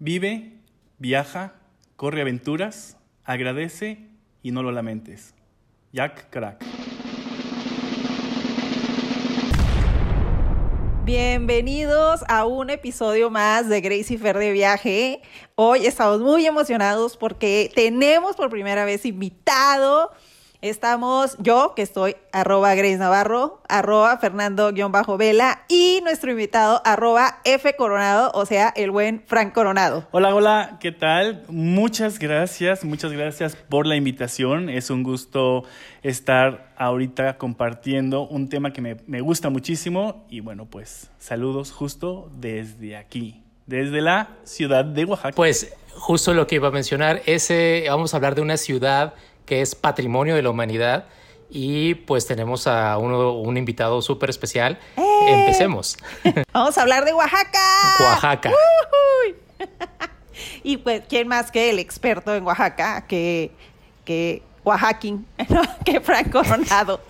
Vive, 0.00 0.52
viaja, 0.98 1.54
corre 1.96 2.20
aventuras, 2.20 2.96
agradece 3.24 4.06
y 4.44 4.52
no 4.52 4.62
lo 4.62 4.70
lamentes. 4.70 5.34
Jack 5.92 6.30
Crack. 6.30 6.64
Bienvenidos 11.04 12.22
a 12.28 12.46
un 12.46 12.70
episodio 12.70 13.28
más 13.28 13.68
de 13.68 13.80
Gracie 13.80 14.18
Fer 14.18 14.38
de 14.38 14.52
Viaje. 14.52 15.20
Hoy 15.56 15.84
estamos 15.84 16.20
muy 16.20 16.46
emocionados 16.46 17.16
porque 17.16 17.72
tenemos 17.74 18.36
por 18.36 18.50
primera 18.50 18.84
vez 18.84 19.04
invitado 19.04 20.12
Estamos 20.60 21.36
yo, 21.38 21.72
que 21.76 21.82
estoy 21.82 22.16
arroba 22.32 22.74
Grace 22.74 22.96
Navarro, 22.96 23.62
arroba 23.68 24.18
Fernando-Vela 24.18 25.64
y 25.68 26.00
nuestro 26.02 26.32
invitado 26.32 26.82
arroba 26.84 27.38
F 27.44 27.76
Coronado, 27.76 28.32
o 28.34 28.44
sea, 28.44 28.72
el 28.74 28.90
buen 28.90 29.22
Frank 29.24 29.52
Coronado. 29.54 30.08
Hola, 30.10 30.34
hola, 30.34 30.78
¿qué 30.80 30.90
tal? 30.90 31.44
Muchas 31.46 32.18
gracias, 32.18 32.82
muchas 32.82 33.12
gracias 33.12 33.54
por 33.54 33.86
la 33.86 33.94
invitación. 33.94 34.68
Es 34.68 34.90
un 34.90 35.04
gusto 35.04 35.62
estar 36.02 36.72
ahorita 36.76 37.38
compartiendo 37.38 38.26
un 38.26 38.48
tema 38.48 38.72
que 38.72 38.80
me, 38.80 38.96
me 39.06 39.20
gusta 39.20 39.50
muchísimo 39.50 40.26
y 40.28 40.40
bueno, 40.40 40.66
pues 40.66 41.12
saludos 41.20 41.70
justo 41.70 42.32
desde 42.34 42.96
aquí, 42.96 43.44
desde 43.66 44.00
la 44.00 44.30
ciudad 44.42 44.84
de 44.84 45.04
Oaxaca. 45.04 45.36
Pues 45.36 45.72
justo 45.94 46.34
lo 46.34 46.48
que 46.48 46.56
iba 46.56 46.66
a 46.66 46.72
mencionar, 46.72 47.22
ese, 47.26 47.84
vamos 47.88 48.12
a 48.12 48.16
hablar 48.16 48.34
de 48.34 48.40
una 48.40 48.56
ciudad 48.56 49.14
que 49.48 49.62
es 49.62 49.74
Patrimonio 49.74 50.34
de 50.36 50.42
la 50.42 50.50
Humanidad. 50.50 51.06
Y 51.50 51.94
pues 51.94 52.26
tenemos 52.26 52.66
a 52.66 52.98
uno, 52.98 53.32
un 53.32 53.56
invitado 53.56 54.02
súper 54.02 54.28
especial. 54.28 54.78
¡Eh! 54.98 55.26
Empecemos. 55.28 55.96
Vamos 56.52 56.76
a 56.76 56.82
hablar 56.82 57.06
de 57.06 57.14
Oaxaca. 57.14 57.96
Oaxaca. 57.98 58.52
y 60.62 60.76
pues, 60.76 61.02
¿quién 61.08 61.26
más 61.26 61.50
que 61.50 61.70
el 61.70 61.78
experto 61.78 62.34
en 62.34 62.44
Oaxaca? 62.44 63.06
Que, 63.06 63.50
que 64.04 64.42
Oaxaquín, 64.62 65.26
que 65.86 66.00
Frank 66.00 66.30
Coronado. 66.30 67.00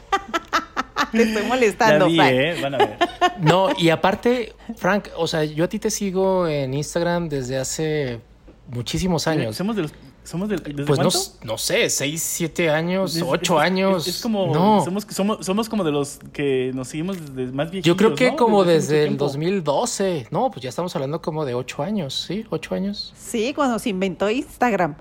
Te 1.10 1.22
estoy 1.22 1.42
molestando, 1.46 2.08
Frank. 2.08 2.32
¿eh? 2.32 2.56
Van 2.62 2.74
a 2.74 2.78
ver. 2.78 2.98
No, 3.41 3.70
y 3.76 3.91
aparte, 3.91 4.54
Frank, 4.76 5.08
o 5.16 5.26
sea, 5.26 5.42
yo 5.42 5.64
a 5.64 5.68
ti 5.68 5.80
te 5.80 5.91
sigo 5.91 6.46
en 6.46 6.74
Instagram 6.74 7.28
desde 7.28 7.58
hace 7.58 8.20
muchísimos 8.68 9.26
años. 9.26 9.56
Somos 9.56 9.74
de 9.74 9.82
los 9.82 9.92
¿Somos 10.28 10.50
del, 10.50 10.60
pues 10.60 10.98
no, 10.98 11.08
no, 11.42 11.56
sé, 11.56 11.88
6, 11.88 12.22
7 12.22 12.68
años, 12.68 13.18
8 13.18 13.58
años. 13.58 14.06
Es, 14.06 14.20
como. 14.20 14.52
No. 14.52 14.84
Somos, 14.84 15.06
somos, 15.08 15.46
somos, 15.46 15.70
como 15.70 15.84
de 15.84 15.90
los 15.90 16.18
que 16.34 16.70
nos 16.74 16.88
seguimos 16.88 17.16
desde 17.34 17.50
más 17.50 17.70
viejitos. 17.70 17.86
Yo 17.86 17.96
creo 17.96 18.14
que 18.14 18.36
como 18.36 18.62
desde, 18.62 19.04
el 19.04 19.16
2012. 19.16 20.26
No, 20.30 20.50
pues 20.50 20.62
ya 20.62 20.68
estamos 20.68 20.94
hablando 20.94 21.22
como 21.22 21.46
de 21.46 21.54
8 21.54 21.82
años, 21.82 22.26
¿sí? 22.28 22.44
8 22.50 22.74
años. 22.74 23.14
Sí, 23.16 23.54
cuando 23.54 23.78
se 23.78 23.88
inventó 23.88 24.28
Instagram. 24.28 24.96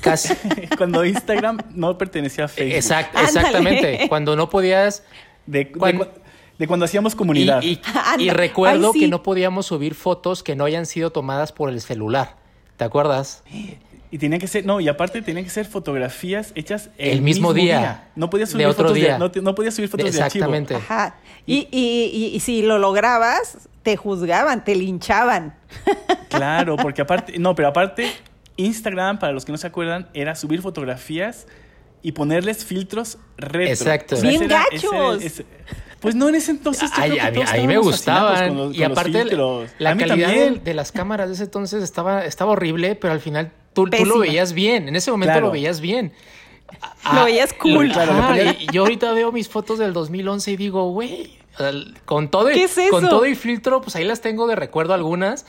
Casi. 0.00 0.32
cuando 0.78 1.04
Instagram 1.04 1.58
no 1.74 1.98
pertenecía 1.98 2.44
a 2.44 2.48
Facebook. 2.48 2.76
Exact, 2.76 3.18
exactamente. 3.18 4.06
Cuando 4.08 4.36
no 4.36 4.48
podías. 4.48 5.02
De, 5.44 5.72
cuando, 5.72 6.08
de, 6.56 6.68
cuando 6.68 6.84
hacíamos 6.84 7.16
comunidad. 7.16 7.64
Y, 7.64 7.80
y, 8.20 8.30
recuerdo 8.30 8.92
que 8.92 9.08
no 9.08 9.24
podíamos 9.24 9.66
subir 9.66 9.96
fotos 9.96 10.44
que 10.44 10.54
no 10.54 10.64
hayan 10.64 10.86
sido 10.86 11.10
tomadas 11.10 11.50
por 11.50 11.68
el 11.68 11.80
celular. 11.80 12.36
¿Te 12.76 12.84
acuerdas? 12.84 13.42
Y 14.10 14.18
tenía 14.18 14.38
que 14.38 14.46
ser, 14.46 14.64
no, 14.64 14.80
y 14.80 14.88
aparte 14.88 15.20
tenían 15.20 15.44
que 15.44 15.50
ser 15.50 15.66
fotografías 15.66 16.52
hechas 16.54 16.90
el, 16.96 17.20
mismo, 17.20 17.52
día. 17.52 18.08
No 18.16 18.30
podías 18.30 18.50
subir 18.50 18.66
fotos 18.68 18.94
día. 18.94 19.18
De, 19.18 19.42
no, 19.42 19.54
podías 19.54 19.74
subir 19.74 19.88
fotos 19.88 20.04
de, 20.04 20.18
Exactamente. 20.18 20.74
Ajá. 20.74 21.16
Y, 21.46 21.68
y, 21.70 22.30
y, 22.34 22.40
si 22.40 22.62
lo 22.62 22.78
lograbas, 22.78 23.68
te 23.82 23.96
juzgaban, 23.96 24.64
te 24.64 24.74
linchaban. 24.74 25.56
Claro, 26.28 26.76
porque 26.76 27.00
aparte, 27.00 27.38
no, 27.38 27.54
pero 27.54 27.68
aparte, 27.68 28.12
Instagram, 28.56 29.18
para 29.18 29.32
los 29.32 29.46
que 29.46 29.52
no 29.52 29.56
se 29.56 29.66
acuerdan, 29.66 30.10
era 30.12 30.34
subir 30.34 30.60
fotografías 30.60 31.46
y 32.02 32.12
ponerles 32.12 32.66
filtros 32.66 33.18
retro. 33.38 33.72
Exacto. 33.72 34.20
Bien 34.20 34.46
gachos. 34.46 35.42
Pues 36.00 36.14
no 36.14 36.28
en 36.28 36.36
ese 36.36 36.52
entonces. 36.52 36.90
Ay, 36.94 37.18
a, 37.18 37.30
mí, 37.30 37.66
me 37.66 37.78
gustaban. 37.78 38.74
y 38.74 38.82
aparte, 38.82 39.24
la 39.78 39.96
calidad 39.96 40.50
de, 40.50 40.74
las 40.74 40.92
cámaras 40.92 41.28
de 41.28 41.34
ese 41.34 41.44
entonces 41.44 41.82
estaba, 41.82 42.24
estaba 42.24 42.52
horrible, 42.52 42.94
pero 42.94 43.12
al 43.12 43.20
final 43.20 43.52
tú, 43.72 43.86
lo 43.86 44.18
veías 44.18 44.52
bien. 44.52 44.88
En 44.88 44.96
ese 44.96 45.10
momento 45.10 45.40
lo 45.40 45.50
veías 45.50 45.80
bien. 45.80 46.12
lo 47.12 47.24
veías 47.24 47.52
cool. 47.52 47.92
y 48.58 48.72
yo 48.72 48.82
ahorita 48.82 49.12
veo 49.12 49.32
mis 49.32 49.48
fotos 49.48 49.78
del 49.78 49.92
2011 49.92 50.52
y 50.52 50.56
digo, 50.56 50.90
güey, 50.90 51.38
con 52.04 52.30
todo, 52.30 52.52
y, 52.52 52.66
con 52.90 53.08
todo 53.08 53.26
y 53.26 53.34
filtro, 53.34 53.80
pues 53.80 53.96
ahí 53.96 54.04
las 54.04 54.20
tengo 54.20 54.46
de 54.46 54.54
recuerdo 54.54 54.94
algunas, 54.94 55.44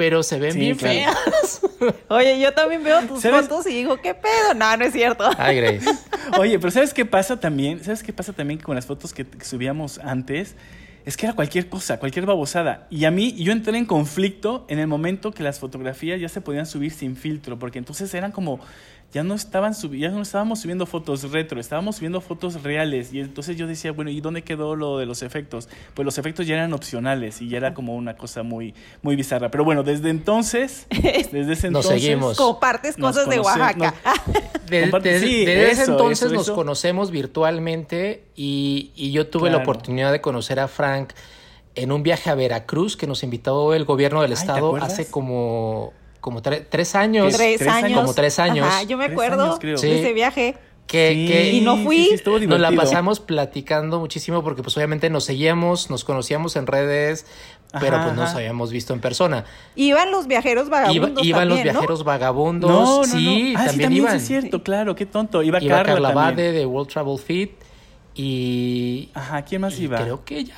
pero 0.00 0.22
se 0.22 0.38
ven 0.38 0.58
bien 0.58 0.78
feas. 0.78 1.60
Oye, 2.08 2.40
yo 2.40 2.54
también 2.54 2.82
veo 2.82 3.02
tus 3.02 3.22
fotos 3.22 3.66
y 3.66 3.74
digo, 3.74 4.00
¿qué 4.00 4.14
pedo? 4.14 4.54
No, 4.56 4.74
no 4.78 4.84
es 4.86 4.94
cierto. 4.94 5.28
Ay, 5.36 5.56
Grace. 5.56 5.84
Oye, 6.38 6.58
pero 6.58 6.70
¿sabes 6.70 6.94
qué 6.94 7.04
pasa 7.04 7.38
también? 7.38 7.84
¿Sabes 7.84 8.02
qué 8.02 8.10
pasa 8.10 8.32
también 8.32 8.60
con 8.60 8.74
las 8.74 8.86
fotos 8.86 9.12
que 9.12 9.26
subíamos 9.42 9.98
antes? 9.98 10.56
es 11.04 11.16
que 11.16 11.26
era 11.26 11.34
cualquier 11.34 11.68
cosa, 11.68 11.98
cualquier 11.98 12.26
babosada. 12.26 12.86
Y 12.90 13.04
a 13.04 13.10
mí, 13.10 13.34
yo 13.34 13.52
entré 13.52 13.76
en 13.76 13.86
conflicto 13.86 14.64
en 14.68 14.78
el 14.78 14.86
momento 14.86 15.32
que 15.32 15.42
las 15.42 15.58
fotografías 15.58 16.20
ya 16.20 16.28
se 16.28 16.40
podían 16.40 16.66
subir 16.66 16.92
sin 16.92 17.16
filtro, 17.16 17.58
porque 17.58 17.78
entonces 17.78 18.12
eran 18.14 18.32
como, 18.32 18.60
ya 19.12 19.24
no, 19.24 19.34
estaban 19.34 19.74
ya 19.92 20.10
no 20.10 20.22
estábamos 20.22 20.60
subiendo 20.60 20.86
fotos 20.86 21.30
retro, 21.32 21.58
estábamos 21.58 21.96
subiendo 21.96 22.20
fotos 22.20 22.62
reales. 22.62 23.12
Y 23.12 23.20
entonces 23.20 23.56
yo 23.56 23.66
decía, 23.66 23.90
bueno, 23.90 24.10
¿y 24.10 24.20
dónde 24.20 24.42
quedó 24.42 24.76
lo 24.76 24.98
de 24.98 25.06
los 25.06 25.22
efectos? 25.22 25.68
Pues 25.94 26.04
los 26.04 26.16
efectos 26.18 26.46
ya 26.46 26.54
eran 26.54 26.72
opcionales 26.72 27.42
y 27.42 27.48
ya 27.48 27.56
era 27.56 27.74
como 27.74 27.96
una 27.96 28.16
cosa 28.16 28.44
muy, 28.44 28.72
muy 29.02 29.16
bizarra. 29.16 29.50
Pero 29.50 29.64
bueno, 29.64 29.82
desde 29.82 30.10
entonces, 30.10 30.86
desde 30.90 31.52
ese 31.52 31.70
nos 31.70 31.86
entonces... 31.86 32.02
Seguimos. 32.02 32.36
Compartes 32.36 32.96
cosas 32.96 33.28
de 33.28 33.40
Oaxaca. 33.40 33.94
desde 34.68 35.70
ese 35.70 35.84
entonces 35.84 36.30
nos 36.30 36.50
conocemos 36.50 37.10
virtualmente 37.10 38.24
y, 38.36 38.92
y 38.94 39.10
yo 39.10 39.26
tuve 39.26 39.50
la 39.50 39.58
oportunidad 39.58 40.12
de 40.12 40.20
conocer 40.20 40.60
a 40.60 40.68
Frank 40.68 41.14
en 41.74 41.92
un 41.92 42.02
viaje 42.02 42.30
a 42.30 42.34
Veracruz 42.34 42.96
que 42.96 43.06
nos 43.06 43.22
invitó 43.22 43.74
el 43.74 43.84
gobierno 43.84 44.22
del 44.22 44.32
estado 44.32 44.76
hace 44.76 45.10
como 45.10 45.92
como 46.20 46.42
tres 46.42 46.94
años. 46.94 47.34
Tres, 47.34 47.62
años. 47.66 48.00
Como 48.00 48.14
tres 48.14 48.38
años. 48.38 48.66
Ajá, 48.66 48.82
yo 48.84 48.96
me 48.96 49.06
acuerdo 49.06 49.58
de 49.58 49.74
ese 49.74 50.12
viaje. 50.12 50.56
Que, 50.86 51.52
y 51.52 51.60
no 51.60 51.76
fui. 51.76 52.20
nos 52.48 52.58
la 52.58 52.72
pasamos 52.72 53.20
platicando 53.20 54.00
muchísimo 54.00 54.42
porque 54.42 54.64
pues 54.64 54.76
obviamente 54.76 55.08
nos 55.08 55.22
seguíamos, 55.22 55.88
nos 55.88 56.02
conocíamos 56.02 56.56
en 56.56 56.66
redes, 56.66 57.26
pero 57.78 58.02
pues 58.02 58.16
no 58.16 58.22
nos 58.22 58.34
habíamos 58.34 58.72
visto 58.72 58.92
en 58.92 59.00
persona. 59.00 59.44
Iban 59.76 60.10
los 60.10 60.26
viajeros 60.26 60.68
vagabundos. 60.68 61.24
iban 61.24 61.48
los 61.48 61.62
viajeros 61.62 62.02
vagabundos. 62.02 62.70
No, 62.70 63.04
sí, 63.04 63.54
ah, 63.56 63.66
también, 63.66 63.92
iban. 63.92 64.16
es 64.16 64.26
cierto, 64.26 64.64
claro, 64.64 64.96
qué 64.96 65.06
tonto. 65.06 65.44
Iba, 65.44 65.62
iba 65.62 65.76
Carla, 65.76 65.92
Carla 65.92 66.12
Bade 66.12 66.50
de 66.50 66.66
World 66.66 66.90
Travel 66.90 67.18
Fit 67.18 67.52
y. 68.16 69.10
Ajá, 69.14 69.42
¿quién 69.42 69.60
más 69.60 69.78
iba? 69.78 69.96
Creo 69.96 70.24
que 70.24 70.42
ya. 70.42 70.56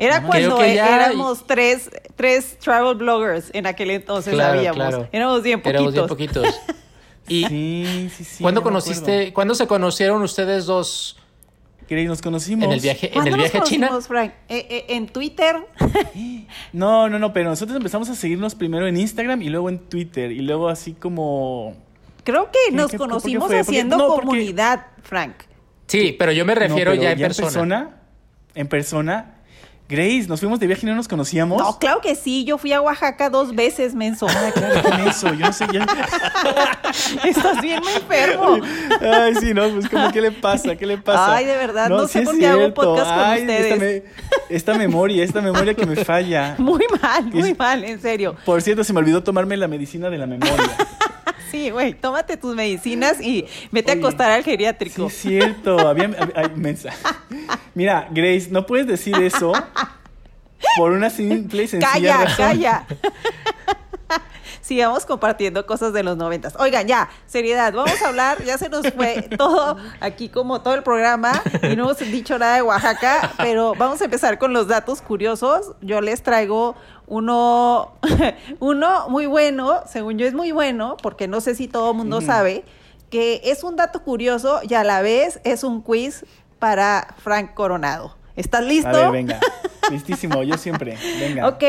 Era 0.00 0.22
cuando 0.22 0.62
éramos 0.62 1.46
tres, 1.46 1.90
tres 2.16 2.58
travel 2.58 2.96
bloggers 2.96 3.50
en 3.52 3.66
aquel 3.66 3.90
entonces, 3.90 4.34
sabíamos. 4.34 5.06
Éramos 5.12 5.42
bien 5.42 5.60
poquitos. 5.60 5.80
Éramos 5.80 5.94
bien 5.94 6.06
poquitos. 6.06 6.60
y 7.28 7.44
sí, 7.44 8.10
sí, 8.16 8.24
sí. 8.24 8.42
¿Cuándo 8.42 8.62
conociste, 8.62 9.34
cuándo 9.34 9.54
se 9.54 9.66
conocieron 9.66 10.22
ustedes 10.22 10.64
dos? 10.64 11.18
Que 11.86 12.02
nos 12.04 12.22
conocimos. 12.22 12.64
En 12.64 12.72
el 12.72 12.80
viaje, 12.80 13.10
en 13.12 13.26
el 13.26 13.34
viaje 13.34 13.58
a 13.58 13.62
China. 13.62 14.00
Frank? 14.00 14.32
¿Eh, 14.48 14.66
eh, 14.70 14.84
¿En 14.90 15.08
Twitter? 15.08 15.56
no, 16.72 17.08
no, 17.08 17.18
no, 17.18 17.32
pero 17.32 17.50
nosotros 17.50 17.76
empezamos 17.76 18.08
a 18.08 18.14
seguirnos 18.14 18.54
primero 18.54 18.86
en 18.86 18.96
Instagram 18.96 19.42
y 19.42 19.50
luego 19.50 19.68
en 19.68 19.80
Twitter. 19.80 20.30
Y 20.32 20.38
luego 20.38 20.68
así 20.68 20.92
como. 20.94 21.76
Creo 22.24 22.48
que 22.50 22.72
nos 22.72 22.92
conocimos 22.92 23.52
haciendo 23.52 24.06
comunidad, 24.06 24.86
Frank. 25.02 25.34
Sí, 25.88 26.14
pero 26.18 26.32
yo 26.32 26.46
me 26.46 26.54
refiero 26.54 26.94
ya, 26.94 27.12
en, 27.12 27.18
ya 27.18 27.26
persona. 27.26 27.50
en 27.50 27.52
persona. 27.52 27.96
En 28.54 28.68
persona 28.68 29.39
Grace, 29.90 30.26
nos 30.28 30.38
fuimos 30.38 30.60
de 30.60 30.68
viaje 30.68 30.86
y 30.86 30.88
no 30.88 30.94
nos 30.94 31.08
conocíamos. 31.08 31.60
No, 31.60 31.76
claro 31.80 32.00
que 32.00 32.14
sí. 32.14 32.44
Yo 32.44 32.58
fui 32.58 32.72
a 32.72 32.80
Oaxaca 32.80 33.28
dos 33.28 33.52
veces, 33.56 33.92
menso. 33.92 34.28
Ah, 34.30 34.50
claro, 34.54 34.82
qué 34.82 35.02
menso. 35.02 35.34
Yo 35.34 35.46
no 35.46 35.52
sé 35.52 35.66
ya. 35.72 35.84
Estás 37.24 37.60
bien 37.60 37.80
muy 37.82 37.92
enfermo. 37.94 38.58
Ay, 39.00 39.34
sí, 39.40 39.52
no, 39.52 39.68
pues 39.70 39.88
como, 39.88 40.12
¿qué 40.12 40.20
le 40.20 40.30
pasa? 40.30 40.76
¿Qué 40.76 40.86
le 40.86 40.96
pasa? 40.96 41.34
Ay, 41.34 41.44
de 41.44 41.56
verdad, 41.56 41.88
no, 41.88 42.06
sé 42.06 42.22
por 42.22 42.38
qué 42.38 42.46
hago 42.46 42.72
podcast 42.72 43.12
con 43.12 43.30
ustedes. 43.40 44.04
Esta, 44.48 44.74
memoria, 44.74 45.24
esta 45.24 45.40
memoria 45.40 45.74
que 45.74 45.84
me 45.84 45.96
falla. 45.96 46.54
Muy 46.58 46.84
mal, 47.02 47.24
muy 47.24 47.54
mal, 47.54 47.82
en 47.82 48.00
serio. 48.00 48.36
Por 48.44 48.62
cierto, 48.62 48.84
se 48.84 48.92
me 48.92 49.00
olvidó 49.00 49.24
tomarme 49.24 49.56
la 49.56 49.66
medicina 49.66 50.08
de 50.08 50.18
la 50.18 50.26
memoria. 50.26 50.70
Sí, 51.50 51.70
güey, 51.70 51.94
tómate 51.94 52.36
tus 52.36 52.54
medicinas 52.54 53.20
y 53.20 53.46
vete 53.72 53.92
a 53.92 53.94
acostar 53.94 54.30
al 54.30 54.44
geriátrico. 54.44 55.08
Sí, 55.10 55.38
es 55.38 55.44
cierto. 55.44 55.78
Había, 55.78 56.10
Mira, 57.74 58.08
Grace, 58.10 58.48
no 58.50 58.66
puedes 58.66 58.86
decir 58.86 59.16
eso 59.16 59.52
por 60.76 60.92
una 60.92 61.10
simple 61.10 61.64
y 61.64 61.68
sencilla 61.68 61.92
calla, 61.92 62.24
razón. 62.24 62.36
Calla, 62.36 62.86
calla. 62.88 63.20
sigamos 64.70 65.04
compartiendo 65.04 65.66
cosas 65.66 65.92
de 65.92 66.04
los 66.04 66.16
noventas. 66.16 66.54
Oigan, 66.56 66.86
ya, 66.86 67.08
seriedad, 67.26 67.72
vamos 67.72 68.00
a 68.02 68.06
hablar, 68.06 68.44
ya 68.44 68.56
se 68.56 68.68
nos 68.68 68.86
fue 68.92 69.22
todo 69.36 69.76
aquí 70.00 70.28
como 70.28 70.62
todo 70.62 70.74
el 70.74 70.84
programa 70.84 71.42
y 71.62 71.74
no 71.74 71.90
hemos 71.90 71.98
dicho 71.98 72.38
nada 72.38 72.54
de 72.54 72.62
Oaxaca, 72.62 73.32
pero 73.36 73.74
vamos 73.74 74.00
a 74.00 74.04
empezar 74.04 74.38
con 74.38 74.52
los 74.52 74.68
datos 74.68 75.02
curiosos. 75.02 75.72
Yo 75.80 76.00
les 76.00 76.22
traigo 76.22 76.76
uno, 77.10 77.92
uno 78.60 79.08
muy 79.10 79.26
bueno, 79.26 79.82
según 79.86 80.16
yo 80.16 80.26
es 80.26 80.32
muy 80.32 80.52
bueno, 80.52 80.96
porque 81.02 81.28
no 81.28 81.42
sé 81.42 81.54
si 81.54 81.68
todo 81.68 81.90
el 81.90 81.96
mundo 81.96 82.22
sabe, 82.22 82.64
que 83.10 83.42
es 83.44 83.64
un 83.64 83.76
dato 83.76 84.02
curioso 84.02 84.60
y 84.62 84.74
a 84.74 84.84
la 84.84 85.02
vez 85.02 85.40
es 85.44 85.64
un 85.64 85.82
quiz 85.82 86.24
para 86.58 87.14
Frank 87.18 87.52
Coronado. 87.54 88.16
¿Estás 88.36 88.64
listo? 88.64 88.88
A 88.88 88.92
ver, 88.92 89.10
venga. 89.10 89.40
Listísimo, 89.90 90.42
yo 90.44 90.56
siempre. 90.56 90.96
Venga. 91.18 91.48
Ok. 91.48 91.64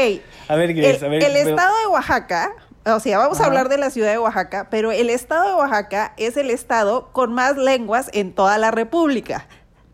A 0.48 0.56
ver, 0.56 0.74
Grace, 0.76 1.04
a 1.04 1.10
ver. 1.10 1.24
El 1.24 1.36
estado 1.36 1.76
de 1.80 1.88
Oaxaca, 1.88 2.54
o 2.86 3.00
sea, 3.00 3.18
vamos 3.18 3.42
a 3.42 3.46
hablar 3.46 3.68
de 3.68 3.80
la 3.80 3.90
ciudad 3.90 4.12
de 4.12 4.20
Oaxaca, 4.20 4.68
pero 4.70 4.92
el 4.92 5.10
estado 5.10 5.48
de 5.48 5.56
Oaxaca 5.56 6.14
es 6.18 6.38
el 6.38 6.52
estado 6.52 7.10
con 7.14 7.34
más 7.34 7.58
lenguas 7.58 8.12
en 8.14 8.34
toda 8.34 8.60
la 8.60 8.70
República. 8.70 9.48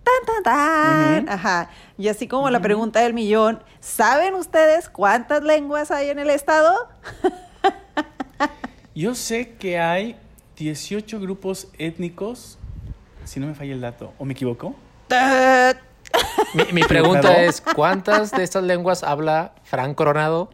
Tan, 0.03 0.43
tan, 0.43 0.43
tan. 0.43 1.29
Ajá. 1.29 1.69
Y 1.97 2.09
así 2.09 2.27
como 2.27 2.49
la 2.51 2.59
pregunta 2.59 3.01
del 3.01 3.15
millón, 3.15 3.63
¿saben 3.79 4.35
ustedes 4.35 4.87
cuántas 4.87 5.43
lenguas 5.43 5.89
hay 5.89 6.09
en 6.09 6.19
el 6.19 6.29
estado? 6.29 6.89
Yo 8.95 9.15
sé 9.15 9.55
que 9.55 9.79
hay 9.79 10.15
18 10.57 11.19
grupos 11.19 11.69
étnicos, 11.79 12.59
si 13.25 13.39
no 13.39 13.47
me 13.47 13.55
falla 13.55 13.73
el 13.73 13.81
dato, 13.81 14.13
¿o 14.19 14.25
me 14.25 14.33
equivoco? 14.33 14.75
Mi, 16.71 16.83
pregunta 16.83 17.41
es, 17.43 17.61
¿cuántas 17.61 18.31
de 18.31 18.43
estas 18.43 18.63
lenguas 18.63 19.03
habla 19.03 19.53
Fran 19.63 19.95
Coronado? 19.95 20.51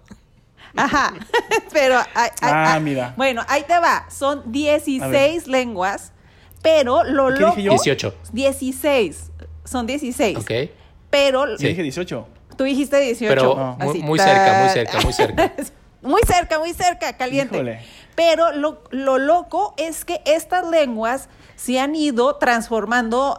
Ajá, 0.75 1.13
pero... 1.73 1.99
ah, 2.41 2.79
mira. 2.81 3.13
Bueno, 3.17 3.43
ahí 3.49 3.63
te 3.63 3.77
va. 3.79 4.05
Son 4.09 4.49
16 4.49 5.47
lenguas, 5.47 6.13
pero 6.61 7.03
lo 7.03 7.29
loco... 7.29 7.55
18. 7.57 8.13
16. 8.31 9.31
Son 9.65 9.85
16. 9.85 10.37
Ok. 10.37 10.51
Pero... 11.13 11.60
Sí. 11.60 11.68
dije 11.68 11.83
18. 11.83 12.27
Tú 12.57 12.63
dijiste 12.63 13.00
18. 13.00 13.30
Pero 13.30 13.77
muy, 14.01 14.18
cerca, 14.18 14.62
muy 14.62 14.69
cerca, 14.69 15.01
muy 15.01 15.13
cerca. 15.13 15.54
muy 16.01 16.21
cerca, 16.25 16.57
muy 16.57 16.74
cerca, 16.74 17.13
caliente. 17.13 17.81
Pero 18.15 18.51
lo, 18.51 18.81
lo 18.89 19.19
loco 19.19 19.75
es 19.77 20.06
que 20.06 20.21
estas 20.25 20.68
lenguas 20.68 21.30
se 21.56 21.80
han 21.80 21.95
ido 21.95 22.38
transformando 22.38 23.38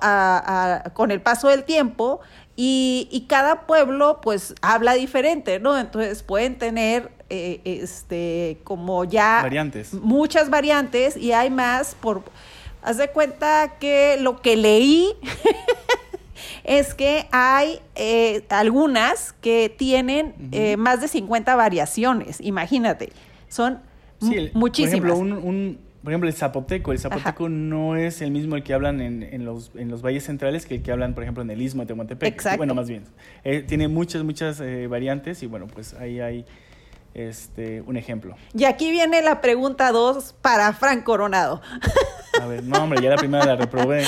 con 0.92 1.10
el 1.10 1.20
paso 1.20 1.48
del 1.48 1.64
tiempo 1.64 2.20
y, 2.54 3.26
cada 3.28 3.66
pueblo 3.66 4.20
pues 4.22 4.54
habla 4.62 4.94
diferente, 4.94 5.58
¿no? 5.58 5.76
Entonces 5.76 6.22
pueden 6.22 6.56
tener 6.56 7.10
eh, 7.28 7.60
este 7.64 8.58
como 8.62 9.04
ya 9.04 9.40
variantes. 9.42 9.94
muchas 9.94 10.48
variantes 10.48 11.16
y 11.16 11.32
hay 11.32 11.50
más 11.50 11.96
por 11.96 12.22
haz 12.82 12.98
de 12.98 13.08
cuenta 13.08 13.78
que 13.80 14.16
lo 14.20 14.40
que 14.40 14.56
leí 14.56 15.16
es 16.64 16.94
que 16.94 17.26
hay 17.30 17.80
eh, 17.94 18.44
algunas 18.48 19.32
que 19.34 19.74
tienen 19.76 20.34
eh, 20.50 20.76
más 20.76 21.00
de 21.00 21.08
50 21.08 21.54
variaciones, 21.54 22.40
imagínate, 22.40 23.12
son 23.48 23.80
muchísimas. 24.54 25.00
Por 25.00 25.18
ejemplo, 25.18 25.48
un 25.48 25.78
por 26.04 26.12
ejemplo, 26.12 26.28
el 26.28 26.34
zapoteco. 26.34 26.92
El 26.92 26.98
zapoteco 26.98 27.48
no 27.48 27.96
es 27.96 28.20
el 28.20 28.30
mismo 28.30 28.56
el 28.56 28.62
que 28.62 28.74
hablan 28.74 29.00
en, 29.00 29.22
en, 29.22 29.46
los, 29.46 29.70
en 29.74 29.88
los 29.88 30.02
valles 30.02 30.24
centrales 30.24 30.66
que 30.66 30.74
el 30.74 30.82
que 30.82 30.92
hablan, 30.92 31.14
por 31.14 31.22
ejemplo, 31.22 31.42
en 31.42 31.50
el 31.50 31.62
istmo 31.62 31.80
de 31.80 31.86
Tehuantepec. 31.86 32.28
Exacto. 32.30 32.58
Bueno, 32.58 32.74
más 32.74 32.90
bien. 32.90 33.04
Eh, 33.42 33.64
tiene 33.66 33.88
muchas, 33.88 34.22
muchas 34.22 34.60
eh, 34.60 34.86
variantes 34.86 35.42
y 35.42 35.46
bueno, 35.46 35.66
pues 35.66 35.94
ahí 35.94 36.20
hay 36.20 36.44
este, 37.14 37.80
un 37.82 37.96
ejemplo. 37.96 38.36
Y 38.52 38.64
aquí 38.64 38.90
viene 38.90 39.22
la 39.22 39.40
pregunta 39.40 39.92
dos 39.92 40.34
para 40.42 40.72
Frank 40.72 41.04
Coronado. 41.04 41.62
A 42.40 42.46
ver, 42.46 42.64
no, 42.64 42.82
hombre, 42.82 43.00
ya 43.00 43.10
la 43.10 43.16
primera 43.16 43.44
la 43.46 43.56
reprobé. 43.56 44.04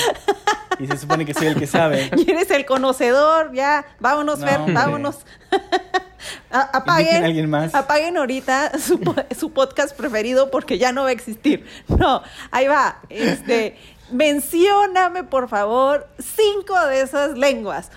Y 0.79 0.87
se 0.87 0.97
supone 0.97 1.25
que 1.25 1.33
soy 1.33 1.47
el 1.47 1.55
que 1.55 1.67
sabe. 1.67 2.11
Y 2.17 2.29
eres 2.29 2.51
el 2.51 2.65
conocedor, 2.65 3.53
ya. 3.53 3.85
Vámonos, 3.99 4.39
Fer, 4.39 4.59
vámonos. 4.73 5.19
apaguen, 6.51 7.23
alguien 7.23 7.49
más? 7.49 7.73
apaguen 7.73 8.17
ahorita 8.17 8.73
su, 8.79 9.51
podcast 9.51 9.95
preferido 9.95 10.51
porque 10.51 10.77
ya 10.77 10.91
no 10.91 11.03
va 11.03 11.09
a 11.09 11.13
existir. 11.13 11.65
No, 11.87 12.21
ahí 12.51 12.67
va. 12.67 12.99
Este, 13.09 13.77
mencióname, 14.11 15.23
por 15.23 15.47
favor, 15.47 16.07
cinco 16.19 16.79
de 16.87 17.01
esas 17.01 17.37
lenguas. 17.37 17.89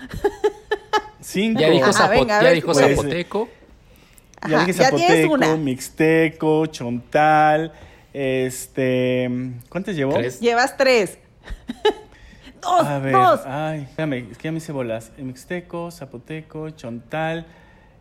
Cinco. 1.19 1.59
Ya 1.59 1.69
dijo, 1.69 1.91
ya 1.91 2.49
dijo 2.51 2.73
zapoteco. 2.73 3.49
Ya 4.49 4.65
dije 4.65 4.73
zapoteco, 4.73 5.57
mixteco, 5.57 6.65
chontal, 6.67 7.73
este... 8.13 9.29
¿Cuántas 9.69 9.95
llevó? 9.95 10.19
Llevas 10.19 10.77
tres. 10.77 11.17
dos, 12.61 12.85
a 12.85 12.99
ver, 12.99 13.13
dos. 13.13 13.41
Ay, 13.45 13.81
espérame, 13.81 14.31
es 14.31 14.37
que 14.37 14.43
ya 14.45 14.51
me 14.51 14.57
hice 14.59 14.71
bolas. 14.71 15.11
Mixteco, 15.17 15.91
zapoteco, 15.91 16.69
chontal, 16.71 17.45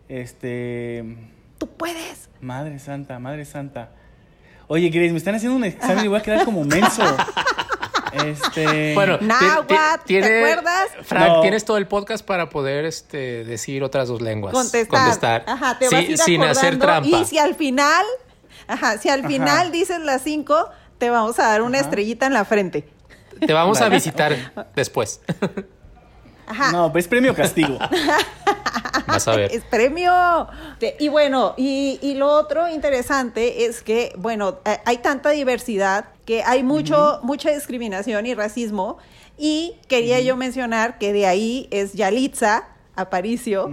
este. 0.08 1.04
Tú 1.58 1.68
puedes. 1.68 2.28
Madre 2.40 2.78
santa, 2.78 3.18
madre 3.18 3.44
santa. 3.44 3.90
Oye, 4.66 4.88
Grace, 4.88 5.10
me 5.10 5.18
están 5.18 5.34
haciendo 5.34 5.56
un 5.56 5.64
examen 5.64 6.04
y 6.04 6.08
voy 6.08 6.18
a 6.18 6.22
quedar 6.22 6.44
como 6.44 6.64
menso. 6.64 7.02
Este. 8.12 8.94
Bueno, 8.94 9.18
¿te 9.18 10.18
acuerdas? 10.18 10.88
Frank, 11.02 11.42
tienes 11.42 11.64
todo 11.64 11.76
el 11.76 11.86
podcast 11.86 12.24
para 12.24 12.48
poder 12.48 12.84
este, 12.84 13.44
decir 13.44 13.82
otras 13.82 14.08
dos 14.08 14.20
lenguas. 14.20 14.52
Contestar. 14.52 15.44
Ajá, 15.46 15.78
te 15.78 15.86
vas 15.86 15.94
a 15.94 16.02
ir 16.02 16.18
sin 16.18 16.42
hacer 16.42 16.78
trampa. 16.78 17.08
Y 17.08 17.24
si 17.24 17.38
al 17.38 17.54
final, 17.54 18.04
ajá, 18.66 18.98
si 18.98 19.08
al 19.08 19.26
final 19.26 19.72
dices 19.72 20.00
las 20.00 20.22
cinco, 20.22 20.68
te 20.98 21.10
vamos 21.10 21.38
a 21.38 21.48
dar 21.48 21.62
una 21.62 21.78
estrellita 21.78 22.26
en 22.26 22.34
la 22.34 22.44
frente. 22.44 22.88
Te 23.46 23.52
vamos 23.52 23.80
a 23.80 23.88
visitar 23.88 24.52
después. 24.74 25.20
No, 26.72 26.90
pues 26.92 27.08
premio 27.08 27.34
castigo. 27.34 27.78
Vas 29.06 29.28
a 29.28 29.36
ver. 29.36 29.50
Es 29.54 29.62
premio. 29.64 30.12
Y 30.98 31.08
bueno, 31.08 31.54
y, 31.56 32.14
lo 32.14 32.28
otro 32.28 32.68
interesante 32.68 33.64
es 33.66 33.82
que, 33.82 34.12
bueno, 34.16 34.58
eh, 34.64 34.78
hay 34.84 34.98
tanta 34.98 35.30
diversidad 35.30 36.06
que 36.24 36.42
hay 36.42 36.62
mucho, 36.62 37.20
mucha 37.22 37.50
discriminación 37.50 38.26
y 38.26 38.34
racismo. 38.34 38.98
Y 39.38 39.76
quería 39.88 40.20
yo 40.20 40.36
mencionar 40.36 40.98
que 40.98 41.12
de 41.12 41.26
ahí 41.26 41.66
es 41.70 41.94
Yalitza 41.94 42.68
Aparicio, 42.94 43.70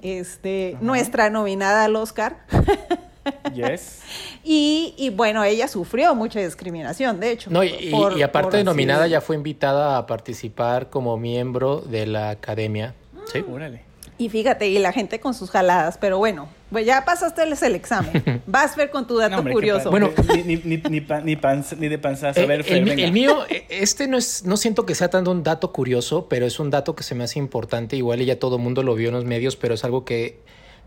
este, 0.00 0.78
nuestra 0.80 1.28
nominada 1.28 1.84
al 1.84 1.96
Oscar. 1.96 2.38
Yes. 3.54 4.00
Y, 4.42 5.12
bueno, 5.14 5.44
ella 5.44 5.68
sufrió 5.68 6.14
mucha 6.14 6.40
discriminación, 6.40 7.20
de 7.20 7.32
hecho. 7.32 7.50
No, 7.50 7.62
y, 7.62 8.22
aparte 8.22 8.56
de 8.56 8.64
nominada, 8.64 9.06
ya 9.06 9.20
fue 9.20 9.36
invitada 9.36 9.98
a 9.98 10.06
participar 10.06 10.88
como 10.88 11.16
miembro 11.16 11.80
de 11.80 12.06
la 12.06 12.30
academia. 12.30 12.94
Sí, 13.30 13.44
órale. 13.48 13.89
Y 14.20 14.28
fíjate, 14.28 14.68
y 14.68 14.78
la 14.78 14.92
gente 14.92 15.18
con 15.18 15.32
sus 15.32 15.50
jaladas, 15.50 15.96
pero 15.96 16.18
bueno, 16.18 16.46
pues 16.70 16.84
ya 16.84 17.06
pasaste 17.06 17.42
el, 17.42 17.74
examen. 17.74 18.42
Vas 18.46 18.74
a 18.74 18.76
ver 18.76 18.90
con 18.90 19.06
tu 19.06 19.16
dato 19.16 19.42
curioso. 19.42 19.90
Bueno, 19.90 20.10
ni, 20.34 20.42
ni, 20.42 20.56
ni, 20.58 20.76
ni, 20.76 21.88
de 21.88 21.98
panzazo. 21.98 22.42
A 22.42 22.44
ver, 22.44 22.62
el, 22.68 23.12
mío, 23.12 23.46
e, 23.48 23.64
este 23.70 24.08
no 24.08 24.18
es, 24.18 24.44
no 24.44 24.58
siento 24.58 24.84
que 24.84 24.94
sea 24.94 25.08
tanto 25.08 25.30
un 25.30 25.42
dato 25.42 25.72
curioso, 25.72 26.28
pero 26.28 26.44
es 26.44 26.60
un 26.60 26.68
dato 26.68 26.94
que 26.94 27.02
se 27.02 27.14
me 27.14 27.24
hace 27.24 27.38
importante. 27.38 27.96
Igual 27.96 28.20
y 28.20 28.26
ya 28.26 28.38
todo 28.38 28.56
el 28.56 28.62
mundo 28.62 28.82
lo 28.82 28.94
vio 28.94 29.08
en 29.08 29.14
los 29.14 29.24
medios, 29.24 29.56
pero 29.56 29.72
es 29.72 29.84
algo 29.84 30.04
que, 30.04 30.38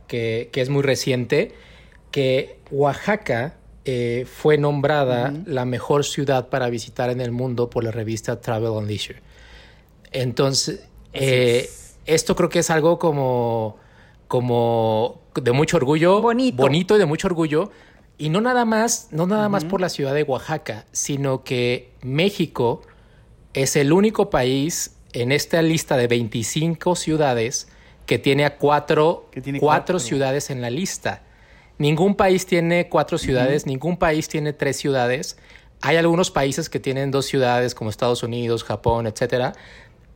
que, 0.06 0.50
que 0.52 0.62
es 0.62 0.70
muy 0.70 0.84
reciente 0.84 1.56
que 2.12 2.60
Oaxaca 2.70 3.56
eh, 3.86 4.28
fue 4.32 4.60
nombrada 4.60 5.34
la 5.48 5.66
mejor 5.66 6.06
ciudad 6.06 6.50
para 6.50 6.70
visitar 6.70 7.10
en 7.10 7.20
el 7.20 7.32
mundo 7.32 7.72
por 7.72 7.84
la 7.84 7.90
revista 7.90 8.40
Travel 8.40 8.78
and 8.78 8.88
Leisure. 8.88 9.20
Entonces, 10.12 10.82
eh, 11.14 11.68
esto 12.06 12.36
creo 12.36 12.50
que 12.50 12.60
es 12.60 12.70
algo 12.70 13.00
como, 13.00 13.78
como 14.28 15.22
de 15.36 15.52
mucho 15.52 15.78
orgullo, 15.78 16.22
bonito. 16.22 16.96
y 16.96 17.00
de 17.00 17.06
mucho 17.06 17.28
orgullo. 17.28 17.72
Y 18.18 18.30
no 18.30 18.42
nada 18.42 18.66
más, 18.66 19.08
no 19.12 19.26
nada 19.26 19.50
más 19.50 19.66
por 19.66 19.82
la 19.82 19.90
ciudad 19.90 20.14
de 20.14 20.24
Oaxaca, 20.24 20.86
sino 20.92 21.44
que 21.44 21.92
México 22.02 22.82
es 23.54 23.76
el 23.76 23.92
único 23.92 24.30
país 24.30 24.96
en 25.14 25.32
esta 25.32 25.62
lista 25.62 25.98
de 25.98 26.08
25 26.08 26.96
ciudades 26.96 27.68
que 28.06 28.20
tiene 28.20 28.46
a 28.46 28.58
cuatro, 28.58 29.30
cuatro 29.60 30.00
ciudades 30.00 30.50
en 30.50 30.62
la 30.62 30.70
lista. 30.70 31.24
Ningún 31.78 32.16
país 32.16 32.46
tiene 32.46 32.88
cuatro 32.90 33.18
ciudades, 33.18 33.66
ningún 33.66 33.98
país 33.98 34.28
tiene 34.28 34.54
tres 34.54 34.78
ciudades. 34.78 35.38
Hay 35.82 35.98
algunos 35.98 36.32
países 36.32 36.70
que 36.70 36.80
tienen 36.80 37.12
dos 37.12 37.26
ciudades, 37.26 37.74
como 37.76 37.90
Estados 37.90 38.24
Unidos, 38.24 38.64
Japón, 38.64 39.08
etcétera. 39.08 39.54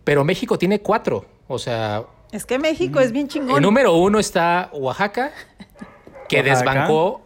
Pero 0.08 0.24
México 0.24 0.58
tiene 0.58 0.80
cuatro. 0.80 1.26
O 1.50 1.60
sea. 1.60 2.06
Es 2.32 2.46
que 2.46 2.58
México 2.58 3.02
es 3.02 3.12
bien 3.12 3.28
chingón. 3.28 3.58
El 3.58 3.62
número 3.62 3.94
uno 3.94 4.20
está 4.20 4.70
Oaxaca, 4.72 5.34
que 6.30 6.44
desbancó 6.44 7.26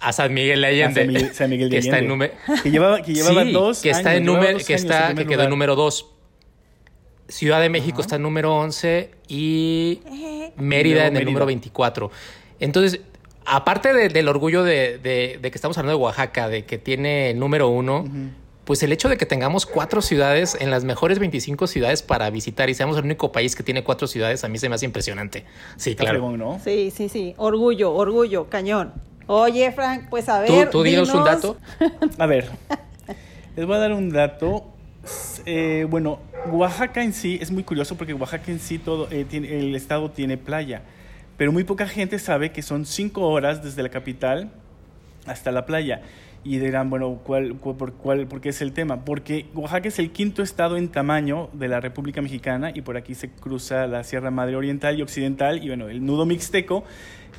a 0.00 0.12
San 0.12 0.34
Miguel 0.34 0.62
de 0.62 0.66
Allende. 0.66 1.32
San, 1.32 1.48
Miguel 1.48 1.70
de 1.70 1.76
que 1.76 1.78
Está 1.78 2.00
en 2.00 2.08
número. 2.08 2.32
Que 2.60 2.72
llevaba, 2.72 3.02
que 3.02 3.14
llevaba 3.14 3.44
dos. 3.44 3.82
Que 3.82 3.90
está 3.90 4.16
en 4.16 4.24
número. 4.24 4.58
Que, 4.58 4.74
está, 4.74 5.14
que 5.14 5.28
quedó 5.28 5.44
en 5.44 5.50
número 5.50 5.76
dos. 5.76 6.10
Ciudad 7.28 7.60
de 7.60 7.68
México 7.68 8.00
está 8.00 8.16
en 8.16 8.22
número 8.22 8.52
11 8.52 9.12
y 9.28 10.00
Mérida 10.56 11.06
en 11.06 11.16
el 11.16 11.24
número 11.24 11.46
24. 11.46 12.10
Entonces, 12.58 13.00
aparte 13.46 13.92
del 14.08 14.28
orgullo 14.28 14.64
de, 14.64 14.98
que 15.40 15.50
estamos 15.54 15.78
hablando 15.78 15.96
de 15.98 16.02
Oaxaca, 16.02 16.48
de 16.48 16.64
que 16.64 16.78
tiene 16.78 17.32
número 17.34 17.68
uno, 17.68 18.04
pues 18.64 18.82
el 18.82 18.92
hecho 18.92 19.08
de 19.08 19.16
que 19.16 19.26
tengamos 19.26 19.66
cuatro 19.66 20.02
ciudades 20.02 20.56
en 20.60 20.70
las 20.70 20.84
mejores 20.84 21.18
25 21.18 21.66
ciudades 21.66 22.02
para 22.02 22.30
visitar 22.30 22.70
y 22.70 22.74
seamos 22.74 22.96
el 22.96 23.04
único 23.04 23.32
país 23.32 23.56
que 23.56 23.62
tiene 23.62 23.82
cuatro 23.82 24.06
ciudades, 24.06 24.44
a 24.44 24.48
mí 24.48 24.58
se 24.58 24.68
me 24.68 24.76
hace 24.76 24.86
impresionante. 24.86 25.44
Sí, 25.76 25.96
claro. 25.96 26.60
Sí, 26.62 26.92
sí, 26.94 27.08
sí. 27.08 27.34
Orgullo, 27.38 27.92
orgullo, 27.92 28.48
cañón. 28.48 28.92
Oye, 29.26 29.70
Frank, 29.72 30.08
pues 30.10 30.28
a 30.28 30.40
ver. 30.40 30.48
¿Tú, 30.66 30.78
tú 30.78 30.82
dinos 30.82 31.12
un 31.12 31.24
dato? 31.24 31.56
a 32.18 32.26
ver, 32.26 32.50
les 33.56 33.66
voy 33.66 33.76
a 33.76 33.78
dar 33.78 33.92
un 33.92 34.10
dato. 34.10 34.66
Eh, 35.44 35.86
bueno, 35.90 36.20
Oaxaca 36.50 37.02
en 37.02 37.12
sí 37.12 37.38
es 37.40 37.50
muy 37.50 37.64
curioso 37.64 37.96
porque 37.96 38.14
Oaxaca 38.14 38.52
en 38.52 38.60
sí 38.60 38.78
todo 38.78 39.08
eh, 39.10 39.24
tiene, 39.28 39.58
el 39.58 39.74
estado 39.74 40.10
tiene 40.10 40.36
playa, 40.36 40.82
pero 41.36 41.50
muy 41.50 41.64
poca 41.64 41.88
gente 41.88 42.20
sabe 42.20 42.52
que 42.52 42.62
son 42.62 42.86
cinco 42.86 43.28
horas 43.28 43.62
desde 43.62 43.82
la 43.82 43.88
capital 43.88 44.52
hasta 45.26 45.50
la 45.50 45.66
playa. 45.66 46.02
Y 46.44 46.58
dirán, 46.58 46.90
bueno, 46.90 47.20
¿cuál, 47.22 47.54
por, 47.54 47.92
cuál, 47.92 48.26
¿por 48.26 48.40
qué 48.40 48.48
es 48.48 48.62
el 48.62 48.72
tema? 48.72 49.04
Porque 49.04 49.46
Oaxaca 49.54 49.88
es 49.88 49.98
el 49.98 50.10
quinto 50.10 50.42
estado 50.42 50.76
en 50.76 50.88
tamaño 50.88 51.50
de 51.52 51.68
la 51.68 51.80
República 51.80 52.20
Mexicana 52.20 52.72
y 52.74 52.82
por 52.82 52.96
aquí 52.96 53.14
se 53.14 53.30
cruza 53.30 53.86
la 53.86 54.02
Sierra 54.02 54.30
Madre 54.30 54.56
Oriental 54.56 54.98
y 54.98 55.02
Occidental 55.02 55.62
y 55.62 55.68
bueno, 55.68 55.88
el 55.88 56.04
nudo 56.04 56.26
mixteco 56.26 56.82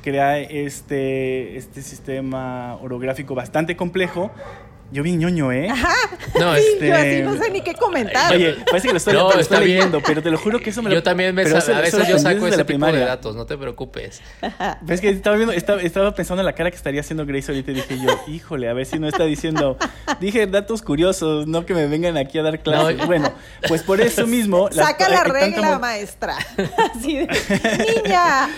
crea 0.02 0.38
este, 0.38 1.56
este 1.56 1.82
sistema 1.82 2.76
orográfico 2.76 3.34
bastante 3.34 3.76
complejo 3.76 4.30
yo 4.94 5.02
vi 5.02 5.16
ñoño, 5.16 5.50
¿eh? 5.50 5.68
Ajá. 5.68 5.92
No, 6.38 6.54
este... 6.54 6.86
yo 6.86 6.94
así 6.94 7.22
no 7.22 7.36
sé 7.36 7.50
ni 7.50 7.62
qué 7.62 7.74
comentar. 7.74 8.32
Oye, 8.32 8.54
parece 8.64 8.86
que 8.86 8.92
lo 8.92 8.98
estoy, 8.98 9.14
no, 9.14 9.60
leyendo, 9.60 10.00
pero 10.00 10.22
te 10.22 10.30
lo 10.30 10.38
juro 10.38 10.60
que 10.60 10.70
eso 10.70 10.82
me 10.82 10.88
lo... 10.88 10.94
Yo 10.94 11.02
también 11.02 11.34
me 11.34 11.42
a 11.42 11.44
veces 11.46 12.08
yo 12.08 12.16
saco 12.20 12.46
ese 12.46 12.64
tipo 12.64 12.86
de 12.86 13.00
datos, 13.00 13.34
no 13.34 13.44
te 13.44 13.58
preocupes. 13.58 14.22
Es 14.88 15.00
que 15.00 15.08
estaba, 15.08 15.34
viendo, 15.34 15.52
estaba, 15.52 16.14
pensando 16.14 16.42
en 16.42 16.46
la 16.46 16.52
cara 16.52 16.70
que 16.70 16.76
estaría 16.76 17.00
haciendo 17.00 17.26
Grace 17.26 17.50
ahorita 17.50 17.72
y 17.72 17.74
dije 17.74 17.98
yo, 17.98 18.20
híjole, 18.28 18.68
a 18.68 18.72
ver 18.72 18.86
si 18.86 19.00
no 19.00 19.08
está 19.08 19.24
diciendo... 19.24 19.76
Dije 20.20 20.46
datos 20.46 20.82
curiosos, 20.82 21.48
no 21.48 21.66
que 21.66 21.74
me 21.74 21.88
vengan 21.88 22.16
aquí 22.16 22.38
a 22.38 22.42
dar 22.42 22.60
clases. 22.60 23.04
bueno, 23.04 23.32
pues 23.66 23.82
por 23.82 24.00
eso 24.00 24.26
mismo... 24.28 24.70
Saca 24.70 25.08
la 25.08 25.24
regla, 25.24 25.80
maestra. 25.80 26.36
Así 26.94 27.16
de, 27.16 27.26
niña. 27.26 28.48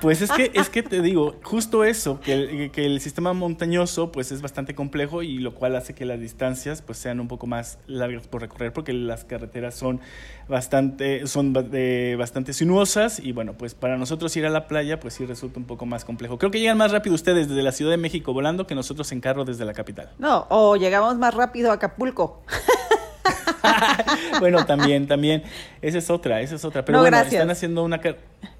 Pues 0.00 0.22
es 0.22 0.30
que, 0.30 0.52
es 0.54 0.68
que 0.68 0.82
te 0.82 1.00
digo, 1.00 1.36
justo 1.42 1.84
eso, 1.84 2.20
que 2.20 2.32
el, 2.32 2.70
que 2.70 2.86
el 2.86 3.00
sistema 3.00 3.32
montañoso 3.32 4.12
pues 4.12 4.32
es 4.32 4.42
bastante 4.42 4.74
complejo 4.74 5.22
y 5.22 5.31
lo 5.38 5.54
cual 5.54 5.76
hace 5.76 5.94
que 5.94 6.04
las 6.04 6.20
distancias 6.20 6.82
pues 6.82 6.98
sean 6.98 7.20
un 7.20 7.28
poco 7.28 7.46
más 7.46 7.78
largas 7.86 8.26
por 8.26 8.42
recorrer 8.42 8.72
porque 8.72 8.92
las 8.92 9.24
carreteras 9.24 9.74
son 9.74 10.00
bastante, 10.48 11.26
son 11.26 11.52
bastante 11.52 12.52
sinuosas 12.52 13.20
y 13.20 13.32
bueno, 13.32 13.54
pues 13.54 13.74
para 13.74 13.96
nosotros 13.96 14.36
ir 14.36 14.46
a 14.46 14.50
la 14.50 14.66
playa 14.68 15.00
pues 15.00 15.14
sí 15.14 15.26
resulta 15.26 15.58
un 15.58 15.66
poco 15.66 15.86
más 15.86 16.04
complejo. 16.04 16.38
Creo 16.38 16.50
que 16.50 16.60
llegan 16.60 16.78
más 16.78 16.92
rápido 16.92 17.14
ustedes 17.14 17.48
desde 17.48 17.62
la 17.62 17.72
Ciudad 17.72 17.90
de 17.90 17.96
México 17.96 18.32
volando 18.32 18.66
que 18.66 18.74
nosotros 18.74 19.10
en 19.12 19.20
carro 19.20 19.44
desde 19.44 19.64
la 19.64 19.72
capital. 19.72 20.10
No, 20.18 20.46
o 20.50 20.76
llegamos 20.76 21.16
más 21.16 21.34
rápido 21.34 21.70
a 21.70 21.74
Acapulco. 21.74 22.42
bueno, 24.40 24.64
también, 24.66 25.06
también. 25.06 25.42
Esa 25.80 25.98
es 25.98 26.10
otra, 26.10 26.40
esa 26.40 26.56
es 26.56 26.64
otra. 26.64 26.84
Pero 26.84 27.00
bueno, 27.00 27.18
están 27.18 27.50
haciendo 27.50 27.84
una 27.84 28.00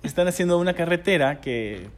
están 0.03 0.29
haciendo 0.29 0.59
una 0.59 0.75
carretera 0.75 1.41
que 1.41 1.89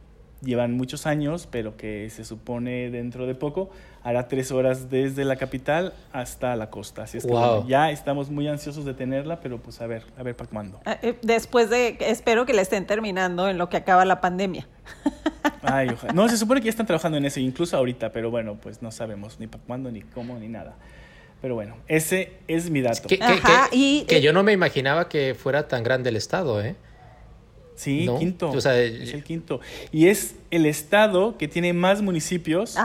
llevan 0.41 0.73
muchos 0.73 1.05
años, 1.05 1.47
pero 1.49 1.77
que 1.77 2.09
se 2.09 2.23
supone 2.23 2.89
dentro 2.89 3.25
de 3.25 3.35
poco 3.35 3.69
hará 4.05 4.27
tres 4.27 4.51
horas 4.51 4.91
desde 4.91 5.25
la 5.25 5.35
capital 5.35 5.91
hasta 6.13 6.55
la 6.55 6.69
costa. 6.69 7.03
Así 7.03 7.17
es 7.17 7.25
que 7.25 7.33
ya 7.67 7.89
estamos 7.89 8.29
muy 8.29 8.47
ansiosos 8.47 8.85
de 8.85 8.93
tenerla, 8.93 9.39
pero 9.39 9.57
pues 9.57 9.81
a 9.81 9.87
ver, 9.87 10.03
a 10.15 10.21
ver 10.21 10.35
para 10.35 10.47
cuándo. 10.47 10.79
Ah, 10.85 10.99
eh, 11.01 11.15
después 11.23 11.71
de, 11.71 11.97
espero 11.99 12.45
que 12.45 12.53
la 12.53 12.61
estén 12.61 12.85
terminando 12.85 13.49
en 13.49 13.57
lo 13.57 13.67
que 13.67 13.77
acaba 13.77 14.05
la 14.05 14.21
pandemia. 14.21 14.67
Ay, 15.63 15.89
ojalá. 15.89 16.13
No, 16.13 16.29
se 16.29 16.37
supone 16.37 16.61
que 16.61 16.65
ya 16.65 16.69
están 16.69 16.85
trabajando 16.85 17.17
en 17.17 17.25
eso, 17.25 17.39
incluso 17.39 17.75
ahorita, 17.77 18.11
pero 18.11 18.29
bueno, 18.29 18.59
pues 18.61 18.83
no 18.83 18.91
sabemos 18.91 19.39
ni 19.39 19.47
para 19.47 19.63
cuándo, 19.63 19.89
ni 19.89 20.01
cómo, 20.01 20.37
ni 20.37 20.49
nada. 20.49 20.75
Pero 21.41 21.55
bueno, 21.55 21.75
ese 21.87 22.33
es 22.47 22.69
mi 22.69 22.81
dato. 22.81 23.07
Que, 23.07 23.17
que 24.07 24.21
yo 24.21 24.33
no 24.33 24.43
me 24.43 24.53
imaginaba 24.53 25.09
que 25.09 25.33
fuera 25.33 25.67
tan 25.67 25.83
grande 25.83 26.09
el 26.09 26.15
estado, 26.15 26.61
¿eh? 26.61 26.75
Sí, 27.75 28.07
quinto. 28.19 28.53
es 28.57 28.65
el 28.65 29.23
quinto. 29.23 29.59
Y 29.91 30.07
es 30.07 30.35
el 30.49 30.65
estado 30.65 31.37
que 31.37 31.47
tiene 31.47 31.73
más 31.73 32.01
municipios 32.01 32.75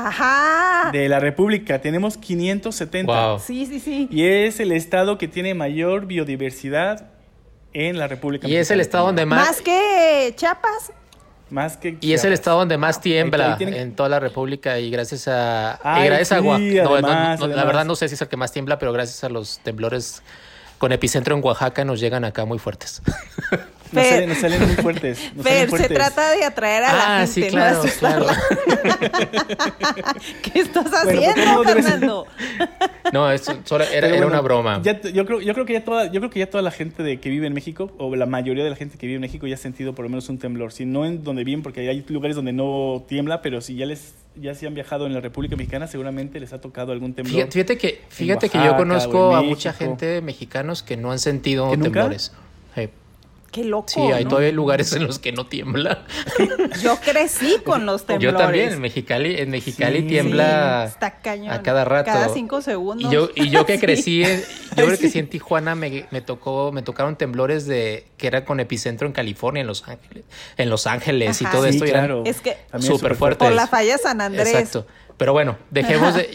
de 0.92 1.08
la 1.08 1.20
República. 1.20 1.80
Tenemos 1.80 2.16
570. 2.16 3.38
Sí, 3.38 3.66
sí, 3.66 3.80
sí. 3.80 4.08
Y 4.10 4.24
es 4.24 4.58
el 4.60 4.72
estado 4.72 5.16
que 5.16 5.28
tiene 5.28 5.54
mayor 5.54 6.06
biodiversidad 6.06 7.06
en 7.72 7.98
la 7.98 8.08
República. 8.08 8.48
Y 8.48 8.56
es 8.56 8.70
el 8.70 8.80
estado 8.80 9.06
donde 9.06 9.26
más... 9.26 9.46
Más 9.46 9.62
que 9.62 10.34
Chiapas. 10.36 10.92
Más 11.50 11.76
que 11.76 11.98
y 12.00 12.12
es 12.12 12.24
el 12.24 12.32
estado 12.32 12.58
donde 12.58 12.78
más 12.78 13.00
tiembla 13.00 13.56
en 13.58 13.96
toda 13.96 14.08
la 14.08 14.20
República 14.20 14.78
y 14.78 14.88
gracias 14.88 15.26
a 15.26 15.80
y 16.00 16.04
gracias 16.04 16.30
a 16.30 16.40
la 16.40 17.64
verdad 17.64 17.84
no 17.84 17.96
sé 17.96 18.08
si 18.08 18.14
es 18.14 18.22
el 18.22 18.28
que 18.28 18.36
más 18.36 18.52
tiembla, 18.52 18.78
pero 18.78 18.92
gracias 18.92 19.24
a 19.24 19.28
los 19.28 19.58
temblores 19.58 20.22
con 20.78 20.92
epicentro 20.92 21.36
en 21.36 21.44
Oaxaca 21.44 21.84
nos 21.84 21.98
llegan 21.98 22.24
acá 22.24 22.44
muy 22.44 22.60
fuertes. 22.60 23.02
Nos 23.92 24.38
salen, 24.38 24.66
muy 24.66 24.76
fuertes. 24.76 25.18
se 25.18 25.88
trata 25.88 26.30
de 26.30 26.44
atraer 26.44 26.84
a 26.84 26.92
la 26.92 27.16
ah, 27.16 27.26
gente. 27.26 27.32
Sí, 27.32 27.48
claro, 27.48 27.82
claro. 27.98 28.26
¿Qué 30.42 30.60
estás 30.60 30.86
haciendo, 30.92 31.64
Fernando? 31.64 32.26
no, 33.12 33.30
eso 33.30 33.52
era, 33.92 34.26
una 34.26 34.40
broma. 34.40 34.80
yo, 34.82 35.26
creo, 35.26 35.40
yo, 35.40 35.54
creo 35.54 35.66
que 35.66 35.72
ya 35.72 35.84
toda, 35.84 36.06
yo 36.06 36.20
creo 36.20 36.30
que 36.30 36.38
ya 36.38 36.50
toda 36.50 36.62
la 36.62 36.70
gente 36.70 37.02
de, 37.02 37.18
que 37.18 37.30
vive 37.30 37.46
en 37.46 37.54
México, 37.54 37.90
o 37.98 38.14
la 38.14 38.26
mayoría 38.26 38.64
de 38.64 38.70
la 38.70 38.76
gente 38.76 38.96
que 38.98 39.06
vive 39.06 39.16
en 39.16 39.22
México, 39.22 39.46
ya 39.46 39.54
ha 39.54 39.58
sentido 39.58 39.94
por 39.94 40.04
lo 40.04 40.08
menos 40.10 40.28
un 40.28 40.38
temblor. 40.38 40.72
Si 40.72 40.84
no 40.84 41.04
en 41.04 41.24
donde 41.24 41.44
viven, 41.44 41.62
porque 41.62 41.88
hay 41.88 42.04
lugares 42.08 42.36
donde 42.36 42.52
no 42.52 43.04
tiembla, 43.08 43.42
pero 43.42 43.60
si 43.60 43.76
ya 43.76 43.86
les 43.86 44.14
ya 44.36 44.54
si 44.54 44.64
han 44.64 44.74
viajado 44.74 45.06
en 45.06 45.14
la 45.14 45.20
República 45.20 45.56
Mexicana, 45.56 45.86
seguramente 45.86 46.38
les 46.38 46.52
ha 46.52 46.60
tocado 46.60 46.92
algún 46.92 47.14
temblor. 47.14 47.50
Fíjate 47.50 47.76
que, 47.76 48.00
fíjate 48.08 48.48
que 48.48 48.58
yo 48.58 48.76
conozco 48.76 49.34
a 49.34 49.42
mucha 49.42 49.72
gente 49.72 50.20
mexicanos 50.20 50.82
que 50.82 50.96
no 50.96 51.10
han 51.12 51.18
sentido 51.18 51.70
temblores. 51.70 52.32
Qué 53.50 53.64
loco. 53.64 53.88
Sí, 53.88 54.00
hay 54.00 54.24
todavía 54.24 54.52
lugares 54.52 54.92
en 54.92 55.06
los 55.06 55.18
que 55.18 55.32
no 55.32 55.46
tiembla. 55.46 56.04
Yo 56.82 57.00
crecí 57.00 57.56
con 57.64 57.84
los 57.84 58.06
temblores. 58.06 58.32
Yo 58.32 58.38
también, 58.38 58.74
en 58.74 58.80
Mexicali, 58.80 59.40
en 59.40 59.50
Mexicali 59.50 60.02
tiembla 60.02 60.84
a 60.84 61.62
cada 61.62 61.84
rato. 61.84 62.06
Cada 62.06 62.28
cinco 62.28 62.62
segundos. 62.62 63.10
Y 63.10 63.14
yo, 63.14 63.28
y 63.34 63.50
yo 63.50 63.66
que 63.66 63.80
crecí, 63.80 64.22
yo 64.22 64.84
creo 64.86 64.98
que 64.98 65.08
sí 65.08 65.18
en 65.18 65.28
Tijuana 65.28 65.74
me, 65.74 66.06
me, 66.10 66.20
tocó, 66.20 66.70
me 66.72 66.82
tocaron 66.82 67.16
temblores 67.16 67.66
de 67.66 68.06
que 68.16 68.28
era 68.28 68.44
con 68.44 68.60
epicentro 68.60 69.06
en 69.06 69.12
California, 69.12 69.62
en 69.62 69.66
Los 69.66 69.88
Ángeles, 69.88 70.24
en 70.56 70.70
Los 70.70 70.86
Ángeles 70.86 71.40
y 71.40 71.44
todo 71.46 71.66
esto. 71.66 71.84
Claro. 71.84 72.22
Es 72.24 72.40
que 72.40 72.56
súper 72.78 73.16
fuerte. 73.16 73.44
Por 73.44 73.54
la 73.54 73.66
falla 73.66 73.98
San 73.98 74.20
Andrés. 74.20 74.48
Exacto. 74.48 74.86
Pero 75.20 75.34
bueno, 75.34 75.58
dejemos 75.70 76.14
de. 76.14 76.30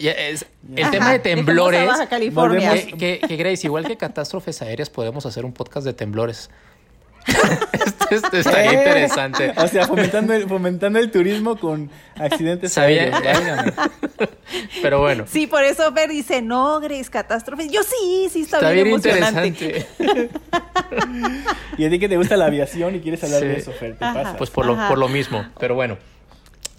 el 0.76 0.90
tema 0.90 1.10
de 1.10 1.18
temblores. 1.18 1.90
California. 2.08 2.72
Que, 2.96 3.18
que, 3.18 3.36
Grace, 3.36 3.66
igual 3.66 3.84
que 3.84 3.96
catástrofes 3.96 4.62
aéreas, 4.62 4.90
podemos 4.90 5.26
hacer 5.26 5.44
un 5.44 5.52
podcast 5.52 5.84
de 5.84 5.92
temblores. 5.92 6.50
esto, 8.10 8.36
está 8.36 8.64
eh, 8.64 8.74
interesante. 8.74 9.52
O 9.56 9.66
sea, 9.68 9.86
fomentando 9.86 10.32
el, 10.34 10.48
fomentando 10.48 10.98
el 10.98 11.10
turismo 11.10 11.56
con 11.56 11.90
accidentes 12.16 12.76
aéreos. 12.78 13.20
Pero 14.82 15.00
bueno. 15.00 15.24
Sí, 15.26 15.46
por 15.46 15.64
eso 15.64 15.92
Fer 15.92 16.10
dice, 16.10 16.42
no, 16.42 16.80
Grace, 16.80 17.10
catástrofes. 17.10 17.70
Yo 17.70 17.82
sí, 17.82 18.28
sí, 18.30 18.42
está, 18.42 18.70
bien, 18.70 18.86
emocionante. 18.86 19.86
y 21.78 21.84
a 21.84 21.90
ti 21.90 21.98
que 21.98 22.08
te 22.08 22.16
gusta 22.16 22.36
la 22.36 22.46
aviación 22.46 22.94
y 22.94 23.00
quieres 23.00 23.22
hablar 23.24 23.42
de 23.42 23.56
eso, 23.56 23.72
Fer, 23.72 23.94
¿te 23.94 24.00
pasa? 24.00 24.36
Pues 24.36 24.50
por 24.50 24.66
lo, 24.66 24.76
por 24.88 24.98
lo 24.98 25.08
mismo. 25.08 25.44
Pero 25.58 25.74
bueno. 25.74 25.98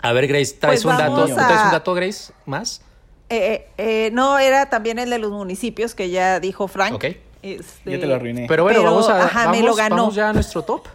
A 0.01 0.13
ver, 0.13 0.27
Grace, 0.27 0.55
¿traes, 0.59 0.83
pues 0.83 0.93
un, 0.93 0.99
dato, 0.99 1.25
¿traes 1.25 1.61
un 1.65 1.71
dato, 1.71 1.93
Grace, 1.93 2.31
más? 2.45 2.81
Eh, 3.29 3.67
eh, 3.77 4.09
no, 4.13 4.39
era 4.39 4.69
también 4.69 4.99
el 4.99 5.09
de 5.09 5.17
los 5.17 5.31
municipios 5.31 5.95
que 5.95 6.09
ya 6.09 6.39
dijo 6.39 6.67
Frank. 6.67 6.93
Ok. 6.93 7.05
Este, 7.41 7.91
ya 7.91 7.99
te 7.99 8.05
lo 8.05 8.15
arruiné. 8.15 8.45
Pero 8.47 8.63
bueno, 8.63 8.83
vamos 8.83 9.09
a 9.09 9.29
vamos, 9.33 10.15
ya 10.15 10.29
a 10.29 10.33
nuestro 10.33 10.63
top. 10.63 10.87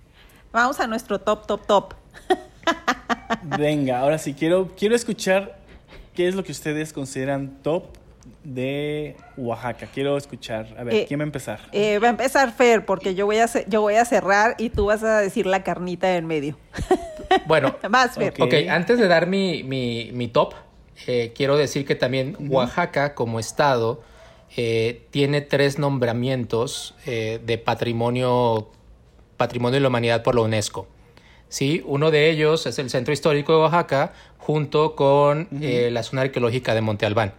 vamos 0.52 0.80
a 0.80 0.86
nuestro 0.86 1.20
top, 1.20 1.46
top, 1.46 1.66
top. 1.66 1.94
Venga, 3.58 4.00
ahora 4.00 4.18
sí, 4.18 4.34
quiero, 4.34 4.70
quiero 4.76 4.94
escuchar 4.94 5.58
qué 6.14 6.28
es 6.28 6.34
lo 6.34 6.44
que 6.44 6.52
ustedes 6.52 6.92
consideran 6.92 7.58
top 7.62 7.84
de 8.44 9.16
Oaxaca. 9.36 9.86
Quiero 9.92 10.16
escuchar. 10.16 10.74
A 10.78 10.84
ver, 10.84 10.94
eh, 10.94 11.04
¿quién 11.06 11.20
va 11.20 11.24
a 11.24 11.26
empezar? 11.26 11.60
Eh, 11.72 11.98
va 11.98 12.08
a 12.08 12.10
empezar 12.10 12.52
Fer, 12.52 12.84
porque 12.84 13.14
yo 13.14 13.26
voy, 13.26 13.38
a, 13.38 13.46
yo 13.66 13.80
voy 13.80 13.94
a 13.94 14.04
cerrar 14.04 14.54
y 14.58 14.70
tú 14.70 14.86
vas 14.86 15.02
a 15.02 15.20
decir 15.20 15.46
la 15.46 15.62
carnita 15.62 16.16
en 16.16 16.26
medio. 16.26 16.56
Bueno, 17.46 17.76
más 17.88 18.16
Fer. 18.16 18.34
Ok, 18.40 18.54
antes 18.68 18.98
de 18.98 19.06
dar 19.06 19.28
mi, 19.28 19.62
mi, 19.62 20.28
top, 20.28 20.54
eh, 21.06 21.32
quiero 21.32 21.56
decir 21.56 21.86
que 21.86 21.94
también 21.94 22.36
Oaxaca 22.50 23.14
como 23.14 23.38
estado 23.38 24.02
eh, 24.56 25.06
tiene 25.10 25.40
tres 25.40 25.78
nombramientos 25.78 26.94
eh, 27.06 27.40
de 27.44 27.58
patrimonio, 27.58 28.70
patrimonio 29.36 29.74
de 29.74 29.80
la 29.80 29.88
humanidad 29.88 30.22
por 30.22 30.34
la 30.34 30.42
UNESCO. 30.42 30.88
¿sí? 31.48 31.82
Uno 31.86 32.10
de 32.10 32.30
ellos 32.30 32.66
es 32.66 32.78
el 32.78 32.90
Centro 32.90 33.12
Histórico 33.12 33.52
de 33.52 33.58
Oaxaca 33.60 34.12
junto 34.38 34.96
con 34.96 35.48
eh, 35.60 35.90
la 35.92 36.02
zona 36.02 36.22
arqueológica 36.22 36.74
de 36.74 36.80
Monte 36.80 37.06
Albán. 37.06 37.34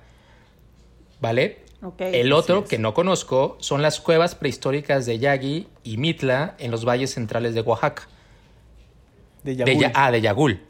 ¿Vale? 1.20 1.60
el 1.98 2.32
otro, 2.32 2.66
que 2.66 2.78
no 2.78 2.94
conozco, 2.94 3.58
son 3.60 3.82
las 3.82 4.00
cuevas 4.00 4.36
prehistóricas 4.36 5.08
de 5.08 5.18
Yagui 5.18 5.68
y 5.84 5.98
Mitla 5.98 6.56
en 6.60 6.70
los 6.70 6.86
valles 6.86 7.12
centrales 7.12 7.56
de 7.56 7.62
Oaxaca. 7.62 8.08
De 9.44 9.56
Yagul. 9.56 9.92
ah, 9.96 10.12
de 10.12 10.22
Yagul. 10.22 10.62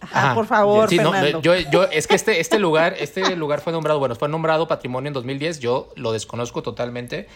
Ajá, 0.00 0.34
por 0.34 0.46
favor, 0.46 0.88
sí, 0.88 0.96
Fernando. 0.96 1.42
yo, 1.42 1.54
yo, 1.56 1.84
es 1.84 2.06
que 2.06 2.14
este, 2.14 2.40
este 2.40 2.58
lugar, 2.66 2.94
este 2.98 3.36
lugar 3.36 3.60
fue 3.60 3.72
nombrado, 3.72 3.98
bueno, 3.98 4.14
fue 4.14 4.28
nombrado 4.28 4.66
patrimonio 4.66 5.08
en 5.08 5.14
2010, 5.14 5.60
yo 5.60 5.90
lo 5.96 6.12
desconozco 6.12 6.62
totalmente. 6.62 7.28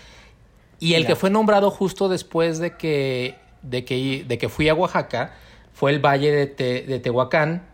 Y 0.80 0.94
el 0.94 1.06
que 1.06 1.16
fue 1.16 1.30
nombrado 1.30 1.70
justo 1.70 2.08
después 2.08 2.58
de 2.58 2.76
que, 2.76 3.36
de 3.62 3.84
que, 3.84 4.24
de 4.26 4.38
que 4.38 4.48
fui 4.48 4.68
a 4.68 4.74
Oaxaca 4.74 5.34
fue 5.72 5.92
el 5.92 6.04
valle 6.04 6.30
de, 6.30 6.82
de 6.82 6.98
Tehuacán, 6.98 7.66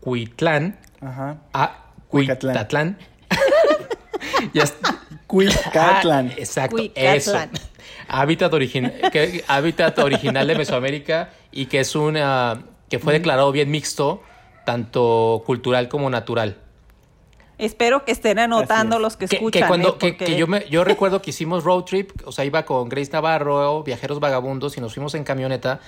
Cuitlán, 0.00 0.78
Ajá. 1.00 1.38
a 1.52 1.84
Cuitatlán. 2.08 2.98
Cuicatlán. 5.26 6.28
Ah, 6.28 6.34
exacto, 6.36 6.76
eso. 6.94 7.38
Hábitat, 8.08 8.52
hábitat 9.48 9.98
original 9.98 10.46
de 10.46 10.56
Mesoamérica 10.56 11.30
y 11.50 11.66
que 11.66 11.80
es 11.80 11.94
una 11.94 12.62
que 12.92 12.98
fue 12.98 13.14
declarado 13.14 13.50
bien 13.52 13.70
mixto, 13.70 14.20
tanto 14.66 15.42
cultural 15.46 15.88
como 15.88 16.10
natural. 16.10 16.58
Espero 17.56 18.04
que 18.04 18.12
estén 18.12 18.38
anotando 18.38 18.98
los 18.98 19.16
que, 19.16 19.24
escuchan. 19.24 19.66
cuando, 19.66 19.96
¿eh? 20.02 20.14
que, 20.14 20.36
yo, 20.36 20.46
me, 20.46 20.68
yo 20.68 20.84
recuerdo 20.84 21.22
que 21.22 21.30
hicimos 21.30 21.64
road 21.64 21.84
trip, 21.84 22.10
o 22.26 22.32
sea, 22.32 22.44
iba 22.44 22.66
con 22.66 22.90
Grace 22.90 23.10
Navarro, 23.10 23.82
viajeros 23.82 24.20
vagabundos, 24.20 24.76
y 24.76 24.82
nos 24.82 24.92
fuimos 24.92 25.14
en 25.14 25.24
camioneta 25.24 25.80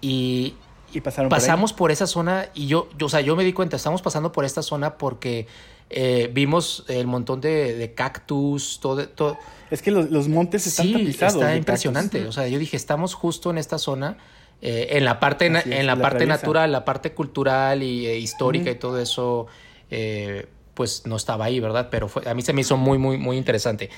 y, 0.00 0.54
pasamos 1.02 1.72
por, 1.72 1.90
esa 1.90 2.06
zona 2.06 2.46
y 2.54 2.68
yo, 2.68 2.88
yo, 2.96 3.06
o 3.06 3.08
sea, 3.08 3.20
yo 3.20 3.34
me 3.34 3.42
di 3.42 3.52
cuenta, 3.52 3.74
estamos 3.74 4.00
pasando 4.00 4.30
por 4.30 4.44
esta 4.44 4.62
zona 4.62 4.96
porque 4.96 5.48
eh, 5.90 6.30
vimos 6.32 6.84
el 6.86 7.08
montón 7.08 7.40
de, 7.40 7.94
cactus, 7.96 8.78
todo, 8.80 9.08
todo. 9.08 9.38
Es 9.72 9.82
que 9.82 9.90
los, 9.90 10.28
montes 10.28 10.68
están 10.68 10.86
sí, 10.86 11.08
Está 11.08 11.56
impresionante. 11.56 12.28
O 12.28 12.32
sea, 12.32 12.46
yo 12.46 12.60
dije, 12.60 12.76
estamos 12.76 13.14
justo 13.14 13.50
en 13.50 13.58
esta 13.58 13.78
zona. 13.78 14.18
Eh, 14.60 14.96
en 14.96 15.04
la 15.04 15.20
parte, 15.20 15.46
en 15.46 15.86
la, 15.86 15.96
parte 15.96 16.26
natural, 16.26 16.72
la 16.72 16.84
parte 16.84 17.12
cultural 17.12 17.82
y 17.82 18.06
e 18.06 18.18
histórica 18.18 18.70
y 18.70 18.76
todo 18.76 18.98
eso, 18.98 19.46
eh, 19.90 20.46
pues 20.72 21.06
no 21.06 21.16
estaba 21.16 21.44
ahí, 21.44 21.60
¿verdad? 21.60 21.88
Pero 21.90 22.08
fue, 22.08 22.28
a 22.28 22.34
mí 22.34 22.42
se 22.42 22.52
me 22.52 22.62
hizo 22.62 22.76
muy, 22.76 22.96
muy, 22.96 23.18
muy 23.18 23.36
interesante. 23.36 23.90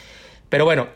Pero 0.48 0.64
bueno, 0.64 0.88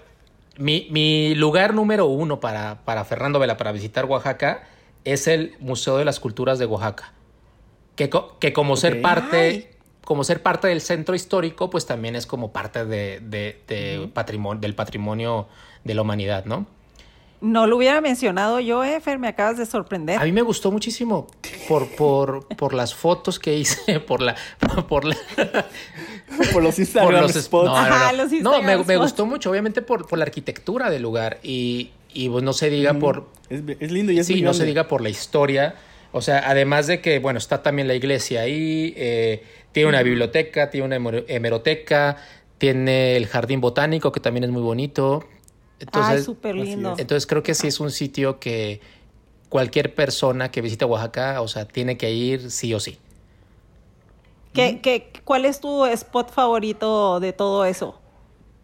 mi, 0.59 0.89
mi 0.91 1.35
lugar 1.37 1.75
número 1.75 2.07
uno 2.07 2.41
para, 2.41 2.81
para 2.85 3.05
Fernando 3.05 3.39
Vela, 3.39 3.57
para 3.57 3.71
visitar 3.71 4.07
Oaxaca, 4.07 4.69
es 5.05 5.29
el 5.29 5.55
Museo 5.61 5.97
de 5.99 6.05
las 6.05 6.19
Culturas 6.19 6.59
de 6.59 6.67
Oaxaca. 6.67 7.13
Que, 7.95 8.11
que 8.41 8.53
como 8.53 8.77
ser 8.77 9.03
parte 9.03 9.71
como 10.11 10.25
ser 10.25 10.43
parte 10.43 10.67
del 10.67 10.81
centro 10.81 11.15
histórico, 11.15 11.71
pues 11.71 11.87
también 11.87 12.17
es 12.17 12.27
como 12.27 12.51
parte 12.51 12.85
de, 12.85 14.11
patrimonio, 14.13 14.61
del 14.61 14.75
patrimonio 14.75 15.47
de 15.85 15.95
la 15.95 16.03
humanidad, 16.03 16.47
¿no? 16.47 16.67
No 17.41 17.67
lo 17.67 17.79
hubiera 17.79 18.01
mencionado 18.01 18.61
yo, 18.61 18.85
Efer, 18.85 19.19
me 19.19 19.29
acabas 19.29 19.57
de 19.57 19.65
sorprender. 19.65 20.19
A 20.19 20.25
mí 20.25 20.33
me 20.33 20.43
gustó 20.43 20.71
muchísimo 20.71 21.27
por, 21.69 21.89
por, 21.89 22.47
por 22.57 22.75
las 22.75 22.95
fotos 22.95 23.39
que 23.39 23.57
hice, 23.57 24.01
por 24.07 24.21
la... 24.21 24.37
Por, 24.89 25.05
la, 25.05 25.17
por 26.53 26.63
los 26.63 26.79
Instagram 26.79 27.29
spots. 27.31 27.71
No, 28.43 28.63
me, 28.63 28.97
gustó 28.97 29.25
mucho, 29.25 29.51
obviamente 29.51 29.81
por, 29.81 30.17
la 30.17 30.25
arquitectura 30.25 30.91
del 30.91 31.03
lugar 31.03 31.39
y, 31.43 31.91
y 32.13 32.29
pues 32.29 32.45
no 32.45 32.53
se 32.53 32.69
diga 32.69 32.95
por... 32.95 33.29
Es, 33.49 33.91
lindo 33.91 34.13
y 34.13 34.19
es 34.19 34.27
Sí, 34.27 34.43
no 34.43 34.53
se 34.53 34.67
diga 34.67 34.87
por 34.87 35.01
la 35.01 35.09
historia. 35.09 35.77
O 36.13 36.21
sea, 36.21 36.51
además 36.51 36.89
de 36.89 37.01
que, 37.01 37.21
bueno, 37.21 37.39
está 37.39 37.63
también 37.63 37.89
la 37.89 37.95
iglesia 37.95 38.43
ahí, 38.43 38.93
eh, 38.97 39.45
tiene 39.73 39.89
una 39.89 40.03
biblioteca, 40.03 40.71
tiene 40.71 40.97
una 40.97 41.23
hemeroteca, 41.29 42.17
tiene 42.59 43.17
el 43.17 43.27
jardín 43.27 43.61
botánico 43.61 44.13
que 44.13 44.21
también 44.21 44.45
es 44.45 44.51
muy 44.51 44.63
bonito. 44.63 45.25
Entonces, 45.81 46.25
súper 46.25 46.55
lindo. 46.55 46.95
Entonces 46.99 47.27
creo 47.27 47.43
que 47.43 47.55
sí 47.55 47.67
es 47.67 47.81
un 47.81 47.91
sitio 47.91 48.39
que 48.39 48.81
cualquier 49.49 49.95
persona 49.95 50.51
que 50.51 50.61
visite 50.61 50.85
Oaxaca, 50.85 51.41
o 51.41 51.49
sea, 51.49 51.67
tiene 51.67 51.97
que 51.97 52.13
ir 52.13 52.51
sí 52.51 52.73
o 52.73 52.81
sí. 52.81 52.99
¿Qué, 54.53 54.81
qué, 54.81 55.11
¿Cuál 55.25 55.45
es 55.45 55.61
tu 55.61 55.87
spot 55.87 56.31
favorito 56.31 57.21
de 57.21 57.33
todo 57.33 57.65
eso? 57.65 58.01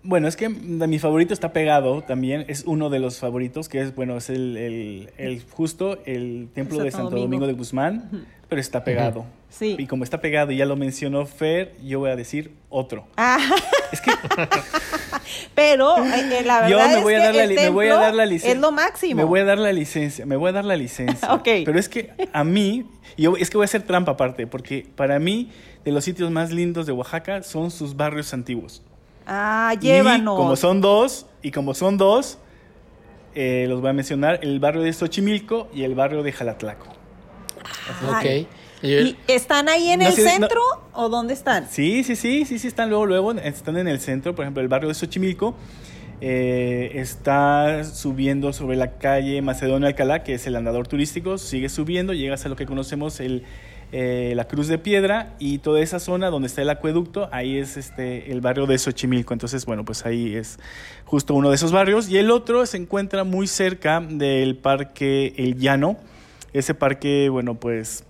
Bueno, 0.03 0.29
es 0.29 0.37
que 0.37 0.49
mi 0.49 1.01
favorito 1.01 1.35
está 1.35 1.53
pegado 1.53 2.03
también, 2.03 2.45
es 2.47 2.63
uno 2.65 2.91
de 2.91 3.01
los 3.01 3.19
favoritos, 3.19 3.69
que 3.69 3.81
es, 3.81 3.95
bueno, 3.95 4.17
es 4.17 4.31
el, 4.31 5.11
el, 5.17 5.43
justo 5.51 5.99
el 6.05 6.49
templo 6.55 6.79
de 6.79 6.93
Santo 6.93 7.17
Domingo. 7.17 7.49
de 7.49 7.55
Guzmán, 7.55 8.27
pero 8.49 8.61
está 8.61 8.85
pegado. 8.85 9.25
Sí. 9.49 9.77
Y 9.79 9.87
como 9.87 10.05
está 10.05 10.21
pegado 10.21 10.53
y 10.53 10.57
ya 10.57 10.67
lo 10.67 10.77
mencionó 10.77 11.27
Fer, 11.27 11.75
yo 11.83 12.01
voy 12.01 12.11
a 12.11 12.17
decir 12.17 12.53
otro. 12.69 13.07
Ah. 13.17 13.39
Es 13.93 14.01
que... 14.01 14.11
pero 15.55 15.97
eh, 16.05 16.41
eh, 16.41 16.43
la 16.45 16.63
verdad 16.63 16.69
yo 16.69 16.97
me 16.97 17.03
voy 17.03 17.15
es 17.15 17.21
a 17.21 17.25
dar 17.25 17.33
que 17.33 17.55
la, 17.55 17.63
me 17.63 17.69
voy 17.69 17.87
a 17.87 17.95
dar 17.95 18.15
la 18.15 18.27
licencia. 18.27 18.53
Es 18.53 18.59
lo 18.59 18.73
máximo. 18.73 19.15
Me 19.15 19.25
voy 19.25 19.41
a 19.41 19.45
dar 19.45 19.59
la 19.59 19.73
licencia, 19.73 20.27
me 20.27 20.35
voy 20.35 20.49
a 20.49 20.53
dar 20.53 20.65
la 20.65 20.77
licencia. 20.77 21.33
ok. 21.33 21.49
Pero 21.65 21.79
es 21.79 21.89
que 21.89 22.13
a 22.33 22.43
mí, 22.43 22.85
yo, 23.17 23.37
es 23.37 23.49
que 23.49 23.57
voy 23.57 23.65
a 23.65 23.67
hacer 23.67 23.83
trampa 23.83 24.13
aparte, 24.13 24.49
porque 24.49 24.89
para 24.97 25.21
mí, 25.21 25.53
de 25.85 25.93
los 25.93 26.03
sitios 26.03 26.33
más 26.33 26.51
lindos 26.51 26.85
de 26.87 26.93
Oaxaca 26.93 27.45
son 27.45 27.71
sus 27.71 27.97
barrios 27.97 28.35
antiguos. 28.35 28.83
Ah, 29.25 29.75
llévanos. 29.81 30.35
Y 30.35 30.37
como 30.37 30.57
son 30.57 30.81
dos, 30.81 31.27
y 31.43 31.53
como 31.53 31.75
son 31.75 31.97
dos, 31.97 32.39
eh, 33.37 33.67
los 33.69 33.81
voy 33.81 33.91
a 33.91 33.93
mencionar, 33.93 34.41
el 34.43 34.59
barrio 34.59 34.83
de 34.83 34.93
Xochimilco 34.93 35.69
y 35.73 35.85
el 35.85 35.95
barrio 35.95 36.25
de 36.25 36.33
Jalatlaco. 36.33 36.96
Ok. 38.09 38.47
¿Y 38.83 39.17
están 39.27 39.69
ahí 39.69 39.89
en 39.89 40.03
el 40.03 40.13
centro 40.13 40.61
o 40.93 41.09
dónde 41.09 41.35
están? 41.35 41.69
Sí, 41.71 42.05
sí, 42.05 42.15
sí, 42.17 42.45
sí, 42.45 42.59
sí, 42.59 42.69
están 42.69 42.89
luego, 42.89 43.07
luego, 43.07 43.33
están 43.33 43.77
en 43.77 43.89
el 43.89 44.01
centro, 44.01 44.35
por 44.35 44.45
ejemplo, 44.45 44.63
el 44.63 44.69
barrio 44.69 44.89
de 44.89 44.95
Xochimilco. 44.95 45.55
Eh, 46.21 46.93
está 46.95 47.85
subiendo 47.85 48.53
sobre 48.53 48.77
la 48.77 48.93
calle 48.99 49.43
Macedonio 49.43 49.87
Alcalá, 49.87 50.23
que 50.23 50.35
es 50.35 50.47
el 50.47 50.57
andador 50.57 50.89
turístico, 50.89 51.37
sigue 51.37 51.69
subiendo, 51.69 52.15
llegas 52.15 52.47
a 52.47 52.49
lo 52.49 52.57
que 52.57 52.65
conocemos 52.65 53.21
el, 53.21 53.45
eh, 53.93 54.33
la 54.35 54.49
Cruz 54.49 54.67
de 54.67 54.79
Piedra 54.79 55.35
y 55.39 55.59
toda 55.59 55.81
esa 55.81 56.01
zona 56.01 56.31
donde 56.31 56.49
está 56.49 56.63
el 56.63 56.71
acueducto, 56.71 57.29
ahí 57.33 57.59
es 57.59 57.77
este, 57.77 58.33
el 58.33 58.41
barrio 58.41 58.67
de 58.67 58.79
Xochimilco. 58.79 59.35
Entonces, 59.35 59.67
bueno, 59.67 59.85
pues 59.85 60.07
ahí 60.07 60.35
es 60.35 60.59
justo 61.05 61.35
uno 61.35 61.51
de 61.51 61.57
esos 61.57 61.71
barrios. 61.71 62.09
Y 62.09 62.17
el 62.17 62.31
otro 62.31 62.65
se 62.67 62.79
encuentra 62.79 63.25
muy 63.25 63.47
cerca 63.47 64.01
del 64.01 64.57
Parque 64.57 65.35
El 65.37 65.57
Llano. 65.59 65.99
Ese 66.59 66.75
parque, 66.75 67.29
bueno, 67.29 67.55
pues 67.55 68.05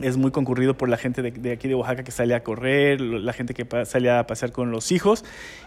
es 0.00 0.16
muy 0.16 0.30
concurrido 0.30 0.74
por 0.74 0.88
la 0.88 0.96
gente 0.96 1.22
de, 1.22 1.52
aquí 1.52 1.68
de 1.68 1.74
Oaxaca 1.74 2.04
que 2.04 2.12
sale 2.12 2.34
a 2.34 2.42
correr, 2.42 3.00
la 3.00 3.32
gente 3.32 3.54
que 3.54 3.66
sale 3.84 4.10
a 4.10 4.26
pasear 4.26 4.52
con 4.52 4.70
los 4.70 4.92
hijos. 4.92 5.24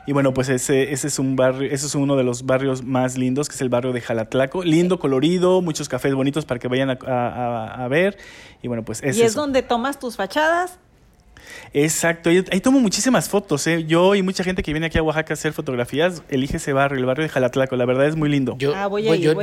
Y 0.07 0.13
bueno, 0.13 0.33
pues 0.33 0.49
ese, 0.49 0.93
ese 0.93 1.07
es 1.07 1.19
un 1.19 1.35
barrio, 1.35 1.69
ese 1.71 1.85
es 1.85 1.95
uno 1.95 2.15
de 2.15 2.23
los 2.23 2.45
barrios 2.45 2.83
más 2.83 3.17
lindos, 3.17 3.49
que 3.49 3.55
es 3.55 3.61
el 3.61 3.69
barrio 3.69 3.93
de 3.93 4.01
Jalatlaco. 4.01 4.63
Lindo, 4.63 4.99
colorido, 4.99 5.61
muchos 5.61 5.89
cafés 5.89 6.13
bonitos 6.13 6.45
para 6.45 6.59
que 6.59 6.67
vayan 6.67 6.89
a, 6.89 7.87
ver. 7.89 8.17
Y 8.61 8.67
bueno, 8.67 8.83
pues 8.83 9.01
es 9.03 9.17
¿Y 9.17 9.21
es 9.23 9.33
donde 9.33 9.61
tomas 9.61 9.99
tus 9.99 10.15
fachadas? 10.15 10.79
Exacto, 11.73 12.29
ahí, 12.29 12.61
tomo 12.61 12.79
muchísimas 12.79 13.29
fotos. 13.29 13.65
¿eh? 13.67 13.85
Yo 13.85 14.15
y 14.15 14.23
mucha 14.23 14.43
gente 14.43 14.63
que 14.63 14.71
viene 14.73 14.87
aquí 14.87 14.97
a 14.97 15.03
Oaxaca 15.03 15.33
a 15.33 15.35
hacer 15.35 15.53
fotografías, 15.53 16.23
elige 16.29 16.57
ese 16.57 16.73
barrio, 16.73 16.99
el 16.99 17.05
barrio 17.05 17.23
de 17.23 17.29
Jalatlaco. 17.29 17.75
La 17.75 17.85
verdad 17.85 18.07
es 18.07 18.15
muy 18.15 18.29
lindo. 18.29 18.57
ah, 18.75 18.87
voy 18.87 19.07
a 19.07 19.15
ir, 19.15 19.35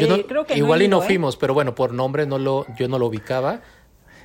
igual 0.55 0.83
y 0.83 0.89
no 0.89 1.03
¿eh? 1.03 1.07
fuimos, 1.07 1.37
pero 1.37 1.55
bueno, 1.55 1.75
por 1.75 1.93
nombre 1.93 2.27
no 2.27 2.39
lo, 2.39 2.67
yo 2.77 2.89
no 2.89 2.99
lo 2.99 3.07
ubicaba. 3.07 3.61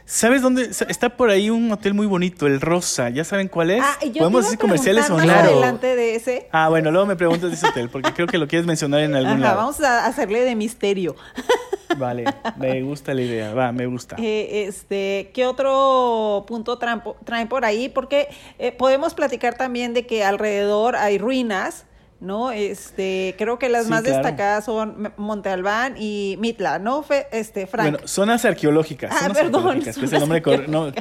¿Sabes 0.06 0.42
dónde? 0.42 0.64
Está 0.64 1.10
por 1.16 1.30
ahí 1.30 1.50
un 1.50 1.72
hotel 1.72 1.94
muy 1.94 2.08
bonito, 2.08 2.46
el 2.46 2.60
Rosa. 2.60 3.10
¿Ya 3.10 3.24
saben 3.24 3.48
cuál 3.48 3.72
es? 3.72 3.82
Ah, 3.84 3.98
¿Podemos 4.18 4.44
decir 4.44 4.60
comerciales 4.60 5.10
o 5.10 5.18
no? 5.18 5.32
adelante 5.32 5.96
de 5.96 6.16
ese. 6.16 6.48
Ah, 6.52 6.68
bueno, 6.70 6.92
luego 6.92 7.06
me 7.06 7.16
preguntas 7.16 7.50
de 7.50 7.56
ese 7.56 7.68
hotel, 7.68 7.90
porque 7.90 8.14
creo 8.14 8.28
que 8.28 8.38
lo 8.38 8.48
quieres 8.48 8.68
mencionar 8.68 9.00
en 9.00 9.16
algún 9.16 9.34
Ajá, 9.34 9.40
lado. 9.42 9.58
Vamos 9.58 9.80
a 9.82 10.06
hacerle 10.06 10.42
de 10.42 10.56
misterio. 10.56 11.16
Vale, 11.98 12.26
me 12.58 12.82
gusta 12.82 13.14
la 13.14 13.22
idea, 13.22 13.54
va, 13.54 13.72
me 13.72 13.86
gusta. 13.86 14.16
Eh, 14.20 14.66
este, 14.68 15.32
¿qué 15.34 15.46
otro 15.46 16.44
punto 16.48 16.78
traen 16.78 17.48
por 17.48 17.66
ahí? 17.66 17.88
Porque 17.88 18.30
eh, 18.58 18.72
podemos 18.72 19.14
platicar 19.14 19.56
también 19.56 19.94
de 19.94 20.06
que 20.06 20.24
alrededor 20.24 20.96
hay 20.96 21.18
ruinas 21.18 21.86
¿no? 22.24 22.52
Este, 22.52 23.36
creo 23.38 23.60
que 23.60 23.70
las 23.70 23.88
más 23.88 24.04
destacadas 24.04 24.66
son 24.66 25.14
Monte 25.18 25.50
Albán 25.50 25.96
y 25.98 26.38
Mitla, 26.40 26.80
¿no? 26.80 27.06
este, 27.32 27.68
Frank. 27.68 27.92
Bueno, 27.92 28.08
zonas 28.08 28.46
arqueológicas. 28.46 29.14
Ah, 29.14 29.30
perdón. 29.34 29.82
es 29.86 29.98
el 29.98 30.20
nombre 30.20 30.42
no, 30.68 30.92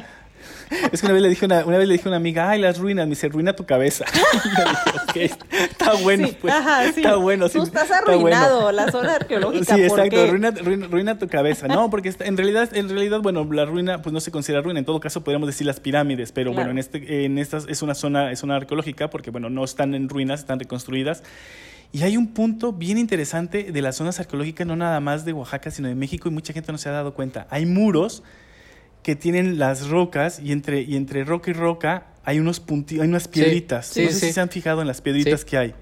es 0.91 1.01
que 1.01 1.05
una 1.05 1.13
vez 1.13 1.21
le 1.23 1.29
dije 1.29 1.45
una, 1.45 1.65
una 1.65 1.77
vez 1.77 1.87
le 1.87 1.93
dije 1.93 2.07
a 2.07 2.09
una 2.09 2.17
amiga, 2.17 2.49
ay, 2.49 2.59
las 2.59 2.77
ruinas, 2.77 3.05
me 3.05 3.11
dice, 3.11 3.29
ruina 3.29 3.55
tu 3.55 3.65
cabeza. 3.65 4.05
está 5.15 5.93
bueno, 6.01 6.29
pues. 6.41 6.53
Está 6.95 7.15
bueno. 7.15 7.49
Tú 7.49 7.63
estás 7.63 7.91
arruinado, 7.91 8.71
la 8.71 8.91
zona 8.91 9.15
arqueológica. 9.15 9.75
Sí, 9.75 9.83
exacto, 9.83 10.27
ruina, 10.27 10.51
ruina, 10.51 11.17
tu 11.17 11.27
cabeza. 11.27 11.67
No, 11.67 11.89
porque 11.89 12.13
en 12.19 12.37
realidad, 12.37 12.75
en 12.75 12.89
realidad, 12.89 13.19
bueno, 13.21 13.47
la 13.51 13.65
ruina, 13.65 14.01
pues 14.01 14.13
no 14.13 14.19
se 14.19 14.31
considera 14.31 14.61
ruina. 14.61 14.79
En 14.79 14.85
todo 14.85 14.99
caso, 14.99 15.23
podríamos 15.23 15.47
decir 15.47 15.67
las 15.67 15.79
pirámides, 15.79 16.31
pero 16.31 16.53
bueno, 16.53 16.71
en 16.71 16.77
este, 16.77 17.25
en 17.25 17.37
estas 17.37 17.65
es 17.67 17.81
una 17.81 17.95
zona, 17.95 18.31
es 18.31 18.43
una 18.43 18.55
arqueológica, 18.55 19.09
porque 19.09 19.31
bueno, 19.31 19.49
no 19.49 19.63
están 19.63 19.93
en 19.93 20.09
ruinas, 20.09 20.41
están 20.41 20.59
reconstruidas. 20.59 21.23
Y 21.91 22.01
hay 22.01 22.17
un 22.17 22.33
punto 22.33 22.73
bien 22.73 22.97
interesante 22.97 23.71
de 23.71 23.81
las 23.83 23.97
zonas 23.97 24.19
arqueológicas, 24.19 24.65
no 24.65 24.75
nada 24.75 24.99
más 24.99 25.25
de 25.25 25.33
Oaxaca, 25.33 25.69
sino 25.69 25.87
de 25.87 25.93
México, 25.93 26.27
y 26.27 26.31
mucha 26.31 26.51
gente 26.51 26.71
no 26.71 26.79
se 26.79 26.89
ha 26.89 26.91
dado 26.91 27.13
cuenta. 27.13 27.45
Hay 27.51 27.67
muros 27.67 28.23
que 29.03 29.15
tienen 29.15 29.59
las 29.59 29.89
rocas 29.89 30.39
y 30.39 30.51
entre, 30.51 30.81
y 30.81 30.95
entre 30.95 31.23
roca 31.25 31.51
y 31.51 31.53
roca 31.53 32.07
hay, 32.23 32.39
unos 32.39 32.59
punti 32.59 32.99
hay 32.99 33.07
unas 33.07 33.27
piedritas. 33.27 33.89
no 33.95 34.09
sé 34.09 34.13
si 34.13 34.33
se 34.33 34.41
han 34.41 34.49
fijado 34.49 34.81
en 34.81 34.87
las 34.87 35.01
piedritas 35.01 35.45
que 35.45 35.57
hay. 35.57 35.75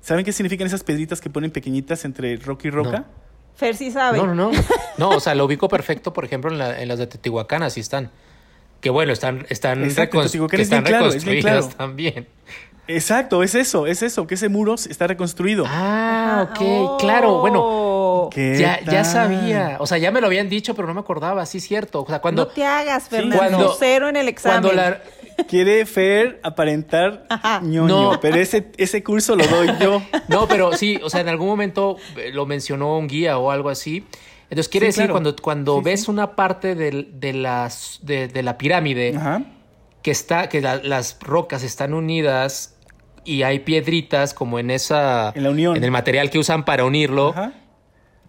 ¿Saben 0.00 0.24
qué 0.24 0.32
significan 0.32 0.66
esas 0.66 0.84
piedritas 0.84 1.20
que 1.20 1.28
ponen 1.28 1.50
pequeñitas 1.50 2.04
entre 2.04 2.36
roca 2.36 2.68
y 2.68 2.70
roca? 2.70 3.06
Fer 3.56 3.74
sí 3.74 3.90
sabe. 3.90 4.16
No, 4.16 4.26
no, 4.26 4.34
no. 4.34 4.50
No, 4.98 5.10
o 5.10 5.20
sea, 5.20 5.34
lo 5.36 5.44
ubico 5.44 5.68
perfecto, 5.68 6.12
por 6.12 6.24
ejemplo, 6.24 6.50
en, 6.50 6.88
las 6.88 6.98
de 6.98 7.06
Teotihuacán, 7.06 7.62
así 7.62 7.80
están. 7.80 8.10
Que 8.80 8.90
bueno, 8.90 9.12
están, 9.12 9.46
están, 9.48 9.84
reconstruidas 9.94 11.76
también. 11.76 12.26
Exacto, 12.88 13.42
es 13.42 13.54
eso, 13.54 13.86
es 13.86 14.02
eso, 14.02 14.26
que 14.26 14.34
ese 14.34 14.48
muro 14.48 14.74
está 14.74 15.06
reconstruido. 15.06 15.64
Ah, 15.68 16.48
ok, 16.50 16.98
claro, 16.98 17.40
bueno. 17.40 17.60
Ya, 18.34 18.80
ya, 18.84 19.04
sabía. 19.04 19.76
O 19.80 19.86
sea, 19.86 19.98
ya 19.98 20.10
me 20.10 20.20
lo 20.20 20.26
habían 20.26 20.48
dicho, 20.48 20.74
pero 20.74 20.88
no 20.88 20.94
me 20.94 21.00
acordaba, 21.00 21.44
sí, 21.46 21.60
cierto. 21.60 22.02
O 22.02 22.06
sea, 22.06 22.20
cuando. 22.20 22.46
No 22.46 22.48
te 22.48 22.64
hagas, 22.64 23.08
Fernando. 23.08 23.76
cero 23.78 24.08
en 24.08 24.16
el 24.16 24.28
examen. 24.28 24.62
Cuando 24.62 24.72
la, 24.72 25.00
Quiere 25.46 25.86
Fer 25.86 26.40
aparentar 26.42 27.26
ñoño, 27.62 28.18
pero 28.20 28.36
ese, 28.36 28.72
ese 28.76 29.02
curso 29.02 29.36
lo 29.36 29.46
doy 29.46 29.68
yo. 29.80 30.02
No, 30.28 30.46
pero 30.46 30.72
sí, 30.76 30.98
o 31.02 31.08
sea, 31.08 31.20
en 31.20 31.28
algún 31.28 31.46
momento 31.46 31.96
eh, 32.16 32.30
lo 32.32 32.44
mencionó 32.44 32.98
un 32.98 33.06
guía 33.06 33.38
o 33.38 33.50
algo 33.50 33.70
así. 33.70 34.04
Entonces 34.50 34.68
quiere 34.68 34.86
decir, 34.86 35.10
cuando, 35.10 35.34
cuando 35.36 35.80
ves 35.80 36.08
una 36.08 36.34
parte 36.34 36.74
de, 36.74 37.32
las, 37.32 38.00
de, 38.02 38.42
la 38.42 38.58
pirámide 38.58 39.18
que 40.02 40.10
está, 40.10 40.48
que 40.48 40.60
las 40.60 41.18
rocas 41.20 41.62
están 41.62 41.92
unidas 41.94 42.76
y 43.24 43.42
hay 43.42 43.60
piedritas 43.60 44.34
como 44.34 44.58
en 44.58 44.70
esa. 44.70 45.32
En 45.34 45.42
la 45.42 45.50
unión. 45.50 45.76
En 45.76 45.84
el 45.84 45.90
material 45.90 46.30
que 46.30 46.38
usan 46.38 46.64
para 46.64 46.84
unirlo. 46.84 47.34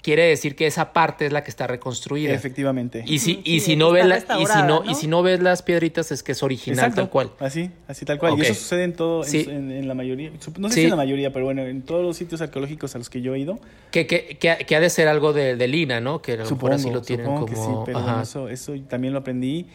Quiere 0.02 0.28
decir 0.28 0.56
que 0.56 0.66
esa 0.66 0.94
parte 0.94 1.26
es 1.26 1.34
la 1.34 1.44
que 1.44 1.50
está 1.50 1.68
reconstruida. 1.68 2.34
Efectivamente. 2.34 3.04
Y 3.06 3.20
si, 3.20 3.42
y 3.44 3.60
si 3.60 3.76
no 3.76 3.92
ves 3.92 4.26
y 4.40 4.46
si 4.46 4.62
no, 4.64 4.84
y 4.90 4.96
si 4.96 5.08
no 5.08 5.22
ves 5.24 5.42
las 5.42 5.62
piedritas 5.62 6.12
es 6.14 6.24
que 6.24 6.32
es 6.32 6.42
original 6.42 6.94
tal 6.96 7.10
cual. 7.10 7.32
Así, 7.40 7.70
así 7.88 8.06
tal 8.06 8.18
cual. 8.18 8.38
Y 8.38 8.42
eso 8.42 8.54
sucede 8.54 8.86
en 8.86 8.94
todo, 8.94 9.26
en, 9.26 9.88
la 9.88 9.96
mayoría. 9.96 10.32
No 10.58 10.70
sé 10.70 10.76
si 10.76 10.84
en 10.84 10.92
la 10.92 10.96
mayoría, 10.96 11.34
pero 11.34 11.46
bueno, 11.46 11.64
en 11.64 11.82
todos 11.82 12.04
los 12.04 12.16
sitios 12.16 12.40
arqueológicos 12.40 12.96
a 12.96 12.98
los 12.98 13.10
que 13.10 13.22
yo 13.22 13.36
he 13.36 13.40
ido. 13.40 13.60
Que, 13.92 14.08
que, 14.08 14.38
que, 14.38 14.76
ha 14.76 14.80
de 14.80 14.90
ser 14.90 15.10
algo 15.10 15.34
de, 15.34 15.58
de 15.58 15.68
Lina, 15.68 16.00
¿no? 16.00 16.22
Que 16.22 16.34
a 16.34 16.38
lo 16.38 16.46
supongo, 16.46 16.76
así 16.76 16.90
lo 16.90 17.02
tienen 17.02 17.26
como. 17.26 17.46
Que 17.46 17.56
sí, 17.56 17.70
pero 17.86 18.22
eso, 18.22 18.48
eso 18.48 18.74
también 18.88 19.12
lo 19.12 19.20
aprendí. 19.20 19.68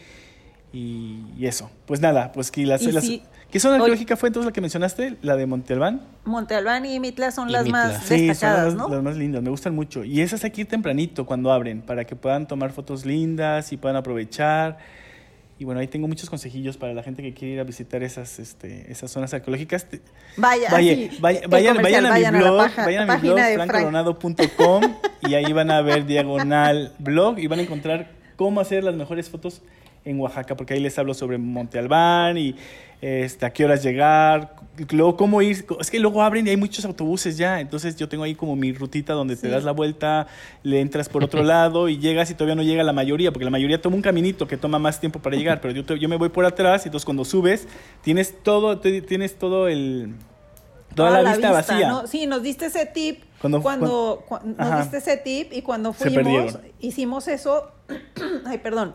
Y, 0.73 1.45
eso. 1.45 1.69
Pues 1.85 2.01
nada, 2.01 2.31
pues 2.31 2.49
que 2.49 2.65
las, 2.65 2.81
¿Qué 3.55 3.61
zona 3.61 3.75
arqueológica 3.75 4.17
fue 4.17 4.27
entonces 4.27 4.47
la 4.47 4.51
que 4.51 4.59
mencionaste? 4.59 5.15
¿La 5.21 5.37
de 5.37 5.45
Monte 5.45 5.71
Albán? 5.71 6.01
Monte 6.25 6.55
Albán 6.55 6.85
y 6.85 6.99
Mitla 6.99 7.31
son 7.31 7.53
las 7.53 7.65
más 7.69 8.09
destacadas, 8.09 8.73
son 8.73 8.91
las, 8.91 9.01
más 9.01 9.15
lindas, 9.15 9.41
me 9.41 9.49
gustan 9.49 9.73
mucho. 9.73 10.03
Y 10.03 10.19
esas 10.19 10.43
hay 10.43 10.51
que 10.51 10.59
ir 10.59 10.67
tempranito 10.67 11.25
cuando 11.25 11.53
abren, 11.53 11.81
para 11.81 12.03
que 12.03 12.17
puedan 12.17 12.49
tomar 12.49 12.73
fotos 12.73 13.05
lindas 13.05 13.71
y 13.71 13.77
puedan 13.77 13.95
aprovechar. 13.95 14.77
Y 15.57 15.63
bueno, 15.63 15.79
ahí 15.79 15.87
tengo 15.87 16.05
muchos 16.05 16.29
consejillos 16.29 16.75
para 16.75 16.93
la 16.93 17.01
gente 17.01 17.23
que 17.23 17.33
quiere 17.33 17.53
ir 17.53 17.59
a 17.61 17.63
visitar 17.63 18.03
esas, 18.03 18.39
este, 18.39 18.91
esas 18.91 19.09
zonas 19.09 19.33
arqueológicas. 19.33 19.87
Vaya, 20.35 20.69
vayan, 20.69 21.09
vayan, 21.49 22.05
a 22.07 22.31
mi 22.33 22.37
blog, 22.37 22.75
vayan 22.75 23.09
a 23.09 23.15
mi 23.15 23.21
blog, 23.21 23.39
francoronado.com 23.39 24.83
y 25.29 25.33
ahí 25.33 25.53
van 25.53 25.71
a 25.71 25.81
ver 25.81 26.05
diagonal 26.05 26.91
blog 26.99 27.39
y 27.39 27.47
van 27.47 27.59
a 27.59 27.61
encontrar 27.61 28.11
cómo 28.35 28.59
hacer 28.59 28.83
las 28.83 28.95
mejores 28.95 29.29
fotos 29.29 29.61
en 30.05 30.19
Oaxaca, 30.19 30.55
porque 30.55 30.75
ahí 30.75 30.79
les 30.79 30.97
hablo 30.97 31.13
sobre 31.13 31.37
Monte 31.37 31.79
Albán 31.79 32.37
y 32.37 32.55
este, 33.01 33.45
a 33.45 33.51
qué 33.51 33.65
horas 33.65 33.83
llegar, 33.83 34.55
luego 34.91 35.17
cómo 35.17 35.41
ir, 35.41 35.65
es 35.79 35.91
que 35.91 35.99
luego 35.99 36.21
abren 36.21 36.47
y 36.47 36.51
hay 36.51 36.57
muchos 36.57 36.85
autobuses 36.85 37.37
ya, 37.37 37.59
entonces 37.59 37.95
yo 37.97 38.07
tengo 38.07 38.23
ahí 38.23 38.35
como 38.35 38.55
mi 38.55 38.71
rutita 38.71 39.13
donde 39.13 39.35
te 39.35 39.49
das 39.49 39.63
la 39.63 39.71
vuelta, 39.71 40.27
le 40.63 40.79
entras 40.79 41.09
por 41.09 41.23
otro 41.23 41.43
lado 41.43 41.89
y 41.89 41.97
llegas 41.97 42.31
y 42.31 42.35
todavía 42.35 42.55
no 42.55 42.63
llega 42.63 42.83
la 42.83 42.93
mayoría, 42.93 43.31
porque 43.31 43.45
la 43.45 43.51
mayoría 43.51 43.81
toma 43.81 43.95
un 43.95 44.01
caminito 44.01 44.47
que 44.47 44.57
toma 44.57 44.79
más 44.79 44.99
tiempo 44.99 45.19
para 45.19 45.35
llegar, 45.35 45.59
pero 45.59 45.73
yo, 45.73 45.95
yo 45.95 46.09
me 46.09 46.15
voy 46.15 46.29
por 46.29 46.45
atrás 46.45 46.85
y 46.85 46.89
entonces 46.89 47.05
cuando 47.05 47.25
subes 47.25 47.67
tienes 48.01 48.41
todo, 48.43 48.79
tienes 48.79 49.35
todo 49.35 49.67
el... 49.67 50.13
Toda, 50.95 51.21
la, 51.21 51.33
vista, 51.33 51.51
vacía. 51.51 52.03
Sí, 52.07 52.25
nos 52.25 52.41
diste 52.41 52.67
ese 52.67 52.85
tip 52.85 53.25
cuando, 53.41 53.61
cuando, 53.61 54.23
nos 54.57 54.79
diste 54.79 54.97
ese 54.97 55.17
tip 55.17 55.51
y 55.51 55.61
cuando 55.61 55.91
fuimos 55.91 56.57
hicimos 56.79 57.27
eso, 57.27 57.69
ay, 58.45 58.59
perdón, 58.59 58.93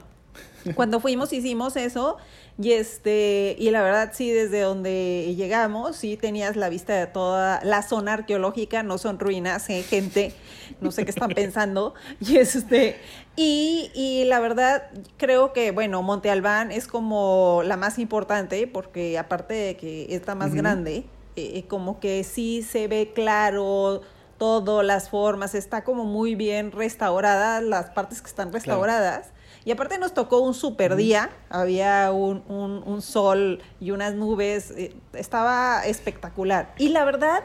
cuando 0.75 1.01
fuimos 1.01 1.33
hicimos 1.33 1.77
eso 1.77 2.19
y 2.61 2.73
este, 2.73 3.57
y 3.59 3.71
la 3.71 3.83
verdad 3.83 4.11
sí, 4.13 4.31
desde 4.31 4.61
donde 4.61 5.35
llegamos, 5.35 5.97
sí 5.97 6.19
tenías 6.19 6.57
la 6.57 6.69
vista 6.69 6.95
de 6.95 7.07
toda 7.07 7.61
la 7.65 7.83
zona 7.83 8.13
arqueológica, 8.13 8.83
no 8.83 8.99
son 8.99 9.19
ruinas, 9.19 9.71
¿eh? 9.71 9.83
gente, 9.83 10.35
no 10.81 10.91
sé 10.91 11.05
qué 11.05 11.11
están 11.11 11.31
pensando. 11.31 11.95
Y 12.21 12.37
este, 12.37 12.99
y, 13.35 13.91
y, 13.95 14.25
la 14.25 14.41
verdad, 14.41 14.91
creo 15.17 15.55
que, 15.55 15.71
bueno, 15.71 16.03
Monte 16.03 16.31
Albán 16.31 16.71
es 16.71 16.87
como 16.87 17.63
la 17.65 17.79
más 17.79 17.99
importante, 17.99 18.67
porque 18.67 19.19
aparte 19.19 19.55
de 19.55 19.77
que 19.77 20.15
está 20.15 20.35
más 20.35 20.55
grande, 20.55 21.07
eh, 21.37 21.65
como 21.67 21.99
que 21.99 22.25
sí 22.25 22.63
se 22.63 22.89
ve 22.89 23.13
claro 23.15 24.03
todo, 24.37 24.83
las 24.83 25.09
formas, 25.09 25.55
está 25.55 25.85
como 25.85 26.05
muy 26.05 26.35
bien 26.35 26.73
restaurada, 26.73 27.61
las 27.61 27.91
partes 27.91 28.21
que 28.21 28.29
están 28.29 28.53
restauradas. 28.53 29.33
Y 29.65 29.73
aparte 29.73 29.99
nos 29.99 30.15
tocó 30.15 30.41
un 30.41 30.55
super 30.55 30.97
día, 30.97 31.31
había 31.51 32.13
un, 32.13 32.43
un, 32.49 33.03
sol 33.03 33.61
y 33.79 33.91
unas 33.91 34.15
nubes, 34.15 34.71
eh, 34.71 34.95
estaba 35.13 35.85
espectacular. 35.85 36.75
Y 36.79 36.89
la 36.89 37.05
verdad 37.05 37.45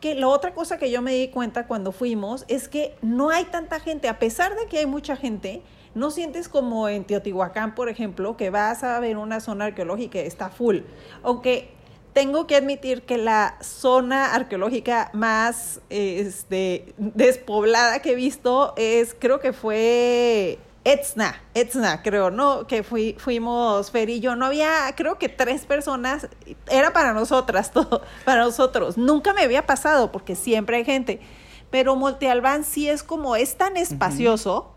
que 0.00 0.16
la 0.16 0.26
otra 0.26 0.52
cosa 0.52 0.78
que 0.78 0.90
yo 0.90 1.00
me 1.00 1.14
di 1.14 1.28
cuenta 1.28 1.68
cuando 1.68 1.92
fuimos 1.92 2.44
es 2.48 2.68
que 2.68 2.96
no 3.02 3.30
hay 3.30 3.44
tanta 3.44 3.78
gente, 3.78 4.08
a 4.08 4.18
pesar 4.18 4.56
de 4.56 4.66
que 4.66 4.78
hay 4.78 4.86
mucha 4.86 5.14
gente, 5.14 5.62
no 5.94 6.10
sientes 6.10 6.48
como 6.48 6.88
en 6.88 7.04
Teotihuacán, 7.04 7.74
por 7.76 7.88
ejemplo, 7.88 8.36
que 8.36 8.50
vas 8.50 8.82
a 8.82 8.98
ver 8.98 9.16
una 9.16 9.38
zona 9.38 9.66
arqueológica 9.66 10.18
y 10.18 10.26
está 10.26 10.48
full. 10.48 10.78
Aunque 11.22 11.70
tengo 12.12 12.46
que 12.46 12.56
admitir 12.56 13.02
que 13.02 13.16
la 13.16 13.56
zona 13.60 14.34
arqueológica 14.34 15.10
más 15.12 15.80
este, 15.88 16.94
despoblada 16.98 18.00
que 18.00 18.12
he 18.12 18.14
visto 18.16 18.74
es, 18.76 19.14
creo 19.18 19.38
que 19.38 19.52
fue 19.52 20.58
Etzna, 20.84 21.40
Etzna, 21.54 22.02
creo, 22.02 22.30
¿no? 22.30 22.66
Que 22.66 22.82
fui, 22.82 23.14
fuimos 23.18 23.90
Fer 23.90 24.10
y 24.10 24.20
yo. 24.20 24.34
No 24.34 24.46
había, 24.46 24.92
creo 24.96 25.18
que 25.18 25.28
tres 25.28 25.64
personas. 25.64 26.28
Era 26.68 26.92
para 26.92 27.12
nosotras, 27.12 27.70
todo, 27.72 28.02
para 28.24 28.42
nosotros. 28.42 28.98
Nunca 28.98 29.32
me 29.32 29.42
había 29.42 29.66
pasado 29.66 30.10
porque 30.10 30.34
siempre 30.34 30.78
hay 30.78 30.84
gente. 30.84 31.20
Pero 31.70 31.96
Monte 31.96 32.28
Albán 32.28 32.64
sí 32.64 32.88
es 32.88 33.02
como, 33.02 33.36
es 33.36 33.56
tan 33.56 33.76
espacioso 33.76 34.71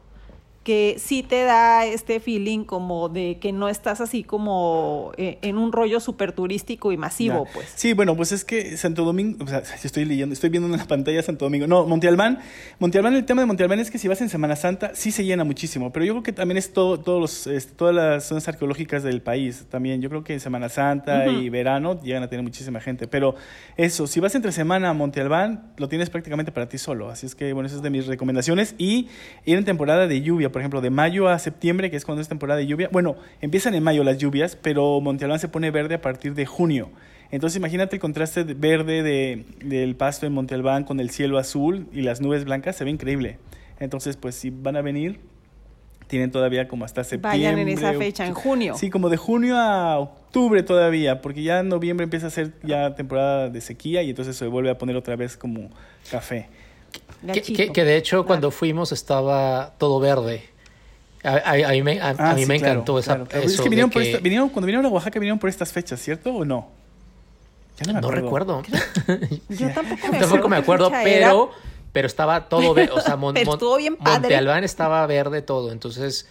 que 0.65 0.95
sí 0.97 1.21
te 1.21 1.43
da 1.43 1.85
este 1.85 2.19
feeling 2.19 2.63
como 2.63 3.07
de 3.07 3.37
que 3.39 3.51
no 3.51 3.69
estás 3.69 4.01
así 4.01 4.23
como 4.23 5.11
eh, 5.15 5.37
en 5.43 5.59
un 5.59 5.71
rollo 5.71 5.99
súper 5.99 6.31
turístico 6.31 6.91
y 6.91 6.97
masivo, 6.97 7.47
pues. 7.53 7.71
Sí, 7.75 7.93
bueno, 7.93 8.15
pues 8.15 8.31
es 8.31 8.43
que 8.43 8.75
Santo 8.75 9.05
Domingo, 9.05 9.45
o 9.45 9.47
sea, 9.47 9.59
estoy 9.59 10.05
leyendo, 10.05 10.33
estoy 10.33 10.49
viendo 10.49 10.67
en 10.67 10.75
la 10.75 10.87
pantalla 10.87 11.21
Santo 11.21 11.45
Domingo. 11.45 11.67
No, 11.67 11.85
Monte 11.85 12.07
Albán, 12.07 12.39
Monte 12.79 12.97
Albán, 12.97 13.13
el 13.13 13.25
tema 13.25 13.43
de 13.43 13.45
Monte 13.45 13.61
Albán 13.61 13.79
es 13.79 13.91
que 13.91 13.99
si 13.99 14.07
vas 14.07 14.19
en 14.21 14.29
Semana 14.29 14.55
Santa, 14.55 14.95
sí 14.95 15.11
se 15.11 15.23
llena 15.23 15.43
muchísimo, 15.43 15.93
pero 15.93 16.03
yo 16.03 16.13
creo 16.13 16.23
que 16.23 16.33
también 16.33 16.57
es 16.57 16.73
todo, 16.73 16.99
todos 16.99 17.21
los, 17.21 17.45
este, 17.45 17.75
todas 17.75 17.93
las 17.93 18.27
zonas 18.27 18.47
arqueológicas 18.47 19.03
del 19.03 19.21
país 19.21 19.67
también. 19.69 20.01
Yo 20.01 20.09
creo 20.09 20.23
que 20.23 20.33
en 20.33 20.39
Semana 20.39 20.69
Santa 20.69 21.27
y 21.27 21.47
verano 21.49 22.01
llegan 22.01 22.23
a 22.23 22.27
tener 22.27 22.41
muchísima 22.41 22.81
gente, 22.81 23.07
pero 23.07 23.35
eso, 23.77 24.07
si 24.07 24.19
vas 24.19 24.33
entre 24.33 24.51
semana 24.51 24.89
a 24.89 24.93
Monte 24.93 25.21
Albán, 25.21 25.73
lo 25.77 25.89
tienes 25.89 26.09
prácticamente 26.09 26.51
para 26.51 26.67
ti 26.67 26.79
solo. 26.79 27.11
Así 27.11 27.27
es 27.27 27.35
que, 27.35 27.53
bueno, 27.53 27.67
esa 27.67 27.75
es 27.75 27.83
de 27.83 27.91
mis 27.91 28.07
recomendaciones. 28.07 28.73
Y 28.79 29.09
ir 29.45 29.57
en 29.59 29.65
temporada 29.65 30.07
de 30.07 30.21
lluvia, 30.21 30.51
por 30.55 30.61
ejemplo, 30.61 30.79
de 30.79 30.89
mayo 30.89 31.27
a 31.27 31.37
septiembre, 31.37 31.91
que 31.91 31.97
es 31.97 32.05
cuando 32.05 32.21
es 32.21 32.29
temporada 32.29 32.57
de 32.57 32.65
lluvia. 32.65 32.87
Bueno, 32.89 33.17
empiezan 33.41 33.75
en 33.75 33.83
mayo 33.83 34.05
las 34.05 34.19
lluvias, 34.19 34.55
pero 34.55 35.01
Monte 35.01 35.25
Albán 35.25 35.37
se 35.37 35.49
pone 35.49 35.69
verde 35.69 35.95
a 35.95 36.01
partir 36.01 36.33
de 36.33 36.45
junio. 36.45 36.91
Entonces 37.29 37.57
imagínate 37.57 37.97
el 37.97 37.99
contraste 37.99 38.45
verde 38.45 39.03
de, 39.03 39.43
del 39.65 39.97
pasto 39.97 40.25
en 40.25 40.31
Monte 40.31 40.55
Albán 40.55 40.85
con 40.85 41.01
el 41.01 41.09
cielo 41.09 41.39
azul 41.39 41.89
y 41.91 42.03
las 42.03 42.21
nubes 42.21 42.45
blancas, 42.45 42.77
se 42.77 42.85
ve 42.85 42.89
increíble. 42.89 43.37
Entonces, 43.81 44.15
pues 44.15 44.35
si 44.35 44.49
van 44.49 44.77
a 44.77 44.81
venir, 44.81 45.19
tienen 46.07 46.31
todavía 46.31 46.69
como 46.69 46.85
hasta 46.85 47.03
septiembre. 47.03 47.37
Vayan 47.37 47.59
en 47.59 47.67
esa 47.67 47.91
fecha, 47.91 48.25
en 48.25 48.33
junio. 48.33 48.75
Sí, 48.77 48.89
como 48.89 49.09
de 49.09 49.17
junio 49.17 49.57
a 49.57 49.99
octubre 49.99 50.63
todavía, 50.63 51.21
porque 51.21 51.43
ya 51.43 51.59
en 51.59 51.67
noviembre 51.67 52.05
empieza 52.05 52.27
a 52.27 52.29
ser 52.29 52.53
ya 52.63 52.95
temporada 52.95 53.49
de 53.49 53.59
sequía 53.59 54.03
y 54.03 54.11
entonces 54.11 54.37
se 54.37 54.47
vuelve 54.47 54.69
a 54.69 54.77
poner 54.77 54.95
otra 54.95 55.17
vez 55.17 55.35
como 55.35 55.69
café. 56.09 56.47
Que, 57.25 57.83
de 57.83 57.97
hecho 57.97 58.25
cuando 58.25 58.51
fuimos 58.51 58.91
estaba 58.91 59.73
todo 59.77 59.99
verde. 59.99 60.49
A, 61.23 61.71
mí 61.71 61.81
me, 61.81 61.99
ah, 62.01 62.33
mí 62.35 62.45
me 62.45 62.57
encantó 62.57 62.99
esa, 62.99 63.23
Es 63.31 63.59
que 63.59 63.67
vinieron, 63.67 63.89
cuando 63.89 64.67
vinieron 64.67 64.85
a 64.85 64.89
Oaxaca 64.89 65.19
vinieron 65.19 65.39
por 65.39 65.49
estas 65.49 65.71
fechas, 65.71 65.99
¿cierto 65.99 66.31
o 66.31 66.45
no? 66.45 66.69
no, 68.01 68.11
recuerdo. 68.11 68.61
Yo 69.49 69.69
tampoco 69.73 70.07
me, 70.11 70.19
tampoco 70.19 70.49
me 70.49 70.55
acuerdo, 70.55 70.91
pero, 71.03 71.51
pero 71.91 72.07
estaba 72.07 72.47
todo 72.47 72.73
verde. 72.73 72.93
O 72.93 73.01
sea, 73.01 73.15
Monte 73.17 74.35
Albán 74.35 74.63
estaba 74.63 75.05
verde 75.07 75.41
todo. 75.41 75.71
Entonces, 75.71 76.27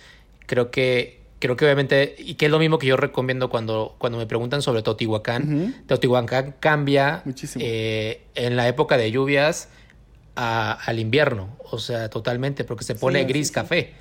creo 0.46 0.70
que 0.70 1.24
creo 1.44 1.56
que 1.56 1.66
obviamente, 1.66 2.14
y 2.16 2.34
que 2.34 2.46
es 2.46 2.50
lo 2.50 2.58
mismo 2.58 2.78
que 2.78 2.86
yo 2.86 2.96
recomiendo 2.96 3.50
cuando, 3.50 3.96
cuando 3.98 4.16
me 4.16 4.26
preguntan 4.26 4.62
sobre 4.62 4.82
Teotihuacán. 4.82 5.84
Teotihuacán 5.86 6.54
cambia 6.58 7.22
eh, 7.56 8.22
en 8.34 8.56
la 8.56 8.66
época 8.66 8.96
de 8.96 9.10
lluvias 9.10 9.68
al 10.34 10.98
invierno, 10.98 11.56
o 11.70 11.78
sea, 11.78 12.10
totalmente, 12.10 12.64
porque 12.64 12.84
se 12.84 12.94
pone 12.94 13.24
gris 13.24 13.50
café. 13.50 13.94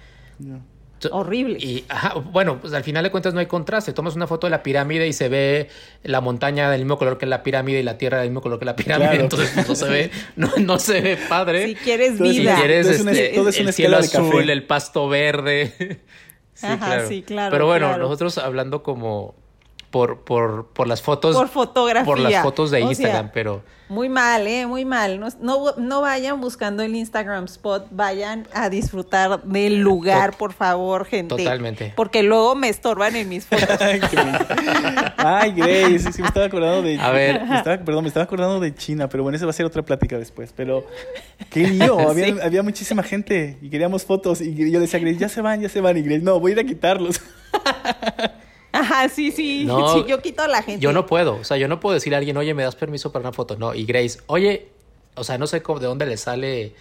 Horrible. 1.11 1.57
Y 1.59 1.85
bueno, 2.31 2.59
pues 2.59 2.73
al 2.73 2.83
final 2.83 3.03
de 3.03 3.11
cuentas 3.11 3.33
no 3.33 3.39
hay 3.39 3.45
contraste. 3.45 3.93
Tomas 3.93 4.15
una 4.15 4.27
foto 4.27 4.47
de 4.47 4.51
la 4.51 4.63
pirámide 4.63 5.07
y 5.07 5.13
se 5.13 5.29
ve 5.29 5.69
la 6.03 6.21
montaña 6.21 6.69
del 6.71 6.81
mismo 6.81 6.97
color 6.97 7.17
que 7.17 7.25
la 7.25 7.43
pirámide 7.43 7.79
y 7.79 7.83
la 7.83 7.97
tierra 7.97 8.19
del 8.19 8.29
mismo 8.29 8.41
color 8.41 8.59
que 8.59 8.65
la 8.65 8.75
pirámide. 8.75 9.15
Entonces 9.19 9.51
pues, 9.53 9.67
no 9.67 9.75
se 9.75 9.89
ve, 9.89 10.11
no, 10.35 10.79
se 10.79 11.01
ve 11.01 11.17
padre. 11.27 11.67
Si 11.67 11.75
quieres 11.75 12.19
vida. 12.19 12.55
Si 12.55 12.61
quieres 12.61 12.87
este, 12.87 13.61
el 13.61 13.73
cielo 13.73 13.97
azul, 13.97 14.49
el 14.49 14.63
pasto 14.65 15.09
verde. 15.09 15.99
sí, 17.07 17.23
claro. 17.23 17.51
Pero 17.51 17.65
bueno, 17.65 17.97
nosotros 17.97 18.37
hablando 18.37 18.83
como 18.83 19.35
por, 19.93 20.21
por, 20.21 20.65
por 20.73 20.87
las 20.87 21.03
fotos. 21.03 21.35
Por 21.35 21.49
fotografía. 21.49 22.03
Por 22.03 22.17
las 22.17 22.41
fotos 22.41 22.71
de 22.71 22.81
Instagram, 22.81 23.29
pero. 23.31 23.61
Muy 23.89 24.09
mal, 24.09 24.47
¿eh? 24.47 24.65
Muy 24.65 24.85
mal. 24.85 25.19
No, 25.39 25.75
no, 25.77 26.01
vayan 26.01 26.41
buscando 26.41 26.81
el 26.81 26.95
Instagram 26.95 27.43
spot, 27.43 27.85
vayan 27.91 28.47
a 28.55 28.71
disfrutar 28.71 29.43
del 29.43 29.81
lugar, 29.81 30.35
por 30.35 30.51
favor, 30.53 31.05
gente. 31.05 31.35
Totalmente. 31.35 31.93
Porque 31.95 32.23
luego 32.23 32.55
me 32.55 32.69
estorban 32.69 33.15
en 33.15 33.29
mis 33.29 33.45
fotos. 33.45 33.67
Ay, 35.17 35.51
Grace, 35.51 36.11
sí 36.11 36.23
me 36.23 36.27
estaba 36.27 36.47
acordando 36.47 36.81
de. 36.81 36.99
A 36.99 37.11
ver. 37.11 37.43
perdón, 37.85 38.05
me 38.05 38.07
estaba 38.07 38.23
acordando 38.23 38.59
de 38.59 38.73
China, 38.73 39.07
pero 39.09 39.21
bueno, 39.21 39.35
esa 39.35 39.45
va 39.45 39.51
a 39.51 39.53
ser 39.53 39.67
otra 39.67 39.83
plática 39.83 40.17
después. 40.17 40.51
Pero 40.57 40.87
qué 41.51 41.67
lío, 41.67 41.99
había, 42.09 42.33
había 42.43 42.63
muchísima 42.63 43.03
gente 43.03 43.59
y 43.61 43.69
queríamos 43.69 44.05
fotos. 44.05 44.41
Y 44.41 44.71
yo 44.71 44.79
decía, 44.79 44.99
Grace, 44.99 45.19
ya 45.19 45.29
se 45.29 45.41
van, 45.41 45.61
ya 45.61 45.69
se 45.69 45.81
van. 45.81 45.97
Y 45.97 46.01
Grace, 46.01 46.23
no, 46.23 46.39
voy 46.39 46.53
a 46.53 46.55
ir 46.55 46.59
a 46.61 46.63
quitarlos. 46.63 47.21
Ajá, 48.73 49.07
sí, 49.07 49.31
sí. 49.31 49.67
sí, 49.93 50.03
yo 50.07 50.21
quito 50.21 50.41
a 50.41 50.47
la 50.47 50.61
gente. 50.61 50.81
Yo 50.81 50.91
no 50.91 51.05
puedo. 51.05 51.35
O 51.35 51.43
sea, 51.43 51.57
yo 51.57 51.67
no 51.67 51.79
puedo 51.79 51.93
decirle 51.93 52.17
a 52.17 52.19
alguien, 52.19 52.35
oye, 52.35 52.53
¿me 52.53 52.63
das 52.63 52.75
permiso 52.75 53.11
para 53.11 53.23
una 53.23 53.31
foto? 53.31 53.55
No. 53.55 53.73
Y 53.73 53.85
Grace, 53.85 54.19
oye, 54.27 54.67
o 55.15 55.23
sea, 55.23 55.37
no 55.37 55.47
sé 55.47 55.61
cómo, 55.61 55.79
de 55.79 55.87
dónde 55.87 56.05
le 56.05 56.17
sale. 56.17 56.73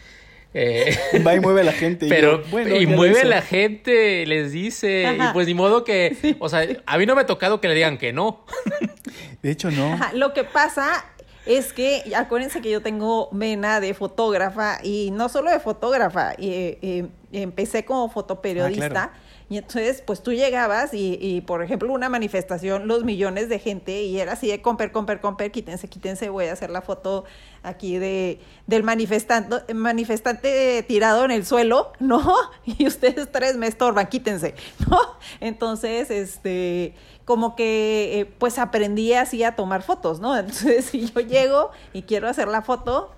Eh, 0.54 0.98
Va 1.26 1.34
y 1.34 1.40
mueve 1.40 1.62
la 1.62 1.72
gente. 1.72 2.08
Pero, 2.08 2.42
y, 2.46 2.50
bueno, 2.50 2.76
y 2.76 2.86
mueve 2.86 3.24
la 3.24 3.42
gente, 3.42 4.26
les 4.26 4.52
dice. 4.52 5.16
Y 5.16 5.32
pues 5.32 5.46
ni 5.46 5.54
modo 5.54 5.84
que. 5.84 6.36
O 6.40 6.48
sea, 6.48 6.66
a 6.86 6.98
mí 6.98 7.06
no 7.06 7.14
me 7.14 7.22
ha 7.22 7.26
tocado 7.26 7.60
que 7.60 7.68
le 7.68 7.74
digan 7.74 7.98
que 7.98 8.12
no. 8.12 8.44
De 9.42 9.50
hecho, 9.50 9.70
no. 9.70 9.98
Lo 10.14 10.32
que 10.32 10.44
pasa 10.44 11.04
es 11.46 11.72
que 11.72 12.12
acuérdense 12.16 12.60
que 12.60 12.70
yo 12.70 12.82
tengo 12.82 13.28
vena 13.32 13.80
de 13.80 13.94
fotógrafa 13.94 14.78
y 14.82 15.10
no 15.10 15.28
solo 15.28 15.50
de 15.50 15.58
fotógrafa, 15.58 16.34
y, 16.38 16.50
eh, 16.50 17.06
empecé 17.32 17.84
como 17.84 18.08
fotoperiodista. 18.08 19.12
Ah, 19.14 19.18
y 19.52 19.58
entonces, 19.58 20.00
pues 20.00 20.22
tú 20.22 20.32
llegabas 20.32 20.94
y, 20.94 21.42
por 21.42 21.62
ejemplo, 21.62 21.92
una 21.92 22.08
manifestación, 22.08 22.88
los 22.88 23.04
millones 23.04 23.50
de 23.50 23.58
gente, 23.58 24.02
y 24.02 24.18
era 24.18 24.32
así 24.32 24.48
de 24.48 24.62
comper, 24.62 24.92
comper, 24.92 25.20
comper, 25.20 25.52
quítense, 25.52 25.88
quítense, 25.88 26.30
voy 26.30 26.46
a 26.46 26.54
hacer 26.54 26.70
la 26.70 26.80
foto 26.80 27.24
aquí 27.62 27.98
de 27.98 28.40
del 28.66 28.82
manifestante, 28.82 29.74
manifestante 29.74 30.82
tirado 30.88 31.26
en 31.26 31.32
el 31.32 31.44
suelo, 31.44 31.92
¿no? 32.00 32.34
Y 32.64 32.86
ustedes 32.86 33.30
tres 33.30 33.58
me 33.58 33.66
estorban, 33.66 34.06
quítense, 34.06 34.54
¿no? 34.88 34.98
Entonces, 35.38 36.10
este, 36.10 36.94
como 37.26 37.54
que, 37.54 38.20
eh, 38.20 38.24
pues 38.24 38.58
aprendí 38.58 39.12
así 39.12 39.44
a 39.44 39.54
tomar 39.54 39.82
fotos, 39.82 40.18
¿no? 40.18 40.34
Entonces, 40.38 40.86
si 40.86 41.10
yo 41.10 41.20
llego 41.20 41.72
y 41.92 42.04
quiero 42.04 42.26
hacer 42.26 42.48
la 42.48 42.62
foto, 42.62 43.12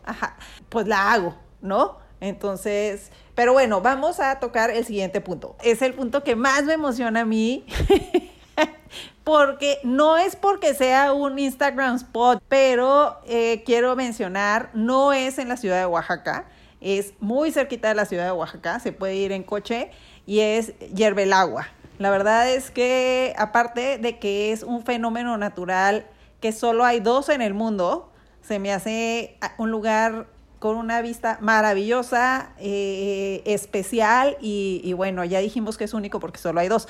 pues 0.69 0.89
la 0.89 1.13
hago, 1.13 1.37
¿no? 1.63 1.99
Entonces, 2.19 3.13
pero 3.35 3.53
bueno, 3.53 3.81
vamos 3.81 4.21
a 4.21 4.39
tocar 4.39 4.71
el 4.71 4.85
siguiente 4.85 5.21
punto. 5.21 5.57
Es 5.63 5.83
el 5.83 5.95
punto 5.95 6.23
que 6.23 6.37
más 6.37 6.65
me 6.65 6.75
emociona 6.75 7.21
a 7.21 7.25
mí. 7.25 7.65
porque 9.25 9.79
no 9.83 10.19
es 10.19 10.37
porque 10.37 10.75
sea 10.75 11.13
un 11.13 11.39
Instagram 11.39 11.97
spot, 11.97 12.43
pero 12.49 13.19
eh, 13.27 13.63
quiero 13.65 13.97
mencionar, 13.97 14.71
no 14.75 15.13
es 15.13 15.39
en 15.39 15.49
la 15.49 15.57
ciudad 15.57 15.79
de 15.79 15.87
Oaxaca, 15.87 16.45
es 16.81 17.15
muy 17.21 17.51
cerquita 17.51 17.89
de 17.89 17.95
la 17.95 18.05
ciudad 18.05 18.27
de 18.27 18.33
Oaxaca, 18.33 18.79
se 18.81 18.93
puede 18.93 19.17
ir 19.17 19.33
en 19.33 19.43
coche 19.43 19.91
y 20.27 20.41
es 20.41 20.79
Yerbelagua. 20.95 21.69
La 21.99 22.11
verdad 22.11 22.51
es 22.51 22.71
que 22.71 23.35
aparte 23.39 23.99
de 23.99 24.19
que 24.19 24.53
es 24.53 24.63
un 24.63 24.85
fenómeno 24.85 25.39
natural 25.39 26.07
que 26.41 26.53
solo 26.53 26.85
hay 26.85 27.01
dos 27.01 27.31
en 27.31 27.41
el 27.41 27.55
mundo, 27.55 28.13
se 28.43 28.59
me 28.59 28.73
hace 28.73 29.39
un 29.57 29.71
lugar 29.71 30.27
con 30.65 30.77
una 30.77 31.03
vista 31.03 31.37
maravillosa, 31.43 32.49
eh, 32.59 33.43
especial 33.45 34.39
y, 34.41 34.95
bueno, 34.95 35.23
ya 35.27 35.41
dijimos 35.41 35.77
que 35.77 35.85
es 35.85 35.93
único 35.93 36.21
porque 36.21 36.39
solo 36.39 36.59
hay 36.59 36.69
dos. 36.69 36.89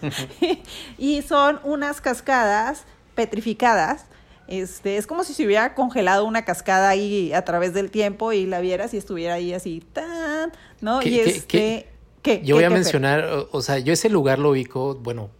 y 0.98 1.22
son 1.22 1.58
unas 1.64 2.02
cascadas 2.02 2.84
petrificadas. 3.14 4.04
Este, 4.46 4.98
es 4.98 5.06
como 5.06 5.24
si 5.24 5.32
se 5.32 5.46
hubiera 5.46 5.74
congelado 5.74 6.26
una 6.26 6.44
cascada 6.44 6.90
ahí 6.90 7.32
a 7.32 7.46
través 7.46 7.72
del 7.72 7.90
tiempo 7.90 8.34
y 8.34 8.44
la 8.44 8.60
vieras 8.60 8.92
y 8.92 8.98
estuviera 8.98 9.32
ahí 9.32 9.54
así, 9.54 9.82
tan, 9.94 10.52
¿no? 10.82 11.00
y 11.02 11.18
este, 11.18 11.88
¿qué, 12.20 12.42
yo 12.44 12.56
voy 12.56 12.64
a 12.64 12.68
mencionar, 12.68 13.46
o, 13.52 13.62
sea, 13.62 13.78
yo 13.78 13.94
ese 13.94 14.10
lugar 14.10 14.38
lo 14.38 14.50
ubico, 14.50 14.96
bueno, 14.96 15.30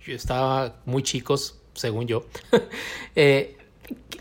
yo 0.00 0.14
estaba 0.14 0.76
muy 0.86 1.02
chicos, 1.02 1.60
según 1.74 2.06
yo. 2.06 2.24
eh, 3.16 3.58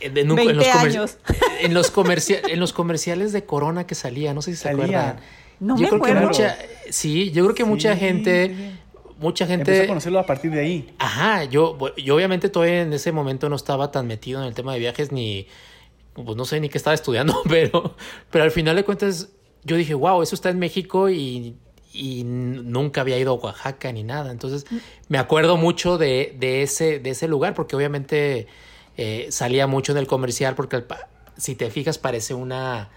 en, 0.01 0.27
los 0.27 0.67
años. 0.67 1.17
En 1.61 1.73
los, 1.73 1.93
en 2.49 2.59
los 2.59 2.73
comerciales 2.73 3.31
de 3.31 3.45
Corona 3.45 3.85
que 3.85 3.95
salía, 3.95 4.33
no 4.33 4.41
sé 4.41 4.51
si 4.51 4.57
se 4.57 4.69
acuerdan. 4.69 5.17
No 5.59 5.77
yo 5.77 5.87
creo 5.87 6.01
que 6.01 6.13
mucha, 6.15 6.57
sí, 6.89 7.31
yo 7.31 7.43
creo 7.45 7.55
que 7.55 7.63
mucha 7.63 7.95
gente, 7.95 8.73
mucha 9.19 9.45
gente 9.45 9.71
empezó 9.71 9.83
a 9.83 9.87
conocerlo 9.87 10.19
a 10.19 10.25
partir 10.25 10.51
de 10.51 10.59
ahí. 10.59 10.93
Ajá, 10.97 11.45
yo, 11.45 11.77
yo 11.97 12.15
obviamente 12.15 12.49
todavía 12.49 12.81
en 12.81 12.91
ese 12.91 13.11
momento 13.11 13.47
no 13.47 13.55
estaba 13.55 13.91
tan 13.91 14.07
metido 14.07 14.41
en 14.41 14.47
el 14.47 14.53
tema 14.53 14.73
de 14.73 14.79
viajes 14.79 15.11
ni, 15.11 15.47
pues 16.13 16.35
no 16.35 16.43
sé 16.45 16.59
ni 16.59 16.69
qué 16.69 16.77
estaba 16.77 16.93
estudiando, 16.93 17.41
pero, 17.49 17.95
pero 18.29 18.43
al 18.43 18.51
final 18.51 18.75
de 18.75 18.83
cuentas 18.83 19.29
yo 19.63 19.77
dije, 19.77 19.93
wow, 19.93 20.21
eso 20.21 20.35
está 20.35 20.49
en 20.49 20.59
México 20.59 21.09
y, 21.09 21.55
y 21.93 22.23
nunca 22.25 23.01
había 23.01 23.17
ido 23.17 23.31
a 23.31 23.35
Oaxaca 23.35 23.91
ni 23.93 24.03
nada. 24.03 24.31
Entonces 24.31 24.65
mm. 24.69 24.77
me 25.07 25.17
acuerdo 25.17 25.55
mucho 25.55 25.97
de, 25.97 26.35
de, 26.37 26.63
ese, 26.63 26.99
de 26.99 27.11
ese 27.11 27.29
lugar 27.29 27.53
porque 27.53 27.75
obviamente 27.75 28.47
eh, 28.97 29.27
salía 29.29 29.67
mucho 29.67 29.91
en 29.91 29.97
el 29.97 30.07
comercial 30.07 30.55
porque 30.55 30.83
si 31.37 31.55
te 31.55 31.69
fijas 31.69 31.97
parece 31.97 32.33
una... 32.33 32.89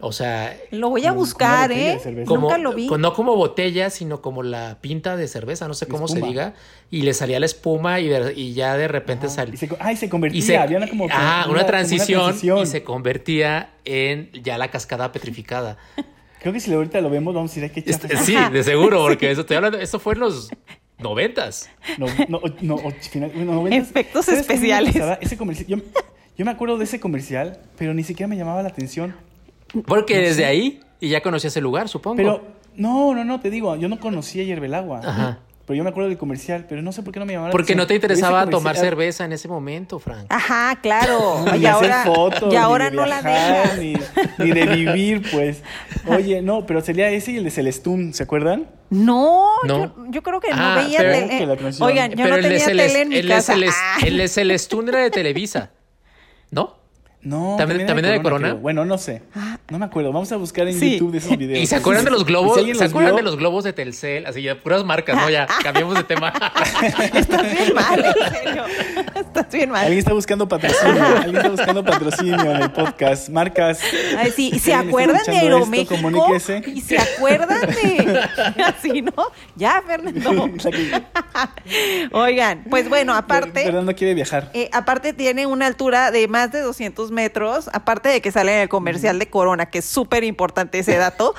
O 0.00 0.10
sea... 0.10 0.58
Lo 0.70 0.90
voy 0.90 1.06
a 1.06 1.12
buscar, 1.12 1.70
¿eh? 1.70 2.00
Nunca 2.26 2.58
lo 2.58 2.72
vi. 2.72 2.88
No 2.88 3.14
como 3.14 3.36
botella, 3.36 3.90
sino 3.90 4.20
como 4.20 4.42
la 4.42 4.78
pinta 4.80 5.16
de 5.16 5.28
cerveza, 5.28 5.68
no 5.68 5.74
sé 5.74 5.86
cómo 5.86 6.08
se 6.08 6.20
diga. 6.20 6.54
Y 6.90 7.02
le 7.02 7.14
salía 7.14 7.38
la 7.38 7.46
espuma 7.46 8.00
y, 8.00 8.10
y 8.34 8.54
ya 8.54 8.76
de 8.76 8.88
repente 8.88 9.28
salía... 9.28 9.58
Ay, 9.78 9.96
se 9.96 10.08
convertía, 10.08 10.62
había 10.62 10.78
una 10.78 10.88
como... 10.88 11.06
Ah, 11.10 11.46
una, 11.48 11.64
transición, 11.64 12.34
y 12.60 12.66
se 12.66 12.82
convertía 12.82 13.74
en 13.84 14.30
ya 14.32 14.58
la 14.58 14.68
cascada 14.68 15.12
petrificada. 15.12 15.78
Creo 16.44 16.52
que 16.52 16.60
si 16.60 16.70
ahorita 16.74 17.00
lo 17.00 17.08
vemos, 17.08 17.34
vamos 17.34 17.52
a 17.52 17.60
decir 17.60 17.72
que 17.72 17.90
este, 17.90 18.16
Sí, 18.18 18.36
de 18.52 18.62
seguro, 18.62 18.98
porque 19.02 19.30
eso 19.30 19.42
estoy 19.42 19.56
hablando, 19.56 19.78
eso 19.78 19.98
fue 19.98 20.12
en 20.12 20.20
los 20.20 20.50
noventas. 21.04 21.70
No, 21.98 22.06
no, 22.28 22.40
no, 22.60 22.90
final, 22.90 23.30
Efectos 23.72 24.28
especiales. 24.28 24.96
Ese 25.20 25.36
comercial, 25.36 25.68
yo, 25.68 25.76
yo, 26.36 26.44
me 26.44 26.50
acuerdo 26.50 26.78
de 26.78 26.84
ese 26.84 26.98
comercial, 26.98 27.60
pero 27.78 27.94
ni 27.94 28.02
siquiera 28.02 28.26
me 28.26 28.36
llamaba 28.36 28.62
la 28.62 28.70
atención. 28.70 29.14
Porque 29.86 30.18
desde 30.18 30.44
ahí 30.44 30.80
y 31.00 31.10
ya 31.10 31.22
conocía 31.22 31.48
ese 31.48 31.60
lugar, 31.60 31.88
supongo. 31.88 32.16
Pero 32.16 32.42
no, 32.76 33.14
no, 33.14 33.24
no, 33.24 33.38
te 33.38 33.50
digo, 33.50 33.76
yo 33.76 33.88
no 33.88 34.00
conocía 34.00 34.42
Yerbelagua. 34.42 35.00
Ajá. 35.04 35.38
Pero 35.66 35.78
yo 35.78 35.84
me 35.84 35.90
acuerdo 35.90 36.10
del 36.10 36.18
comercial, 36.18 36.66
pero 36.68 36.82
no 36.82 36.92
sé 36.92 37.02
por 37.02 37.12
qué 37.12 37.20
no 37.20 37.26
me 37.26 37.32
llamaba 37.32 37.50
Porque 37.50 37.74
no 37.74 37.86
te 37.86 37.94
interesaba 37.94 38.46
tomar 38.46 38.76
cerveza 38.76 39.24
en 39.24 39.32
ese 39.32 39.48
momento, 39.48 39.98
Frank. 39.98 40.26
Ajá, 40.28 40.78
claro. 40.82 41.42
y 41.58 41.64
ahora, 41.64 42.04
y 42.50 42.56
ahora 42.56 42.90
no 42.90 43.06
la 43.06 43.22
dejas. 43.22 43.78
Ni, 43.78 43.94
ni, 44.38 44.52
de 44.52 44.66
vivir, 44.66 45.22
pues. 45.32 45.62
Oye, 46.06 46.42
no, 46.42 46.66
pero 46.66 46.82
sería 46.82 47.08
ese 47.10 47.32
y 47.32 47.36
el 47.38 47.44
de 47.44 47.50
Celestún, 47.50 48.12
¿se 48.12 48.22
acuerdan? 48.24 48.68
No, 48.90 49.48
Yo, 49.66 49.94
yo, 50.10 50.22
creo 50.22 50.38
que 50.38 50.50
no 50.50 50.56
ah, 50.58 50.76
veía 50.76 50.98
tele. 50.98 51.58
Oigan, 51.80 52.12
yo 52.12 52.28
no 52.28 52.36
tenía 52.36 52.66
tele 52.66 53.00
en 53.00 53.08
mi 53.08 53.16
el 53.16 53.28
casa. 53.28 53.54
El 54.04 54.18
de 54.18 54.28
Celestún 54.28 54.90
era 54.90 54.98
de 54.98 55.10
Televisa, 55.10 55.70
¿no? 56.50 56.83
No, 57.24 57.56
también, 57.56 57.86
también, 57.86 58.12
de 58.12 58.22
Corona. 58.22 58.52
Bueno, 58.52 58.84
no 58.84 58.98
sé. 58.98 59.22
No 59.70 59.78
me 59.78 59.86
acuerdo. 59.86 60.12
Vamos 60.12 60.30
a 60.30 60.36
buscar 60.36 60.68
en 60.68 60.78
YouTube 60.78 61.10
de 61.10 61.18
esos 61.18 61.36
videos. 61.38 61.62
¿Y 61.62 61.66
se 61.66 61.76
acuerdan 61.76 62.04
de 62.04 62.10
los 62.10 62.24
globos? 62.26 62.60
¿Se 62.76 62.84
acuerdan 62.84 63.16
de 63.16 63.22
los 63.22 63.36
globos 63.36 63.64
de 63.64 63.72
Telcel? 63.72 64.26
Así 64.26 64.42
ya, 64.42 64.56
puras 64.56 64.84
marcas, 64.84 65.16
¿no? 65.16 65.30
Ya, 65.30 65.46
cambiamos 65.62 65.94
de 65.94 66.04
tema. 66.04 66.32
Estás 67.14 67.42
bien 67.42 67.74
mal, 67.74 68.04
en 68.04 68.32
serio. 68.32 68.64
Estás 69.14 69.52
bien 69.52 69.70
mal. 69.70 69.80
Alguien 69.80 69.98
está 69.98 70.12
buscando 70.12 70.46
patrocinio. 70.46 71.04
Alguien 71.04 71.36
está 71.36 71.48
buscando 71.48 71.84
patrocinio 71.84 72.40
en 72.40 72.62
el 72.62 72.70
podcast. 72.70 73.28
Marcas. 73.30 73.80
Ay, 74.18 74.30
sí. 74.30 74.50
¿Y 74.52 74.58
se 74.58 74.74
acuerdan 74.74 75.22
de 75.24 75.38
Aeroméxico? 75.38 75.96
¿Y 76.66 76.80
se 76.82 76.98
acuerdan 76.98 77.60
de...? 77.70 78.20
Así, 78.64 79.00
¿no? 79.00 79.12
Ya, 79.56 79.82
Fernando. 79.86 80.50
Oigan, 82.12 82.64
pues 82.68 82.88
bueno, 82.88 83.14
aparte... 83.14 83.64
Fernando 83.64 83.94
quiere 83.94 84.12
viajar. 84.12 84.50
Eh, 84.52 84.68
aparte 84.72 85.14
tiene 85.14 85.46
una 85.46 85.66
altura 85.66 86.10
de 86.10 86.28
más 86.28 86.52
de 86.52 86.60
200 86.60 87.13
metros, 87.14 87.70
aparte 87.72 88.10
de 88.10 88.20
que 88.20 88.30
sale 88.30 88.54
en 88.54 88.60
el 88.60 88.68
comercial 88.68 89.18
de 89.18 89.30
Corona, 89.30 89.66
que 89.66 89.78
es 89.78 89.86
súper 89.86 90.24
importante 90.24 90.80
ese 90.80 90.96
dato. 90.96 91.34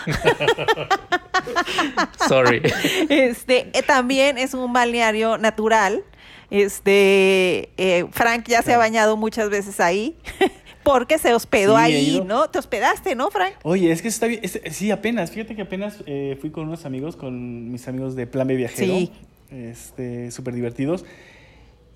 Sorry. 2.27 2.61
Este, 3.09 3.69
eh, 3.73 3.83
también 3.83 4.39
es 4.39 4.55
un 4.55 4.73
balneario 4.73 5.37
natural. 5.37 6.03
Este, 6.49 7.69
eh, 7.77 8.05
Frank 8.11 8.47
ya 8.47 8.63
se 8.63 8.73
ha 8.73 8.77
bañado 8.77 9.17
muchas 9.17 9.49
veces 9.49 9.79
ahí. 9.79 10.17
porque 10.85 11.17
se 11.17 11.33
hospedó 11.33 11.75
ahí, 11.75 12.21
¿no? 12.25 12.47
Te 12.49 12.59
hospedaste, 12.59 13.15
¿no, 13.15 13.31
Frank? 13.31 13.55
Oye, 13.63 13.91
es 13.91 14.03
que 14.03 14.07
está 14.07 14.27
bien. 14.27 14.41
sí, 14.69 14.91
apenas. 14.91 15.31
Fíjate 15.31 15.55
que 15.55 15.63
apenas 15.63 15.97
eh, 16.05 16.37
fui 16.39 16.51
con 16.51 16.67
unos 16.67 16.85
amigos, 16.85 17.15
con 17.15 17.71
mis 17.71 17.87
amigos 17.87 18.15
de 18.15 18.27
Plan 18.27 18.47
B 18.47 18.55
Viajero. 18.55 18.93
Sí. 18.93 19.11
Este, 19.49 20.29
súper 20.31 20.53
divertidos. 20.53 21.03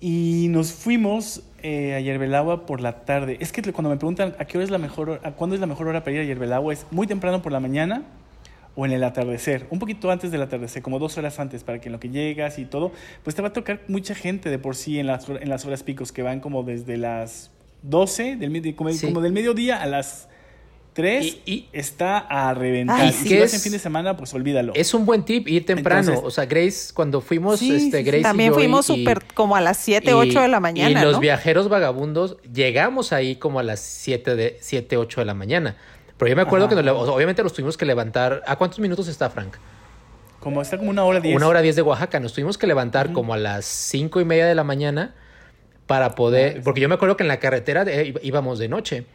Y 0.00 0.46
nos 0.48 0.72
fuimos 0.72 1.42
eh, 1.62 1.94
a 1.94 2.00
Yerbelagua 2.00 2.64
por 2.64 2.80
la 2.80 3.04
tarde. 3.04 3.36
Es 3.40 3.52
que 3.52 3.62
cuando 3.72 3.90
me 3.90 3.96
preguntan 3.96 4.34
a 4.38 4.46
qué 4.46 4.56
hora 4.56 4.64
es 4.64 4.70
la 4.70 4.78
mejor 4.78 5.10
hora, 5.10 5.20
a 5.28 5.32
cuándo 5.32 5.54
es 5.54 5.60
la 5.60 5.66
mejor 5.66 5.88
hora 5.88 6.02
para 6.02 6.16
ir 6.16 6.22
a 6.22 6.24
Yerbelagua, 6.24 6.72
es 6.72 6.86
muy 6.90 7.06
temprano 7.06 7.42
por 7.42 7.52
la 7.52 7.60
mañana 7.60 8.04
o 8.76 8.86
en 8.86 8.92
el 8.92 9.04
atardecer, 9.04 9.66
un 9.70 9.78
poquito 9.78 10.10
antes 10.10 10.30
del 10.30 10.42
atardecer, 10.42 10.80
como 10.80 10.98
dos 10.98 11.18
horas 11.18 11.38
antes, 11.40 11.64
para 11.64 11.80
que 11.80 11.88
en 11.88 11.92
lo 11.92 12.00
que 12.00 12.08
llegas 12.08 12.58
y 12.58 12.64
todo, 12.64 12.92
pues 13.24 13.36
te 13.36 13.42
va 13.42 13.48
a 13.48 13.52
tocar 13.52 13.82
mucha 13.88 14.14
gente 14.14 14.48
de 14.48 14.58
por 14.58 14.76
sí 14.76 14.98
en 14.98 15.06
las, 15.06 15.28
en 15.28 15.48
las 15.48 15.66
horas 15.66 15.82
picos 15.82 16.12
que 16.12 16.22
van 16.22 16.40
como 16.40 16.62
desde 16.62 16.96
las 16.96 17.50
12, 17.82 18.36
del, 18.36 18.74
como, 18.76 18.90
como 19.02 19.20
del 19.20 19.32
mediodía 19.32 19.82
a 19.82 19.86
las 19.86 20.28
3 20.92 21.38
y, 21.46 21.68
está 21.72 22.18
a 22.18 22.52
reventar. 22.54 23.06
y 23.06 23.12
si 23.12 23.38
vas 23.38 23.54
en 23.54 23.60
fin 23.60 23.72
de 23.72 23.78
semana, 23.78 24.16
pues 24.16 24.34
olvídalo. 24.34 24.72
Es 24.74 24.92
un 24.94 25.06
buen 25.06 25.24
tip 25.24 25.48
ir 25.48 25.64
temprano. 25.64 26.20
o 26.22 26.30
sea, 26.30 26.46
Grace, 26.46 26.92
cuando 26.92 27.20
fuimos, 27.20 27.62
este, 27.62 28.02
Grace 28.02 28.22
También 28.22 28.52
fuimos 28.52 28.86
súper 28.86 29.24
como 29.34 29.56
a 29.56 29.60
las 29.60 29.76
7, 29.78 30.14
8 30.14 30.40
de 30.42 30.48
la 30.48 30.60
mañana. 30.60 31.00
Y 31.00 31.04
los 31.04 31.20
viajeros 31.20 31.68
vagabundos 31.68 32.36
llegamos 32.52 33.12
ahí 33.12 33.36
como 33.36 33.60
a 33.60 33.62
las 33.62 33.80
7, 33.80 34.36
de, 34.36 34.58
7 34.60 34.96
8 34.96 35.20
de 35.20 35.24
la 35.24 35.34
mañana. 35.34 35.76
Pero 36.18 36.28
yo 36.28 36.36
me 36.36 36.42
acuerdo 36.42 36.68
que 36.68 36.74
obviamente 36.74 37.42
nos 37.42 37.52
tuvimos 37.52 37.76
que 37.76 37.86
levantar. 37.86 38.42
¿A 38.46 38.56
cuántos 38.56 38.78
minutos 38.78 39.08
está, 39.08 39.30
Frank? 39.30 39.54
Como 40.38 40.60
está 40.60 40.76
como 40.76 40.90
una 40.90 41.04
hora 41.04 41.20
diez. 41.20 41.36
Una 41.36 41.46
hora 41.48 41.62
diez 41.62 41.76
de 41.76 41.82
Oaxaca. 41.82 42.20
Nos 42.20 42.34
tuvimos 42.34 42.58
que 42.58 42.66
levantar 42.66 43.12
como 43.12 43.32
a 43.32 43.36
las 43.36 43.64
cinco 43.64 44.20
y 44.20 44.24
media 44.24 44.46
de 44.46 44.54
la 44.54 44.64
mañana 44.64 45.14
para 45.86 46.14
poder. 46.14 46.58
Ah, 46.58 46.60
porque 46.64 46.80
yo 46.80 46.88
me 46.88 46.94
acuerdo 46.94 47.16
que 47.16 47.24
en 47.24 47.28
la 47.28 47.38
carretera 47.38 47.86
íbamos 48.22 48.58
de 48.58 48.68
noche 48.68 49.06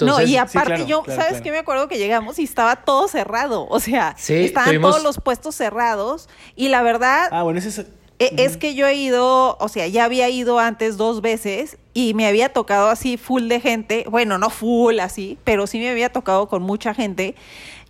no, 0.00 0.22
y 0.22 0.36
aparte 0.36 0.86
yo, 0.86 1.02
¿sabes 1.06 1.40
qué? 1.40 1.50
Me 1.50 1.58
acuerdo 1.58 1.88
que 1.88 1.98
llegamos 1.98 2.38
y 2.38 2.44
estaba 2.44 2.76
todo 2.76 3.08
cerrado. 3.08 3.66
O 3.68 3.80
sea, 3.80 4.16
estaban 4.28 4.80
todos 4.80 5.02
los 5.02 5.18
puestos 5.18 5.54
cerrados. 5.54 6.28
Y 6.56 6.68
la 6.68 6.82
verdad. 6.82 7.28
Ah, 7.32 7.42
bueno, 7.42 7.58
ese 7.58 7.86
e, 8.18 8.44
es... 8.44 8.56
que 8.56 8.74
yo 8.74 8.86
he 8.86 8.94
ido, 8.94 9.56
o 9.58 9.68
sea, 9.68 9.88
ya 9.88 10.04
había 10.04 10.28
ido 10.28 10.58
antes 10.60 10.96
dos 10.96 11.20
veces 11.22 11.78
y 11.92 12.14
me 12.14 12.26
había 12.26 12.52
tocado 12.52 12.88
así 12.88 13.16
full 13.16 13.48
de 13.48 13.60
gente, 13.60 14.04
bueno, 14.08 14.38
no 14.38 14.48
full 14.48 15.00
así, 15.00 15.38
pero 15.42 15.66
sí 15.66 15.78
me 15.78 15.90
había 15.90 16.12
tocado 16.12 16.48
con 16.48 16.62
mucha 16.62 16.94
gente. 16.94 17.34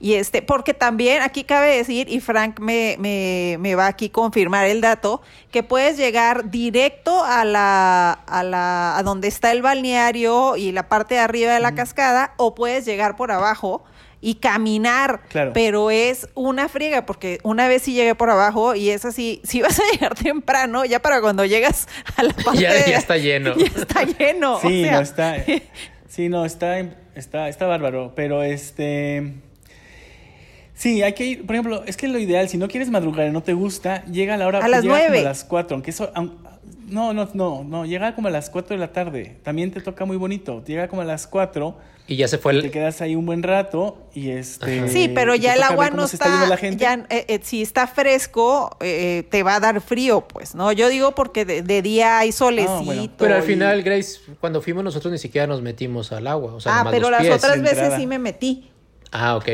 Y 0.02 0.14
este, 0.14 0.42
porque 0.42 0.74
también 0.74 1.22
aquí 1.22 1.44
cabe 1.44 1.76
decir, 1.76 2.08
y 2.08 2.18
Frank 2.18 2.58
me, 2.58 2.96
me, 2.98 3.56
me 3.60 3.76
va 3.76 3.86
aquí 3.86 4.06
a 4.06 4.10
confirmar 4.12 4.66
el 4.66 4.80
dato, 4.80 5.22
que 5.52 5.62
puedes 5.62 5.96
llegar 5.96 6.50
directo 6.50 7.22
a 7.22 7.44
la, 7.44 8.10
a 8.10 8.42
la, 8.42 8.98
a 8.98 9.02
donde 9.04 9.28
está 9.28 9.52
el 9.52 9.62
balneario 9.62 10.56
y 10.56 10.72
la 10.72 10.88
parte 10.88 11.14
de 11.14 11.20
arriba 11.20 11.54
de 11.54 11.60
la 11.60 11.76
cascada, 11.76 12.34
o 12.36 12.56
puedes 12.56 12.84
llegar 12.84 13.14
por 13.14 13.30
abajo 13.30 13.84
y 14.20 14.34
caminar, 14.34 15.20
claro. 15.28 15.52
pero 15.54 15.92
es 15.92 16.28
una 16.34 16.68
friega 16.68 17.06
porque 17.06 17.38
una 17.44 17.68
vez 17.68 17.82
sí 17.82 17.92
llegué 17.92 18.16
por 18.16 18.28
abajo 18.28 18.74
y 18.74 18.90
es 18.90 19.04
así, 19.04 19.40
si 19.44 19.62
vas 19.62 19.78
a 19.78 19.84
llegar 19.92 20.16
temprano, 20.16 20.84
ya 20.84 21.00
para 21.00 21.20
cuando 21.20 21.44
llegas 21.44 21.86
a 22.16 22.24
la 22.24 22.32
parte 22.44 22.60
ya, 22.60 22.86
ya 22.86 22.98
está 22.98 23.18
lleno. 23.18 23.54
Ya 23.56 23.66
está 23.66 24.02
lleno. 24.02 24.58
Sí, 24.60 24.82
no 24.82 25.00
está. 25.00 25.36
Sí, 26.08 26.28
no, 26.28 26.44
está, 26.44 26.80
está, 27.14 27.48
está 27.48 27.66
bárbaro, 27.66 28.14
pero 28.16 28.42
este 28.42 29.51
Sí, 30.74 31.02
hay 31.02 31.12
que 31.12 31.24
ir, 31.24 31.46
por 31.46 31.54
ejemplo, 31.54 31.84
es 31.86 31.96
que 31.96 32.08
lo 32.08 32.18
ideal, 32.18 32.48
si 32.48 32.56
no 32.56 32.68
quieres 32.68 32.90
madrugar 32.90 33.28
y 33.28 33.30
no 33.30 33.42
te 33.42 33.52
gusta, 33.52 34.04
llega 34.06 34.34
a 34.34 34.36
la 34.36 34.46
hora 34.46 34.58
a 34.58 34.68
las 34.68 34.84
nueve. 34.84 35.20
a 35.20 35.22
las 35.22 35.44
cuatro, 35.44 35.74
aunque 35.76 35.90
eso, 35.90 36.10
no, 36.88 37.12
no, 37.12 37.28
no, 37.34 37.64
no, 37.64 37.86
llega 37.86 38.14
como 38.14 38.28
a 38.28 38.30
las 38.30 38.50
cuatro 38.50 38.76
de 38.76 38.80
la 38.80 38.92
tarde, 38.92 39.36
también 39.42 39.70
te 39.70 39.80
toca 39.80 40.04
muy 40.04 40.16
bonito, 40.16 40.62
llega 40.64 40.88
como 40.88 41.02
a 41.02 41.04
las 41.04 41.26
cuatro. 41.26 41.76
Y 42.08 42.16
ya 42.16 42.26
se 42.26 42.36
fue 42.36 42.52
el... 42.52 42.62
Te 42.62 42.70
quedas 42.70 43.00
ahí 43.00 43.14
un 43.14 43.24
buen 43.24 43.44
rato 43.44 44.08
y 44.12 44.30
este... 44.30 44.88
Sí, 44.88 45.08
pero 45.14 45.36
ya 45.36 45.54
el 45.54 45.62
agua 45.62 45.90
no 45.90 46.04
está, 46.04 46.58
ya, 46.72 47.06
eh, 47.08 47.26
eh, 47.28 47.40
si 47.42 47.62
está 47.62 47.86
fresco, 47.86 48.76
eh, 48.80 49.24
te 49.30 49.44
va 49.44 49.54
a 49.54 49.60
dar 49.60 49.80
frío, 49.80 50.26
pues, 50.26 50.56
¿no? 50.56 50.72
Yo 50.72 50.88
digo 50.88 51.14
porque 51.14 51.44
de, 51.44 51.82
día 51.82 52.18
hay 52.18 52.32
solecito. 52.32 53.14
Pero 53.18 53.36
al 53.36 53.44
final, 53.44 53.82
Grace, 53.82 54.18
cuando 54.40 54.60
fuimos 54.60 54.82
nosotros 54.82 55.12
ni 55.12 55.18
siquiera 55.18 55.46
nos 55.46 55.62
metimos 55.62 56.10
al 56.10 56.26
agua, 56.26 56.54
o 56.54 56.60
sea, 56.60 56.80
Ah, 56.80 56.88
pero 56.90 57.08
las 57.08 57.28
otras 57.30 57.62
veces 57.62 57.94
sí 57.96 58.06
me 58.06 58.18
metí. 58.18 58.71
Ah, 59.12 59.36
ok. 59.36 59.48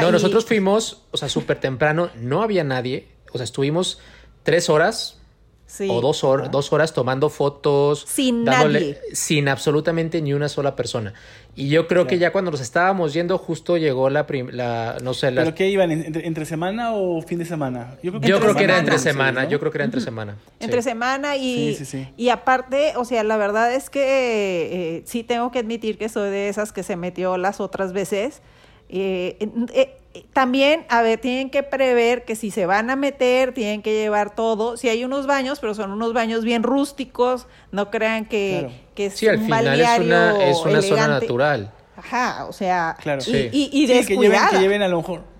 no, 0.00 0.12
nosotros 0.12 0.46
fuimos, 0.46 1.02
o 1.10 1.16
sea, 1.16 1.28
súper 1.28 1.60
temprano, 1.60 2.10
no 2.16 2.42
había 2.42 2.64
nadie. 2.64 3.08
O 3.32 3.38
sea, 3.38 3.44
estuvimos 3.44 3.98
tres 4.44 4.70
horas 4.70 5.18
o 5.88 6.00
dos, 6.00 6.22
horas, 6.22 6.50
dos 6.50 6.72
horas 6.72 6.92
tomando 6.92 7.28
fotos. 7.30 8.04
Sin 8.06 8.44
nadie. 8.44 8.98
Sin 9.12 9.48
absolutamente 9.48 10.20
ni 10.22 10.34
una 10.34 10.48
sola 10.48 10.76
persona. 10.76 11.14
Y 11.54 11.68
yo 11.68 11.86
creo 11.86 12.06
que 12.06 12.18
ya 12.18 12.32
cuando 12.32 12.50
nos 12.50 12.60
estábamos 12.60 13.12
yendo, 13.12 13.36
justo 13.36 13.76
llegó 13.76 14.08
la, 14.08 14.26
la 14.52 14.96
no 15.02 15.12
sé, 15.12 15.30
la... 15.30 15.42
¿Pero 15.42 15.54
qué 15.54 15.68
iban? 15.68 15.90
¿Entre, 15.90 16.46
semana 16.46 16.92
o 16.92 17.20
fin 17.20 17.38
de 17.38 17.44
semana? 17.44 17.98
Yo 18.02 18.12
creo 18.20 18.54
que, 18.54 18.64
era 18.64 18.78
entre 18.78 18.98
semana, 18.98 19.46
yo 19.48 19.58
creo 19.58 19.70
que 19.70 19.78
era 19.78 19.84
entre 19.84 20.00
semana. 20.00 20.36
Entre 20.60 20.80
semana 20.80 21.36
y, 21.36 21.76
y 22.16 22.28
aparte, 22.30 22.94
o 22.96 23.04
sea, 23.04 23.22
la 23.22 23.36
verdad 23.36 23.74
es 23.74 23.90
que 23.90 24.96
eh, 24.96 25.02
sí 25.04 25.24
tengo 25.24 25.50
que 25.50 25.58
admitir 25.58 25.98
que 25.98 26.08
soy 26.08 26.30
de 26.30 26.48
esas 26.48 26.72
que 26.72 26.82
se 26.82 26.96
metió 26.96 27.36
las 27.36 27.60
otras 27.60 27.92
veces 27.92 28.40
eh, 28.92 29.36
eh, 29.72 30.24
también, 30.32 30.84
a 30.88 31.02
ver, 31.02 31.18
tienen 31.20 31.50
que 31.50 31.62
prever 31.62 32.24
que 32.24 32.36
si 32.36 32.50
se 32.50 32.66
van 32.66 32.90
a 32.90 32.96
meter, 32.96 33.54
tienen 33.54 33.82
que 33.82 33.92
llevar 33.92 34.34
todo. 34.34 34.76
Si 34.76 34.88
hay 34.88 35.04
unos 35.04 35.26
baños, 35.26 35.58
pero 35.60 35.74
son 35.74 35.90
unos 35.90 36.12
baños 36.12 36.44
bien 36.44 36.62
rústicos, 36.62 37.46
no 37.70 37.90
crean 37.90 38.26
que, 38.26 38.68
que 38.94 39.06
es 39.06 39.14
sí, 39.14 39.28
al 39.28 39.40
final 39.40 39.80
es 39.80 39.98
una, 39.98 40.44
es 40.48 40.58
una 40.58 40.82
zona 40.82 41.08
natural. 41.08 41.72
Ajá, 41.96 42.46
o 42.46 42.52
sea, 42.52 42.96
claro. 43.00 43.22
y, 43.26 43.32
y, 43.32 43.70
y 43.72 43.86
que, 43.86 44.16
lleven, 44.16 44.40
que 44.50 44.58
lleven 44.58 44.82
a 44.82 44.88
lo 44.88 44.98
mejor 44.98 45.31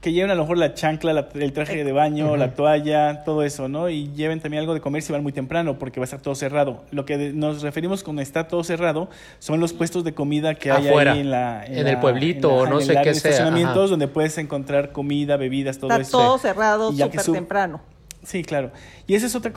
que 0.00 0.12
lleven 0.12 0.30
a 0.30 0.34
lo 0.34 0.42
mejor 0.42 0.56
la 0.56 0.72
chancla, 0.72 1.28
el 1.34 1.52
traje 1.52 1.84
de 1.84 1.92
baño, 1.92 2.36
la 2.36 2.54
toalla, 2.54 3.22
todo 3.22 3.42
eso, 3.42 3.68
¿no? 3.68 3.90
Y 3.90 4.10
lleven 4.12 4.40
también 4.40 4.62
algo 4.62 4.72
de 4.72 4.80
comer 4.80 5.02
si 5.02 5.12
van 5.12 5.22
muy 5.22 5.32
temprano, 5.32 5.78
porque 5.78 6.00
va 6.00 6.04
a 6.04 6.06
estar 6.06 6.20
todo 6.20 6.34
cerrado. 6.34 6.84
Lo 6.90 7.04
que 7.04 7.32
nos 7.34 7.60
referimos 7.60 8.02
con 8.02 8.18
está 8.18 8.48
todo 8.48 8.64
cerrado 8.64 9.10
son 9.40 9.60
los 9.60 9.74
puestos 9.74 10.02
de 10.02 10.14
comida 10.14 10.54
que 10.54 10.70
hay 10.70 10.88
ahí 10.88 11.20
en 11.20 11.30
la... 11.30 11.66
En, 11.66 11.86
el 11.86 11.98
pueblito, 11.98 12.52
o 12.54 12.66
no 12.66 12.80
sé 12.80 12.94
qué 13.02 13.12
sea. 13.14 13.30
estacionamientos 13.30 13.90
donde 13.90 14.08
puedes 14.08 14.38
encontrar 14.38 14.92
comida, 14.92 15.36
bebidas, 15.36 15.78
todo 15.78 15.90
eso. 15.90 16.00
Está 16.00 16.16
todo 16.16 16.38
cerrado 16.38 16.92
súper 16.92 17.22
temprano. 17.22 17.80
Sí, 18.22 18.42
claro. 18.44 18.70
Y 19.06 19.14
ese 19.14 19.26
es 19.26 19.34
otro, 19.34 19.52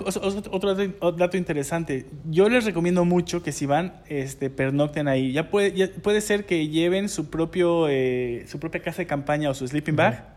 otro, 0.51 0.75
dato 1.13 1.37
interesante. 1.37 2.05
Yo 2.29 2.47
les 2.47 2.63
recomiendo 2.63 3.03
mucho 3.03 3.43
que 3.43 3.51
si 3.51 3.65
van, 3.65 4.01
este, 4.07 4.49
pernocten 4.49 5.07
ahí. 5.07 5.33
Ya 5.33 5.49
puede, 5.49 5.87
puede 5.89 6.21
ser 6.21 6.45
que 6.45 6.67
lleven 6.69 7.09
su 7.09 7.29
propio, 7.29 7.87
eh, 7.89 8.45
su 8.47 8.59
propia 8.59 8.81
casa 8.81 8.99
de 8.99 9.07
campaña 9.07 9.49
o 9.49 9.53
su 9.53 9.67
sleeping 9.67 9.95
bag 9.95 10.33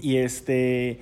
y 0.00 0.16
este 0.16 1.00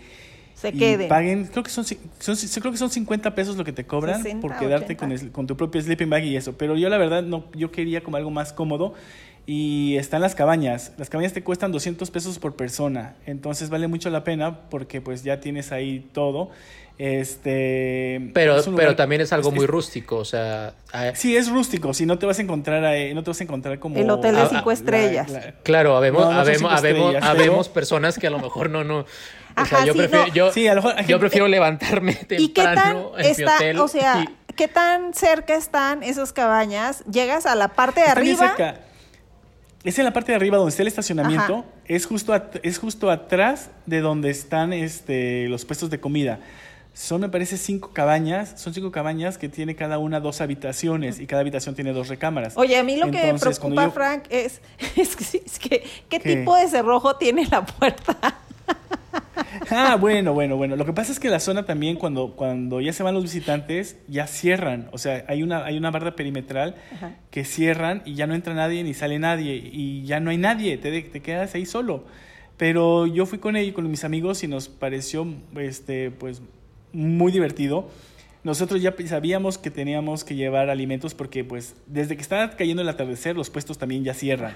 se 0.54 0.72
queden. 0.72 1.08
Paguen, 1.08 1.46
creo 1.46 1.62
que 1.62 1.70
son, 1.70 1.84
son, 1.84 2.36
creo 2.60 2.72
que 2.72 2.78
son 2.78 2.90
50 2.90 3.34
pesos 3.34 3.56
lo 3.56 3.64
que 3.64 3.72
te 3.72 3.84
cobran 3.84 4.22
por 4.40 4.56
quedarte 4.56 4.96
con, 4.96 5.16
con, 5.30 5.46
tu 5.46 5.56
propio 5.56 5.80
sleeping 5.82 6.08
bag 6.08 6.24
y 6.24 6.36
eso. 6.36 6.56
Pero 6.56 6.76
yo 6.76 6.88
la 6.88 6.98
verdad 6.98 7.22
no, 7.22 7.44
yo 7.54 7.70
quería 7.70 8.02
como 8.02 8.16
algo 8.16 8.30
más 8.30 8.52
cómodo 8.52 8.94
y 9.46 9.96
están 9.96 10.20
las 10.20 10.34
cabañas. 10.34 10.92
Las 10.96 11.10
cabañas 11.10 11.32
te 11.32 11.42
cuestan 11.42 11.72
200 11.72 12.10
pesos 12.10 12.38
por 12.38 12.54
persona, 12.56 13.16
entonces 13.26 13.70
vale 13.70 13.88
mucho 13.88 14.10
la 14.10 14.24
pena 14.24 14.60
porque 14.70 15.00
pues 15.00 15.22
ya 15.22 15.40
tienes 15.40 15.72
ahí 15.72 16.08
todo. 16.12 16.50
Este, 16.96 18.30
pero, 18.34 18.56
pero 18.76 18.94
también 18.94 19.20
es 19.20 19.32
algo 19.32 19.50
muy 19.50 19.66
rústico, 19.66 20.16
o 20.16 20.24
sea, 20.24 20.74
sí 21.14 21.36
es 21.36 21.50
rústico. 21.50 21.92
Si 21.92 22.06
no 22.06 22.18
te 22.18 22.26
vas 22.26 22.38
a 22.38 22.42
encontrar, 22.42 22.82
no 23.14 23.24
te 23.24 23.30
vas 23.30 23.40
a 23.40 23.44
encontrar 23.44 23.80
como 23.80 23.96
el 23.96 24.08
hotel 24.08 24.36
de 24.36 24.48
cinco 24.48 24.70
estrellas. 24.70 25.32
claro, 25.64 25.96
habemos, 25.96 27.68
personas 27.68 28.18
que 28.18 28.28
a 28.28 28.30
lo 28.30 28.38
mejor 28.38 28.70
no, 28.70 28.84
no. 28.84 29.04
O 29.56 29.66
sea, 29.66 29.84
yo 29.84 29.94
prefiero, 29.94 30.26
yo, 31.06 31.18
prefiero 31.20 31.46
levantarme 31.46 32.14
temprano 32.14 33.12
¿Y 33.18 33.28
qué 33.28 33.44
tan 33.44 33.56
está, 33.70 33.82
O 33.82 33.88
sea, 33.88 34.24
¿qué 34.56 34.68
tan 34.68 35.14
cerca 35.14 35.54
están 35.54 36.02
esas 36.02 36.32
cabañas? 36.32 37.04
Llegas 37.06 37.46
a 37.46 37.54
la 37.54 37.68
parte 37.68 38.00
de 38.00 38.06
arriba. 38.06 38.54
Es 39.84 39.98
en 39.98 40.06
la 40.06 40.14
parte 40.14 40.32
de 40.32 40.36
arriba 40.36 40.56
donde 40.56 40.70
está 40.70 40.82
el 40.82 40.88
estacionamiento. 40.88 41.64
Es 41.84 42.06
justo, 42.06 42.34
es 42.62 42.78
justo 42.78 43.10
atrás 43.10 43.70
de 43.84 44.00
donde 44.00 44.30
están 44.30 44.72
este, 44.72 45.46
los 45.48 45.66
puestos 45.66 45.90
de 45.90 46.00
comida. 46.00 46.40
Son, 46.94 47.20
me 47.20 47.28
parece, 47.28 47.58
cinco 47.58 47.90
cabañas. 47.92 48.54
Son 48.56 48.72
cinco 48.72 48.90
cabañas 48.90 49.36
que 49.36 49.50
tiene 49.50 49.76
cada 49.76 49.98
una 49.98 50.20
dos 50.20 50.40
habitaciones 50.40 51.20
y 51.20 51.26
cada 51.26 51.42
habitación 51.42 51.74
tiene 51.74 51.92
dos 51.92 52.08
recámaras. 52.08 52.56
Oye, 52.56 52.78
a 52.78 52.82
mí 52.82 52.96
lo 52.96 53.10
que 53.10 53.32
me 53.32 53.38
preocupa, 53.38 53.90
Frank, 53.90 54.24
es, 54.30 54.62
es, 54.96 55.16
que, 55.58 55.84
¿qué, 56.08 56.18
tipo 56.18 56.56
de 56.56 56.66
cerrojo 56.68 57.16
tiene 57.16 57.46
la 57.50 57.66
puerta? 57.66 58.38
Ah, 59.70 59.96
bueno, 59.96 60.34
bueno, 60.34 60.56
bueno. 60.56 60.76
Lo 60.76 60.84
que 60.84 60.92
pasa 60.92 61.12
es 61.12 61.20
que 61.20 61.30
la 61.30 61.40
zona 61.40 61.64
también, 61.64 61.96
cuando, 61.96 62.34
cuando 62.36 62.80
ya 62.80 62.92
se 62.92 63.02
van 63.02 63.14
los 63.14 63.22
visitantes, 63.22 63.96
ya 64.08 64.26
cierran. 64.26 64.88
O 64.92 64.98
sea, 64.98 65.24
hay 65.28 65.42
una, 65.42 65.64
hay 65.64 65.76
una 65.76 65.90
barra 65.90 66.16
perimetral 66.16 66.74
que 67.30 67.44
cierran 67.44 68.02
y 68.04 68.14
ya 68.14 68.26
no 68.26 68.34
entra 68.34 68.54
nadie 68.54 68.82
ni 68.82 68.94
sale 68.94 69.18
nadie. 69.18 69.54
Y 69.54 70.04
ya 70.04 70.20
no 70.20 70.30
hay 70.30 70.38
nadie, 70.38 70.76
te, 70.76 71.02
te 71.02 71.20
quedas 71.20 71.54
ahí 71.54 71.66
solo. 71.66 72.04
Pero 72.56 73.06
yo 73.06 73.26
fui 73.26 73.38
con 73.38 73.56
ellos, 73.56 73.74
con 73.74 73.90
mis 73.90 74.04
amigos, 74.04 74.44
y 74.44 74.48
nos 74.48 74.68
pareció, 74.68 75.26
este, 75.56 76.10
pues, 76.10 76.42
muy 76.92 77.32
divertido 77.32 77.88
nosotros 78.44 78.82
ya 78.82 78.94
sabíamos 79.06 79.56
que 79.56 79.70
teníamos 79.70 80.22
que 80.22 80.36
llevar 80.36 80.68
alimentos 80.68 81.14
porque 81.14 81.44
pues 81.44 81.74
desde 81.86 82.14
que 82.14 82.20
está 82.20 82.50
cayendo 82.50 82.82
el 82.82 82.88
atardecer 82.90 83.34
los 83.34 83.48
puestos 83.48 83.78
también 83.78 84.04
ya 84.04 84.12
cierran. 84.12 84.52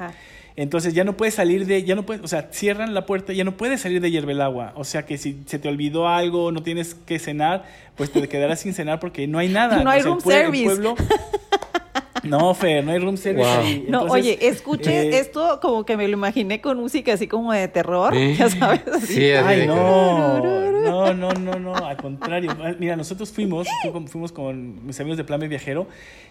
Entonces 0.58 0.92
ya 0.92 1.04
no 1.04 1.16
puedes 1.16 1.34
salir 1.34 1.66
de, 1.66 1.84
ya 1.84 1.94
no 1.94 2.04
puedes, 2.04 2.20
o 2.24 2.26
sea, 2.26 2.48
cierran 2.50 2.92
la 2.92 3.06
puerta, 3.06 3.32
ya 3.32 3.44
no 3.44 3.56
puedes 3.56 3.80
salir 3.80 4.00
de 4.00 4.10
hierve 4.10 4.32
el 4.32 4.40
agua. 4.40 4.72
O 4.74 4.82
sea 4.82 5.06
que 5.06 5.16
si 5.16 5.40
se 5.46 5.60
te 5.60 5.68
olvidó 5.68 6.08
algo, 6.08 6.50
no 6.50 6.64
tienes 6.64 6.96
que 6.96 7.20
cenar, 7.20 7.64
pues 7.94 8.10
te 8.10 8.28
quedarás 8.28 8.58
sin 8.62 8.74
cenar 8.74 8.98
porque 8.98 9.28
no 9.28 9.38
hay 9.38 9.46
nada. 9.46 9.84
No 9.84 9.90
hay 9.90 10.02
room 10.02 10.20
service. 10.20 10.64
pueblo, 10.64 10.96
No, 12.22 12.54
Fer, 12.54 12.84
no 12.84 12.92
hay 12.92 12.98
room 12.98 13.16
service 13.16 13.48
ahí. 13.48 13.86
no, 13.88 14.02
oye, 14.04 14.38
escuche 14.48 15.08
eh, 15.08 15.18
esto 15.18 15.60
como 15.60 15.84
que 15.84 15.96
me 15.96 16.06
lo 16.08 16.14
imaginé 16.14 16.60
con 16.60 16.78
música 16.78 17.14
así 17.14 17.26
como 17.26 17.52
de 17.52 17.68
terror, 17.68 18.14
ya 18.14 18.50
sabes. 18.50 18.82
Sí, 19.04 19.30
Ay, 19.30 19.66
no, 19.66 20.38
no, 20.40 21.14
no, 21.14 21.32
no, 21.32 21.58
no, 21.58 21.74
al 21.74 21.96
contrario. 21.96 22.56
Mira, 22.78 22.96
nosotros 22.96 23.30
fuimos, 23.30 23.66
fuimos 24.06 24.32
con 24.32 24.84
mis 24.86 24.98
amigos 25.00 25.16
de 25.16 25.24
Plan 25.24 25.40
B 25.40 25.48
Viajero, 25.48 25.86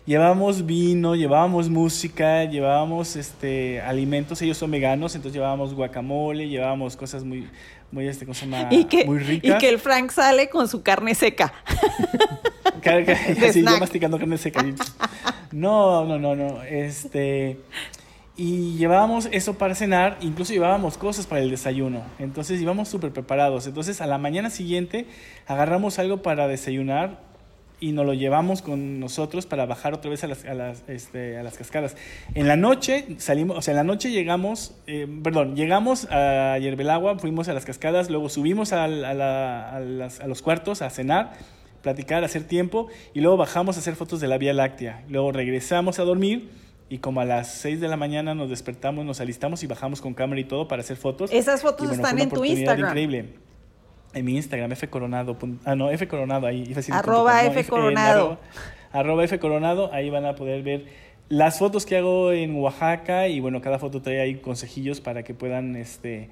llevábamos 0.05 0.65
vino, 0.65 1.15
llevábamos 1.15 1.69
música, 1.69 2.43
llevábamos 2.45 3.15
este 3.15 3.81
alimentos, 3.81 4.41
ellos 4.41 4.57
son 4.57 4.71
veganos, 4.71 5.15
entonces 5.15 5.35
llevábamos 5.35 5.73
guacamole, 5.73 6.47
llevábamos 6.49 6.95
cosas 6.95 7.23
muy, 7.23 7.47
muy, 7.91 8.07
este, 8.07 8.25
cosa 8.25 8.45
más, 8.45 8.71
y 8.71 8.85
que, 8.85 9.05
muy 9.05 9.19
ricas. 9.19 9.55
Y 9.55 9.57
que 9.57 9.69
el 9.69 9.79
Frank 9.79 10.11
sale 10.11 10.49
con 10.49 10.67
su 10.67 10.83
carne 10.83 11.15
seca. 11.15 11.53
sí, 13.51 13.63
yo 13.63 13.77
masticando 13.79 14.17
carne 14.17 14.37
seca. 14.37 14.63
No, 15.51 16.05
no, 16.05 16.19
no, 16.19 16.35
no. 16.35 16.63
Este. 16.63 17.57
Y 18.35 18.77
llevábamos 18.77 19.27
eso 19.31 19.57
para 19.57 19.73
cenar, 19.73 20.19
incluso 20.21 20.53
llevábamos 20.53 20.99
cosas 20.99 21.25
para 21.25 21.41
el 21.41 21.49
desayuno. 21.49 22.03
Entonces 22.19 22.61
íbamos 22.61 22.87
súper 22.87 23.11
preparados. 23.11 23.65
Entonces 23.65 23.99
a 23.99 24.05
la 24.05 24.19
mañana 24.19 24.51
siguiente 24.51 25.07
agarramos 25.47 25.97
algo 25.97 26.21
para 26.21 26.47
desayunar 26.47 27.25
y 27.79 27.93
nos 27.93 28.05
lo 28.05 28.13
llevamos 28.13 28.61
con 28.61 28.99
nosotros 28.99 29.47
para 29.47 29.65
bajar 29.65 29.95
otra 29.95 30.11
vez 30.11 30.23
a 30.23 30.27
las, 30.27 30.45
a 30.45 30.53
las, 30.53 30.83
este, 30.87 31.37
a 31.37 31.43
las 31.43 31.57
cascadas. 31.57 31.97
En 32.35 32.47
la 32.47 32.55
noche 32.55 33.05
salimos, 33.17 33.57
o 33.57 33.61
sea, 33.63 33.71
en 33.71 33.77
la 33.77 33.83
noche 33.83 34.11
llegamos, 34.11 34.75
eh, 34.85 35.07
perdón, 35.23 35.55
llegamos 35.55 36.07
a 36.11 36.59
Yerbelagua, 36.59 37.17
fuimos 37.17 37.49
a 37.49 37.53
las 37.53 37.65
cascadas, 37.65 38.11
luego 38.11 38.29
subimos 38.29 38.71
a, 38.71 38.85
a, 38.85 39.77
a 39.77 40.27
los 40.27 40.41
cuartos 40.43 40.83
a 40.83 40.91
cenar 40.91 41.33
platicar, 41.87 42.25
hacer 42.25 42.43
tiempo 42.43 42.87
y 43.13 43.21
luego 43.21 43.37
bajamos 43.37 43.77
a 43.77 43.79
hacer 43.79 43.95
fotos 43.95 44.19
de 44.19 44.27
la 44.27 44.37
Vía 44.37 44.51
Láctea. 44.51 45.05
Luego 45.07 45.31
regresamos 45.31 45.99
a 45.99 46.03
dormir 46.03 46.49
y 46.89 46.97
como 46.97 47.21
a 47.21 47.25
las 47.25 47.53
6 47.53 47.79
de 47.79 47.87
la 47.87 47.95
mañana 47.95 48.35
nos 48.35 48.49
despertamos, 48.49 49.05
nos 49.05 49.21
alistamos 49.21 49.63
y 49.63 49.67
bajamos 49.67 50.01
con 50.01 50.13
cámara 50.13 50.41
y 50.41 50.43
todo 50.43 50.67
para 50.67 50.81
hacer 50.81 50.97
fotos. 50.97 51.31
Esas 51.31 51.61
fotos 51.61 51.89
están 51.93 52.19
en 52.19 52.29
tu 52.29 52.43
Instagram. 52.43 52.89
Increíble. 52.89 53.29
En 54.13 54.25
mi 54.25 54.35
Instagram, 54.35 54.69
F 54.73 54.89
Coronado. 54.89 55.37
Ah, 55.63 55.75
no, 55.75 55.89
F 55.89 56.05
Coronado 56.09 56.45
ahí. 56.45 56.75
Arroba 56.91 57.45
F 57.45 57.63
Coronado. 57.65 58.37
arroba, 58.91 59.23
F 59.23 59.39
Coronado, 59.39 59.89
ahí 59.93 60.09
van 60.09 60.25
a 60.25 60.35
poder 60.35 60.63
ver 60.63 60.85
las 61.29 61.57
fotos 61.57 61.85
que 61.85 61.95
hago 61.95 62.33
en 62.33 62.53
Oaxaca 62.55 63.29
y 63.29 63.39
bueno, 63.39 63.61
cada 63.61 63.79
foto 63.79 64.01
trae 64.01 64.19
ahí 64.19 64.35
consejillos 64.35 64.99
para 64.99 65.23
que 65.23 65.33
puedan 65.33 65.77
este 65.77 66.29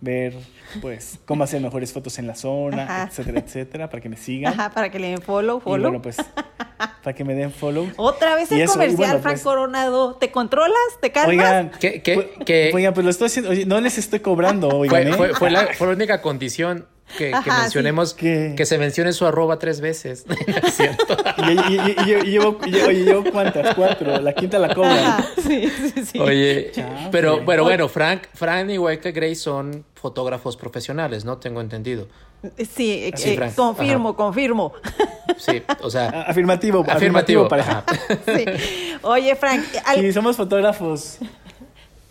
ver 0.00 0.34
pues 0.80 1.18
cómo 1.24 1.44
hacer 1.44 1.60
mejores 1.60 1.92
fotos 1.92 2.18
en 2.18 2.26
la 2.26 2.34
zona, 2.34 3.04
etcétera, 3.04 3.40
etcétera, 3.40 3.90
para 3.90 4.00
que 4.00 4.08
me 4.08 4.16
sigan. 4.16 4.52
Ajá, 4.52 4.70
para 4.70 4.90
que 4.90 4.98
le 4.98 5.08
den 5.08 5.22
follow, 5.22 5.60
follow. 5.60 5.78
Y 5.78 5.82
bueno, 5.82 6.02
pues 6.02 6.16
para 7.02 7.14
que 7.14 7.24
me 7.24 7.34
den 7.34 7.52
follow. 7.52 7.88
Otra 7.96 8.34
vez 8.34 8.50
el 8.52 8.66
comercial, 8.66 9.20
Frank 9.20 9.34
pues, 9.34 9.42
Coronado. 9.42 10.14
¿Te 10.14 10.30
controlas? 10.30 10.76
¿Te 11.00 11.12
calmas? 11.12 11.30
Oigan, 11.30 11.70
¿qué, 11.80 12.02
qué, 12.02 12.70
oigan, 12.74 12.94
pues 12.94 13.04
lo 13.04 13.10
estoy 13.10 13.26
haciendo, 13.26 13.50
oye, 13.50 13.66
no 13.66 13.80
les 13.80 13.98
estoy 13.98 14.20
cobrando, 14.20 14.68
oigan, 14.68 15.14
fue, 15.14 15.30
¿eh? 15.30 15.34
fue, 15.34 15.50
la, 15.50 15.68
fue 15.74 15.86
la 15.88 15.92
única 15.94 16.22
condición 16.22 16.86
que, 17.16 17.32
mencionemos, 17.46 18.14
que 18.14 18.66
se 18.66 18.78
mencione 18.78 19.12
su 19.12 19.26
arroba 19.26 19.58
tres 19.58 19.80
veces. 19.80 20.24
¿Cierto? 20.72 21.16
y, 21.48 22.06
yo, 22.06 22.18
llevo, 22.20 22.58
llevo, 22.60 23.24
cuántas, 23.30 23.74
cuatro, 23.74 24.20
la 24.20 24.32
quinta 24.34 24.58
la 24.58 24.74
cobran. 24.74 25.24
Sí, 25.36 25.68
sí, 25.70 26.04
sí. 26.04 26.18
Oye, 26.18 26.72
pero 27.10 27.42
bueno, 27.42 27.62
bueno, 27.64 27.88
Frank, 27.88 28.22
Frank 28.34 28.70
y 28.70 28.78
Waika 28.78 29.10
Gray 29.10 29.34
son 29.34 29.84
fotógrafos 29.94 30.56
profesionales, 30.56 31.24
¿no? 31.24 31.38
Tengo 31.38 31.60
entendido. 31.60 32.08
Sí, 32.74 33.12
eh, 33.14 33.52
confirmo, 33.54 34.16
confirmo. 34.16 34.72
Sí, 35.36 35.62
o 35.82 35.90
sea. 35.90 36.08
Afirmativo, 36.28 36.84
afirmativo, 36.88 37.48
para. 37.48 37.84
Sí. 38.26 38.44
Oye, 39.02 39.36
Frank. 39.36 39.64
Sí, 39.96 40.12
somos 40.12 40.36
fotógrafos 40.36 41.18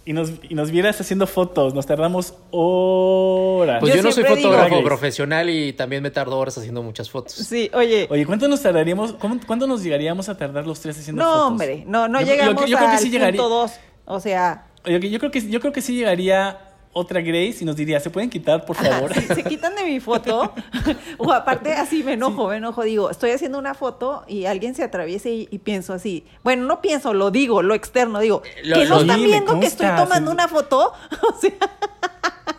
y 0.06 0.14
nos, 0.14 0.34
y 0.48 0.54
nos 0.54 0.70
vieras 0.70 1.02
haciendo 1.02 1.26
fotos, 1.26 1.74
nos 1.74 1.88
tardamos 1.88 2.36
horas. 2.52 3.80
Pues 3.80 3.96
yo, 3.96 4.04
no 4.04 4.12
soy 4.12 4.24
fotógrafo 4.24 4.84
profesional 4.84 5.50
y 5.50 5.74
también 5.74 6.04
me 6.04 6.12
tardo 6.12 6.38
horas 6.38 6.58
haciendo 6.58 6.84
muchas 6.84 7.10
fotos. 7.10 7.34
Sí, 7.34 7.72
oye. 7.74 8.08
Oye, 8.12 8.26
¿cuánto 8.26 8.48
nos 8.48 8.62
tardaríamos, 8.62 9.16
cuánto 9.48 9.66
nos 9.66 9.84
llegaríamos 9.84 10.30
a 10.30 10.38
tardar 10.38 10.68
los 10.68 10.80
tres 10.80 11.00
haciendo 11.00 11.24
fotos? 11.24 11.38
No, 11.38 11.48
hombre, 11.48 11.84
no, 11.88 12.08
no 12.08 12.22
llegamos 12.22 12.70
yo, 12.70 12.78
creo 12.78 12.92
que 12.92 12.98
sí 13.00 13.10
llegaría, 13.10 13.42
punto 13.42 13.56
dos, 13.56 13.72
o 14.06 14.20
sea... 14.20 14.68
yo 14.86 15.00
creo 15.00 15.32
que, 15.32 15.50
yo 15.50 15.60
creo 15.60 15.74
que 15.74 15.82
sí 15.82 15.96
llegaría 15.96 16.60
otra 16.98 17.20
Grace 17.20 17.58
y 17.60 17.66
nos 17.66 17.76
diría, 17.76 18.00
¿se 18.00 18.10
pueden 18.10 18.30
quitar, 18.30 18.66
por 18.66 18.78
favor? 18.78 19.14
se 19.14 19.44
quitan 19.44 19.76
de 19.76 19.84
mi 19.84 20.00
foto. 20.00 20.54
o 21.18 21.30
aparte, 21.34 21.74
así 21.74 22.06
me 22.06 22.14
enojo, 22.14 22.48
me 22.48 22.56
enojo. 22.56 22.84
Digo, 22.84 23.10
estoy 23.10 23.32
haciendo 23.32 23.60
una 23.60 23.74
foto 23.74 24.24
y 24.30 24.46
alguien 24.46 24.76
se 24.76 24.84
atraviesa 24.84 25.28
y, 25.28 25.46
pienso 25.60 25.92
así. 25.92 26.26
Bueno, 26.42 26.66
no 26.66 26.82
pienso, 26.82 27.14
lo 27.14 27.32
digo, 27.32 27.62
lo 27.62 27.76
externo. 27.76 28.22
Digo, 28.22 28.42
que 28.42 28.86
no 28.86 29.02
están 29.02 29.22
viendo 29.22 29.60
que 29.60 29.66
estoy 29.66 29.88
tomando 29.98 30.32
una 30.32 30.48
foto. 30.48 30.94
o 31.22 31.38
sea... 31.38 31.52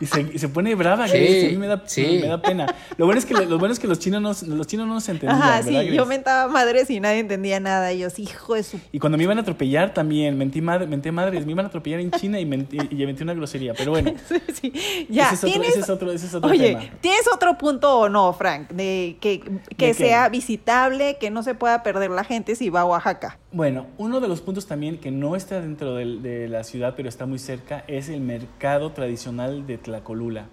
Y 0.01 0.07
se, 0.07 0.21
y 0.21 0.39
se 0.39 0.49
pone 0.49 0.75
brava, 0.75 1.09
sí, 1.09 1.17
A 1.17 1.51
mí 1.51 1.57
me 1.57 1.67
da, 1.67 1.83
me 1.97 2.27
da 2.27 2.43
pena. 2.43 2.75
Lo 2.97 3.07
bueno 3.07 3.19
es 3.19 3.25
que, 3.25 3.35
lo 3.35 3.59
bueno 3.59 3.73
es 3.73 3.79
que 3.79 3.87
los 3.87 3.99
chinos 3.99 4.21
no, 4.21 4.55
los 4.55 4.67
chinos 4.67 4.87
no 4.87 5.01
se 5.01 5.13
entendían. 5.13 5.41
Ajá, 5.41 5.63
sí, 5.63 5.93
yo 5.93 6.07
mentaba 6.07 6.51
madres 6.51 6.91
y 6.91 7.01
nadie 7.01 7.21
entendía 7.21 7.61
nada. 7.61 7.93
Y 7.93 8.01
yo, 8.01 8.09
hijo 8.17 8.55
de 8.55 8.63
su. 8.63 8.79
Y 8.93 8.99
cuando 8.99 9.17
me 9.17 9.25
iban 9.25 9.39
a 9.39 9.41
atropellar 9.43 9.95
también, 9.95 10.37
mentí, 10.37 10.61
madre, 10.61 10.87
menté 10.87 11.13
madres, 11.13 11.47
me 11.47 11.53
iban 11.53 11.65
a 11.65 11.69
atropellar 11.69 12.01
en 12.01 12.11
China 12.11 12.39
y, 12.39 12.47
mentí, 12.47 12.79
y 12.91 13.07
metí 13.07 13.23
una 13.23 13.35
grosería. 13.35 13.75
Pero 13.75 13.93
bueno. 13.93 14.13
sí, 14.29 14.73
sí. 14.73 15.07
Ya, 15.09 15.31
ese, 15.31 15.49
es 15.49 15.55
otro, 15.55 15.63
ese, 15.63 15.81
es 15.81 15.91
otro, 15.91 16.13
ese 16.13 16.27
es 16.27 16.35
otro, 16.35 16.51
Oye, 16.51 16.91
¿tienes 17.01 17.27
otro 17.33 17.57
punto 17.57 17.99
o 17.99 18.09
no, 18.09 18.33
Frank? 18.33 18.71
De 18.71 19.17
que, 19.21 19.43
que 19.77 19.95
sea 19.95 20.29
visitable, 20.29 21.17
que 21.19 21.31
no 21.31 21.43
se 21.43 21.55
pueda 21.55 21.83
perder 21.83 22.11
la 22.11 22.25
gente 22.25 22.55
si 22.57 22.71
va 22.71 22.81
a 22.81 22.85
Oaxaca. 22.85 23.39
Bueno, 23.53 23.87
uno 23.97 24.21
de 24.21 24.29
los 24.29 24.43
puntos 24.43 24.67
también 24.67 24.99
que 24.99 25.11
no 25.11 25.35
está 25.35 25.61
dentro 25.61 25.95
de, 25.95 26.19
de 26.21 26.49
la 26.49 26.63
ciudad, 26.65 26.95
pero 26.97 27.09
está 27.09 27.25
muy 27.25 27.39
cerca, 27.39 27.85
es 27.89 28.09
el 28.09 28.21
mercado 28.21 28.93
tradicional 28.93 29.67
de 29.67 29.79
Tlacolula. 29.87 30.49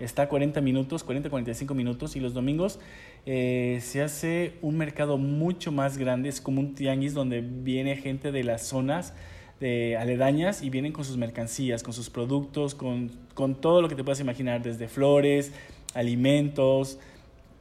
Está 0.00 0.22
a 0.22 0.28
40 0.28 0.60
minutos, 0.60 1.06
40-45 1.06 1.74
minutos 1.74 2.16
y 2.16 2.20
los 2.20 2.32
domingos 2.32 2.78
eh, 3.26 3.80
se 3.82 4.02
hace 4.02 4.54
un 4.62 4.78
mercado 4.78 5.18
mucho 5.18 5.72
más 5.72 5.98
grande, 5.98 6.28
es 6.28 6.40
como 6.40 6.60
un 6.60 6.74
tianguis 6.74 7.14
donde 7.14 7.40
viene 7.42 7.96
gente 7.96 8.32
de 8.32 8.44
las 8.44 8.62
zonas 8.62 9.12
de 9.60 9.96
aledañas 9.96 10.62
y 10.62 10.70
vienen 10.70 10.92
con 10.92 11.04
sus 11.04 11.16
mercancías, 11.16 11.82
con 11.82 11.92
sus 11.92 12.10
productos, 12.10 12.74
con, 12.74 13.10
con 13.34 13.56
todo 13.56 13.82
lo 13.82 13.88
que 13.88 13.96
te 13.96 14.04
puedas 14.04 14.20
imaginar, 14.20 14.62
desde 14.62 14.88
flores, 14.88 15.52
alimentos, 15.94 16.98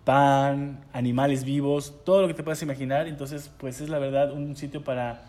pan, 0.06 0.86
animales 0.94 1.44
vivos, 1.44 1.94
todo 2.06 2.22
lo 2.22 2.28
que 2.28 2.34
te 2.36 2.44
puedas 2.44 2.62
imaginar. 2.62 3.08
Entonces, 3.08 3.52
pues 3.58 3.82
es 3.82 3.90
la 3.90 4.00
verdad 4.00 4.32
un 4.32 4.56
sitio 4.56 4.84
para 4.84 5.26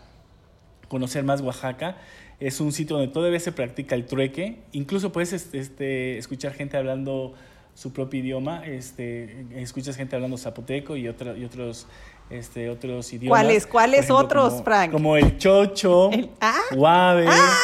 conocer 0.87 1.23
más 1.23 1.41
Oaxaca. 1.41 1.97
Es 2.39 2.61
un 2.61 2.71
sitio 2.71 2.97
donde 2.97 3.11
todavía 3.11 3.39
se 3.39 3.51
practica 3.51 3.95
el 3.95 4.05
trueque. 4.05 4.59
Incluso 4.71 5.11
puedes 5.11 5.33
este, 5.33 5.59
este, 5.59 6.17
escuchar 6.17 6.53
gente 6.53 6.77
hablando 6.77 7.33
su 7.73 7.91
propio 7.93 8.19
idioma. 8.19 8.65
Este, 8.65 9.45
escuchas 9.61 9.95
gente 9.97 10.15
hablando 10.15 10.37
zapoteco 10.37 10.95
y, 10.95 11.05
y 11.05 11.07
otros 11.07 11.87
este, 12.29 12.69
otros 12.69 13.11
idiomas. 13.11 13.39
¿Cuáles? 13.39 13.67
¿Cuáles 13.67 14.11
otros, 14.11 14.61
Frank? 14.63 14.91
Como 14.91 15.17
el 15.17 15.37
chocho, 15.37 16.11
el, 16.11 16.29
ah, 16.39 16.59
guave, 16.71 17.25
ah, 17.27 17.57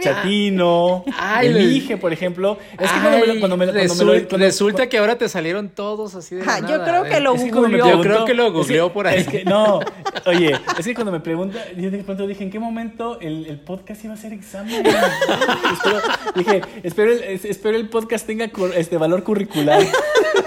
chatino, 0.00 1.04
el 1.42 1.54
mije, 1.54 1.96
por 1.96 2.12
ejemplo. 2.12 2.58
Es 2.78 2.90
que 2.90 3.38
cuando 3.38 3.56
me, 3.56 3.70
cuando 3.88 4.36
resulta, 4.38 4.88
que 4.88 4.98
ahora 4.98 5.16
te 5.16 5.28
salieron 5.28 5.68
todos 5.68 6.14
así 6.14 6.36
de 6.36 6.44
ah, 6.46 6.60
Yo 6.60 6.82
creo 6.82 7.04
que 7.04 7.20
lo 7.20 7.34
googleó. 7.34 7.86
Yo 7.86 8.00
creo 8.00 8.24
que 8.24 8.34
lo 8.34 8.52
googleó 8.52 8.92
por 8.92 9.06
ahí. 9.06 9.20
Es 9.20 9.28
que, 9.28 9.44
no, 9.44 9.80
oye, 10.24 10.52
es 10.78 10.86
que 10.86 10.94
cuando 10.94 11.12
me 11.12 11.20
pregunta, 11.20 11.58
yo 11.76 11.90
de 11.90 11.98
pronto 11.98 12.26
dije, 12.26 12.44
¿en 12.44 12.50
qué 12.50 12.58
momento 12.58 13.20
el, 13.20 13.46
el 13.46 13.58
podcast 13.60 14.04
iba 14.04 14.14
a 14.14 14.16
ser 14.16 14.32
examen? 14.32 14.84
espero, 14.86 16.00
dije, 16.34 16.62
espero 16.82 17.12
el, 17.12 17.22
espero 17.44 17.76
el 17.76 17.88
podcast 17.88 18.26
tenga 18.26 18.50
este 18.74 18.96
valor 18.96 19.22
curricular. 19.22 19.82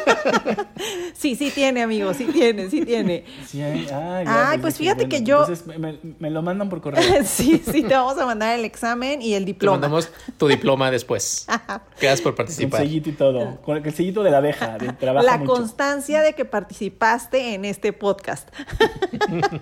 sí, 1.13 1.35
sí 1.35 1.51
tiene, 1.51 1.81
amigo, 1.81 2.13
sí 2.13 2.25
tiene, 2.25 2.69
sí 2.69 2.85
tiene. 2.85 3.25
Sí, 3.45 3.61
ay, 3.61 3.87
ay, 4.27 4.57
pues 4.59 4.77
fíjate 4.77 5.07
que 5.07 5.21
yo... 5.23 5.41
Entonces 5.41 5.65
me, 6.19 6.29
lo 6.29 6.41
mandan 6.41 6.69
por 6.69 6.81
correo. 6.81 7.01
sí, 7.23 7.61
sí, 7.65 7.83
te 7.83 7.93
vamos 7.93 8.17
a 8.17 8.25
mandar 8.25 8.57
el 8.57 8.65
examen 8.65 9.21
y 9.21 9.33
el 9.33 9.45
diploma. 9.45 9.77
Te 9.77 9.81
mandamos 9.81 10.11
tu 10.37 10.47
diploma 10.47 10.91
después. 10.91 11.47
Quedas 11.99 12.21
por 12.21 12.35
participar. 12.35 12.71
Con 12.71 12.81
el 12.81 12.87
sellito 12.87 13.09
y 13.09 13.13
todo. 13.13 13.61
Con 13.61 13.77
el 13.77 13.93
sellito 13.93 14.23
de 14.23 14.31
la 14.31 14.37
abeja. 14.37 14.77
De 14.77 14.93
la 15.01 15.43
constancia 15.43 16.21
de 16.21 16.33
que 16.33 16.45
participaste 16.45 17.53
en 17.53 17.65
este 17.65 17.93
podcast. 17.93 18.49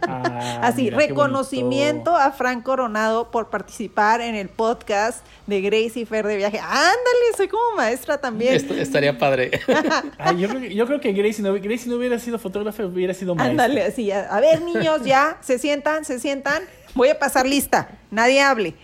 Ah, 0.08 0.60
Así, 0.64 0.90
reconocimiento 0.90 2.16
a 2.16 2.32
Frank 2.32 2.64
Coronado 2.64 3.32
por 3.32 3.50
participar 3.50 4.22
en 4.22 4.36
el 4.36 4.50
podcast 4.50 5.26
de 5.48 5.62
Gracie 5.62 6.06
Fer 6.06 6.26
de 6.26 6.38
viaje. 6.38 6.60
Ándale, 6.60 7.36
soy 7.36 7.48
como 7.48 7.76
maestra 7.76 8.20
también. 8.20 8.54
estaría 8.54 9.18
padre. 9.18 9.62
Yo, 10.34 10.50
creo 10.50 10.62
que, 10.62 10.76
yo 10.76 10.86
creo 10.88 11.00
que 11.00 11.14
Gracie 11.14 11.44
no, 11.44 11.54
Gracie 11.54 11.90
no 11.90 11.98
hubiera 11.98 12.20
sido 12.20 12.40
fotógrafa, 12.40 12.86
hubiera 12.86 13.14
sido 13.14 13.36
maestra. 13.36 13.52
Ándale, 13.52 13.84
así. 13.84 14.12
A, 14.12 14.40
ver, 14.40 14.62
niños, 14.62 15.04
ya, 15.04 15.38
se 15.42 15.60
sientan, 15.60 16.06
se 16.06 16.20
sientan. 16.20 16.64
Voy 16.96 17.10
a 17.10 17.20
pasar 17.20 17.46
lista. 17.46 17.90
Nadie 18.10 18.42
hable. 18.42 18.76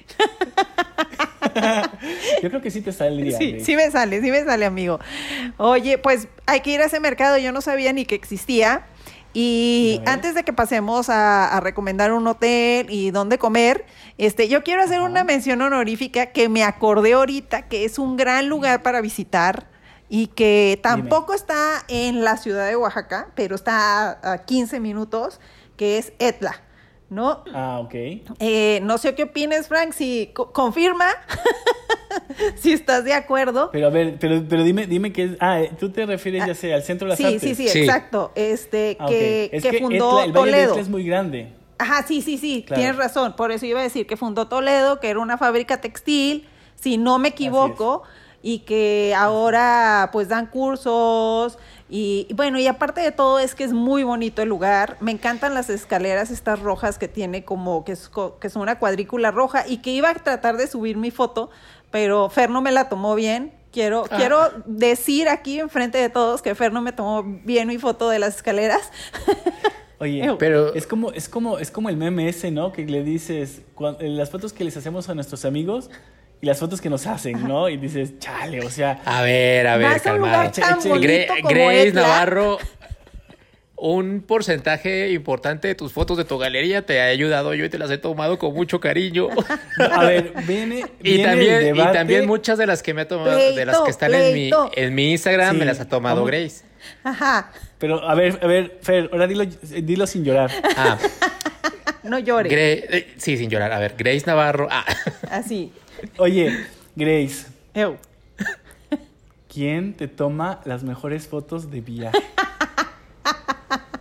Yo 2.41 2.49
creo 2.49 2.61
que 2.61 2.71
sí 2.71 2.81
te 2.81 2.91
sale. 2.91 3.31
Sí, 3.37 3.59
sí 3.59 3.75
me 3.75 3.89
sale, 3.89 4.21
sí 4.21 4.31
me 4.31 4.43
sale, 4.43 4.65
amigo. 4.65 4.99
Oye, 5.57 5.97
pues 5.97 6.27
hay 6.45 6.61
que 6.61 6.71
ir 6.71 6.81
a 6.81 6.85
ese 6.85 6.99
mercado. 6.99 7.37
Yo 7.37 7.51
no 7.51 7.61
sabía 7.61 7.93
ni 7.93 8.05
que 8.05 8.15
existía. 8.15 8.85
Y 9.33 9.99
antes 10.05 10.35
de 10.35 10.43
que 10.43 10.53
pasemos 10.53 11.09
a, 11.09 11.59
recomendar 11.61 12.13
un 12.13 12.27
hotel 12.27 12.85
y 12.89 13.09
dónde 13.09 13.39
comer, 13.39 13.85
este, 14.19 14.47
yo 14.47 14.63
quiero 14.63 14.83
hacer 14.83 15.01
una 15.01 15.23
mención 15.23 15.61
honorífica 15.61 16.27
que 16.27 16.49
me 16.49 16.63
acordé 16.63 17.13
ahorita 17.13 17.63
que 17.63 17.83
es 17.83 17.97
un 17.97 18.15
gran 18.15 18.47
lugar 18.47 18.83
para 18.83 19.01
visitar 19.01 19.72
y 20.15 20.27
que 20.27 20.79
tampoco 20.83 21.33
está 21.33 21.83
en 21.87 22.23
la 22.23 22.37
ciudad 22.37 22.67
de 22.67 22.75
Oaxaca, 22.75 23.29
pero 23.33 23.55
está 23.55 24.19
a 24.21 24.45
15 24.45 24.79
minutos, 24.79 25.39
que 25.75 25.97
es 25.97 26.13
Etla. 26.19 26.61
¿no? 27.09 27.43
Ah, 27.51 27.79
ok. 27.79 27.95
Eh, 28.37 28.79
no 28.83 28.99
sé 28.99 29.15
qué 29.15 29.23
opines, 29.23 29.67
Frank, 29.67 29.91
si 29.93 30.31
confirma, 30.35 31.07
si 32.57 32.73
estás 32.73 33.05
de 33.05 33.13
acuerdo. 33.13 33.71
Pero 33.71 33.87
a 33.87 33.89
ver, 33.89 34.17
pero, 34.19 34.43
pero 34.47 34.63
dime, 34.63 34.85
dime 34.85 35.11
que 35.11 35.35
ah, 35.39 35.61
tú 35.79 35.89
te 35.89 36.05
refieres 36.05 36.45
ya 36.45 36.53
sea 36.53 36.75
al 36.75 36.83
centro 36.83 37.07
de 37.07 37.09
las 37.09 37.17
sí, 37.17 37.25
artes. 37.25 37.41
Sí, 37.41 37.55
sí, 37.55 37.67
sí, 37.67 37.79
exacto. 37.79 38.31
Este, 38.35 38.97
ah, 38.99 39.07
que, 39.07 39.49
es 39.51 39.63
que, 39.63 39.79
fundó 39.79 40.21
el 40.21 40.31
Valle 40.31 40.51
Toledo. 40.51 40.75
De 40.75 40.81
es 40.81 40.89
muy 40.89 41.05
grande. 41.05 41.53
Ajá, 41.79 42.05
sí, 42.07 42.21
sí, 42.21 42.37
sí, 42.37 42.63
tienes 42.67 42.97
razón. 42.97 43.35
Por 43.35 43.51
eso 43.51 43.65
iba 43.65 43.79
a 43.79 43.83
decir 43.83 44.05
que 44.05 44.15
fundó 44.15 44.47
Toledo, 44.47 44.99
que 44.99 45.09
era 45.09 45.17
una 45.17 45.39
fábrica 45.39 45.81
textil, 45.81 46.47
si 46.75 46.99
no 46.99 47.17
me 47.17 47.29
equivoco, 47.29 48.03
y 48.43 48.59
que 48.59 49.15
ahora 49.17 50.09
pues 50.11 50.27
dan 50.27 50.45
cursos 50.45 51.57
y, 51.89 52.27
bueno, 52.33 52.59
y 52.59 52.67
aparte 52.67 53.01
de 53.01 53.11
todo 53.11 53.39
es 53.39 53.55
que 53.55 53.63
es 53.63 53.71
muy 53.71 54.03
bonito 54.03 54.41
el 54.41 54.49
lugar. 54.49 54.97
Me 54.99 55.11
encantan 55.11 55.53
las 55.53 55.69
escaleras 55.69 56.31
estas 56.31 56.59
rojas 56.59 56.97
que 56.97 57.07
tiene 57.07 57.45
como 57.45 57.85
que 57.85 57.91
es, 57.91 58.09
que 58.39 58.47
es 58.47 58.55
una 58.55 58.79
cuadrícula 58.79 59.31
roja 59.31 59.65
y 59.67 59.77
que 59.77 59.91
iba 59.91 60.09
a 60.09 60.13
tratar 60.15 60.57
de 60.57 60.67
subir 60.67 60.97
mi 60.97 61.11
foto, 61.11 61.51
pero 61.91 62.29
Fer 62.29 62.49
no 62.49 62.61
me 62.61 62.71
la 62.71 62.89
tomó 62.89 63.15
bien. 63.15 63.53
Quiero, 63.71 64.05
ah. 64.09 64.17
quiero 64.17 64.39
decir 64.65 65.29
aquí 65.29 65.59
enfrente 65.59 65.97
de 65.97 66.09
todos 66.09 66.41
que 66.41 66.55
Fer 66.55 66.73
no 66.73 66.81
me 66.81 66.91
tomó 66.91 67.23
bien 67.23 67.67
mi 67.67 67.77
foto 67.77 68.09
de 68.09 68.19
las 68.19 68.37
escaleras. 68.37 68.91
Oye, 69.99 70.35
pero 70.37 70.73
es 70.73 70.85
como, 70.85 71.11
es 71.11 71.29
como, 71.29 71.59
es 71.59 71.71
como 71.71 71.89
el 71.89 71.95
meme 71.95 72.27
ese, 72.27 72.51
¿no? 72.51 72.73
Que 72.73 72.85
le 72.85 73.03
dices, 73.03 73.61
las 73.99 74.31
fotos 74.31 74.51
que 74.51 74.63
les 74.63 74.75
hacemos 74.75 75.09
a 75.09 75.15
nuestros 75.15 75.45
amigos, 75.45 75.89
y 76.43 76.45
las 76.45 76.59
fotos 76.59 76.81
que 76.81 76.89
nos 76.89 77.07
hacen, 77.07 77.47
¿no? 77.47 77.69
Y 77.69 77.77
dices, 77.77 78.19
chale, 78.19 78.59
o 78.59 78.69
sea. 78.69 78.99
A 79.05 79.21
ver, 79.21 79.65
a 79.65 79.77
ver, 79.77 80.01
calmado. 80.01 80.51
Grace 80.99 81.93
Navarro, 81.93 82.57
un 83.77 84.21
porcentaje 84.27 85.13
importante 85.13 85.69
de 85.69 85.75
tus 85.75 85.93
fotos 85.93 86.17
de 86.17 86.25
tu 86.25 86.37
galería 86.37 86.85
te 86.85 86.99
ha 86.99 87.05
ayudado 87.05 87.53
yo 87.53 87.63
y 87.63 87.69
te 87.69 87.77
las 87.77 87.89
he 87.91 87.97
tomado 87.97 88.39
con 88.39 88.53
mucho 88.53 88.81
cariño. 88.81 89.29
A 89.79 90.03
ver, 90.03 90.33
viene. 90.45 90.83
y, 91.01 91.23
también, 91.23 91.77
y 91.77 91.79
también 91.93 92.27
muchas 92.27 92.57
de 92.57 92.65
las 92.65 92.83
que 92.83 92.93
me 92.93 93.03
ha 93.03 93.07
tomado, 93.07 93.37
de 93.37 93.65
las 93.65 93.79
que 93.79 93.91
están 93.91 94.13
en 94.13 94.33
mi, 94.33 94.51
en 94.73 94.93
mi 94.93 95.11
Instagram, 95.11 95.57
me 95.57 95.63
las 95.63 95.79
ha 95.79 95.87
tomado 95.87 96.25
Grace. 96.25 96.65
Ajá. 97.05 97.53
Pero 97.77 98.03
a 98.03 98.15
ver, 98.15 98.37
a 98.41 98.47
ver, 98.47 98.79
Fer, 98.81 99.09
ahora 99.13 99.27
dilo, 99.27 99.45
dilo 99.45 100.05
sin 100.07 100.25
llorar. 100.25 100.51
Ah. 100.75 100.97
no 102.03 102.19
llores. 102.19 102.51
Eh, 102.53 103.13
sí, 103.15 103.37
sin 103.37 103.49
llorar. 103.49 103.71
A 103.71 103.79
ver, 103.79 103.95
Grace 103.97 104.23
Navarro. 104.25 104.67
Ah. 104.69 104.83
Así. 105.31 105.71
Oye, 106.17 106.67
Grace. 106.95 107.47
¿Quién 109.47 109.93
te 109.93 110.07
toma 110.07 110.61
las 110.65 110.83
mejores 110.83 111.27
fotos 111.27 111.69
de 111.69 111.81
viaje? 111.81 112.17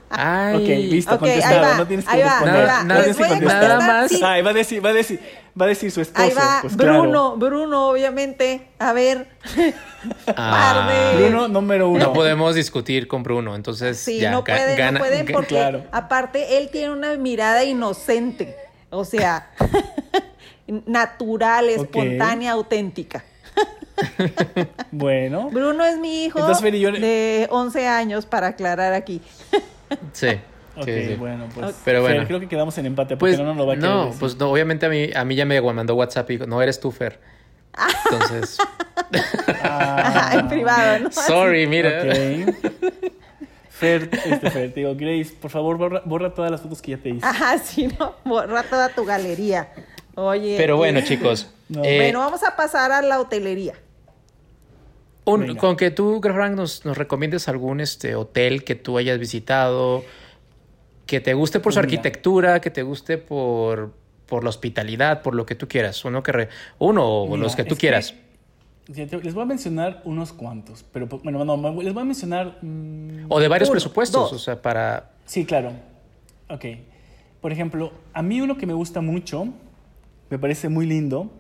Ay. 0.09 0.57
Ok, 0.57 0.69
listo, 0.91 1.19
contestado. 1.19 1.75
no 1.77 1.87
tienes 1.87 2.07
que 2.07 2.23
responder. 2.23 2.67
Nada, 2.67 2.85
nada, 2.85 3.81
más. 3.81 4.13
Ah, 4.23 4.41
va 4.43 4.51
a 4.51 4.53
decir, 4.53 4.85
va 4.85 4.91
a 4.91 4.93
decir, 4.93 5.21
va 5.59 5.65
a 5.65 5.69
decir 5.69 5.91
su 5.91 6.03
esposo. 6.03 6.23
Ahí 6.23 6.33
va, 6.35 6.59
pues, 6.61 6.77
Bruno, 6.77 7.37
Bruno, 7.37 7.89
obviamente. 7.89 8.69
A 8.79 8.93
ver. 8.93 9.29
Ah. 10.37 11.15
Bruno 11.17 11.49
número 11.49 11.89
uno. 11.89 12.07
No 12.07 12.13
podemos 12.13 12.55
discutir 12.55 13.09
con 13.09 13.23
Bruno, 13.23 13.55
entonces 13.55 13.99
sí, 13.99 14.19
ya 14.19 14.31
no 14.31 14.45
pueden, 14.45 14.95
no 14.95 15.01
pueden 15.01 15.27
porque 15.33 15.83
aparte 15.91 16.59
él 16.59 16.69
tiene 16.71 16.91
una 16.91 17.17
mirada 17.17 17.65
inocente. 17.65 18.57
O 18.91 19.05
sea, 19.05 19.51
natural, 20.67 21.69
espontánea, 21.69 22.53
auténtica. 22.53 23.25
bueno. 24.91 25.51
Bruno 25.51 25.85
es 25.85 25.99
mi 25.99 26.25
hijo 26.25 26.41
de 26.41 27.47
11 27.51 27.87
años, 27.89 28.27
para 28.27 28.49
aclarar 28.49 28.93
aquí. 28.95 29.21
sí. 30.13 30.41
Ok, 30.75 30.89
bueno, 31.19 31.49
pues. 31.55 31.77
Pero 31.85 32.01
bueno. 32.01 32.27
creo 32.27 32.41
que 32.41 32.49
quedamos 32.49 32.77
en 32.79 32.87
empate 32.87 33.17
porque 33.17 33.37
pues, 33.37 33.47
no 33.47 33.55
lo 33.55 33.67
va 33.67 33.75
a 33.75 33.77
querer 33.77 33.91
No, 33.91 34.11
pues 34.19 34.39
no, 34.39 34.51
obviamente 34.51 34.87
a 34.87 34.89
mí, 34.89 35.11
a 35.15 35.23
mí 35.25 35.37
ya 35.37 35.45
me 35.45 35.61
mandó 35.61 35.95
WhatsApp 35.95 36.31
y 36.31 36.39
no 36.39 36.63
eres 36.63 36.81
tú, 36.81 36.91
Fer. 36.91 37.21
Entonces. 38.05 38.57
ah, 39.63 40.31
en 40.35 40.49
privado, 40.49 40.99
¿no? 41.01 41.11
Sorry, 41.13 41.67
mira. 41.67 42.03
Fer, 43.69 44.09
este 44.13 44.51
Fer, 44.51 44.73
te 44.73 44.81
digo, 44.81 44.95
Grace, 44.95 45.35
por 45.41 45.51
favor, 45.51 45.77
borra, 45.77 46.03
borra, 46.05 46.33
todas 46.33 46.51
las 46.51 46.61
fotos 46.61 46.81
que 46.81 46.93
ya 46.93 46.99
te 46.99 47.11
hice. 47.11 47.27
Ajá, 47.27 47.59
sí, 47.59 47.89
¿no? 47.99 48.15
Borra 48.25 48.63
toda 48.63 48.89
tu 48.91 49.05
galería. 49.05 49.69
Oye. 50.15 50.57
Pero 50.57 50.77
bueno, 50.77 51.01
chicos. 51.01 51.49
Eh, 51.83 51.97
bueno, 51.97 52.21
vamos 52.21 52.43
a 52.43 52.57
pasar 52.57 52.93
a 52.93 53.03
la 53.03 53.21
hotelería. 53.21 53.75
con 55.25 55.77
que 55.77 55.91
tú, 55.91 56.21
Frank, 56.21 56.55
nos, 56.55 56.85
nos, 56.85 56.99
recomiendes 56.99 57.49
algún 57.49 57.81
este, 57.81 58.15
hotel 58.15 58.65
que 58.65 58.75
tú 58.75 58.99
hayas 58.99 59.19
visitado, 59.19 60.05
que 61.07 61.21
te 61.21 61.35
guste 61.35 61.61
por 61.61 61.73
su 61.73 61.79
arquitectura, 61.79 62.61
que 62.61 62.71
te 62.71 62.83
guste 62.83 63.19
por, 63.19 63.93
por 64.27 64.45
la 64.45 64.51
hospitalidad, 64.51 65.23
por 65.23 65.35
lo 65.35 65.47
que 65.47 65.55
tú 65.55 65.69
quieras. 65.69 66.05
Uno, 66.05 66.23
que 66.23 66.49
uno 66.79 67.23
o 67.25 67.37
los 67.37 67.57
que 67.57 67.65
tú 67.65 67.77
quieras. 67.77 68.15
les 68.89 69.35
voy 69.35 69.43
a 69.43 69.47
mencionar 69.47 70.03
unos 70.05 70.33
cuantos, 70.33 70.85
pero 70.93 71.07
bueno, 71.07 71.45
no, 71.45 71.83
les 71.83 71.95
voy 71.95 72.03
a 72.03 72.07
mencionar... 72.07 72.59
Mm, 72.61 73.27
o 73.29 73.41
de 73.41 73.49
varios 73.49 73.71
presupuestos, 73.71 74.33
o 74.33 74.39
sea, 74.39 74.61
para... 74.61 75.11
Sí, 75.25 75.47
claro. 75.47 75.73
Ok. 76.51 76.65
Por 77.41 77.53
ejemplo, 77.53 77.93
a 78.13 78.23
mí 78.23 78.41
uno 78.41 78.57
que 78.57 78.67
me 78.67 78.75
gusta 78.75 79.01
mucho 79.01 79.49
me 80.33 80.39
parece 80.39 80.71
muy 80.71 80.87
lindo 80.87 81.31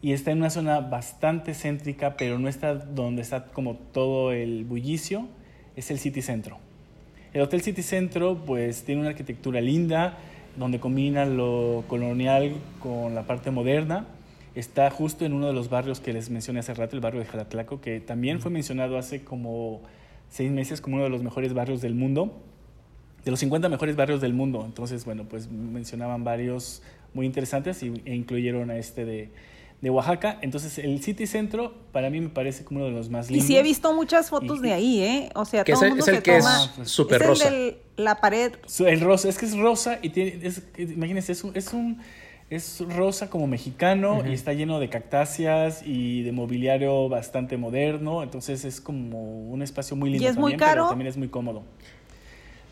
y 0.00 0.14
está 0.14 0.30
en 0.30 0.38
una 0.38 0.48
zona 0.48 0.80
bastante 0.80 1.52
céntrica, 1.52 2.16
pero 2.16 2.38
no 2.38 2.48
está 2.48 2.74
donde 2.74 3.20
está 3.20 3.48
como 3.48 3.74
todo 3.74 4.32
el 4.32 4.64
bullicio, 4.64 5.28
es 5.76 5.90
el 5.90 5.98
City 5.98 6.22
Centro. 6.22 6.56
El 7.34 7.42
Hotel 7.42 7.60
City 7.60 7.82
Centro 7.82 8.42
pues 8.46 8.84
tiene 8.84 9.02
una 9.02 9.10
arquitectura 9.10 9.60
linda, 9.60 10.16
donde 10.56 10.80
combina 10.80 11.26
lo 11.26 11.84
colonial 11.86 12.54
con 12.78 13.14
la 13.14 13.24
parte 13.24 13.50
moderna. 13.50 14.06
Está 14.54 14.90
justo 14.90 15.26
en 15.26 15.34
uno 15.34 15.46
de 15.46 15.52
los 15.52 15.68
barrios 15.68 16.00
que 16.00 16.14
les 16.14 16.30
mencioné 16.30 16.60
hace 16.60 16.72
rato, 16.72 16.96
el 16.96 17.02
barrio 17.02 17.20
de 17.20 17.26
Jalatlaco, 17.26 17.82
que 17.82 18.00
también 18.00 18.40
fue 18.40 18.50
mencionado 18.50 18.96
hace 18.96 19.22
como 19.22 19.82
seis 20.30 20.50
meses 20.50 20.80
como 20.80 20.96
uno 20.96 21.04
de 21.04 21.10
los 21.10 21.22
mejores 21.22 21.52
barrios 21.52 21.82
del 21.82 21.94
mundo, 21.94 22.40
de 23.22 23.32
los 23.32 23.40
50 23.40 23.68
mejores 23.68 23.96
barrios 23.96 24.22
del 24.22 24.32
mundo. 24.32 24.64
Entonces, 24.64 25.04
bueno, 25.04 25.24
pues 25.24 25.50
mencionaban 25.50 26.24
varios 26.24 26.82
muy 27.14 27.26
interesantes 27.26 27.82
y, 27.82 27.92
e 28.04 28.14
incluyeron 28.14 28.70
a 28.70 28.76
este 28.76 29.04
de, 29.04 29.30
de 29.80 29.90
Oaxaca. 29.90 30.38
Entonces, 30.42 30.78
el 30.78 31.02
City 31.02 31.26
Centro 31.26 31.74
para 31.92 32.10
mí 32.10 32.20
me 32.20 32.28
parece 32.28 32.64
como 32.64 32.80
uno 32.80 32.88
de 32.88 32.92
los 32.92 33.10
más 33.10 33.30
lindos. 33.30 33.44
Y 33.44 33.48
sí 33.48 33.56
he 33.56 33.62
visto 33.62 33.92
muchas 33.94 34.30
fotos 34.30 34.60
de 34.62 34.72
ahí, 34.72 35.00
¿eh? 35.02 35.30
O 35.34 35.44
sea, 35.44 35.64
todo 35.64 35.76
es, 35.76 35.82
el 35.82 35.88
mundo 35.90 36.04
es 36.04 36.08
el 36.08 36.22
que 36.22 36.36
es 36.36 36.46
súper 36.84 37.22
rosa. 37.22 37.48
El 37.48 37.76
la 38.00 38.20
pared. 38.20 38.52
El 38.80 39.00
rosa, 39.00 39.28
es 39.28 39.38
que 39.38 39.46
es 39.46 39.56
rosa 39.56 39.98
y 40.02 40.10
tiene, 40.10 40.40
es, 40.42 40.62
imagínense, 40.76 41.32
es 41.32 41.44
un, 41.44 41.56
es 41.56 41.72
un 41.72 41.98
es 42.48 42.82
rosa 42.88 43.30
como 43.30 43.46
mexicano 43.46 44.24
y 44.28 44.32
está 44.32 44.52
lleno 44.52 44.80
de 44.80 44.88
cactáceas 44.88 45.82
y 45.86 46.22
de 46.22 46.32
mobiliario 46.32 47.08
bastante 47.08 47.56
moderno, 47.56 48.24
entonces 48.24 48.64
es 48.64 48.80
como 48.80 49.48
un 49.48 49.62
espacio 49.62 49.94
muy 49.94 50.10
lindo. 50.10 50.24
¿Y 50.24 50.26
es 50.26 50.34
también, 50.34 50.56
muy 50.56 50.58
caro? 50.58 50.82
Pero 50.82 50.88
también 50.88 51.08
es 51.08 51.16
muy 51.16 51.28
cómodo. 51.28 51.62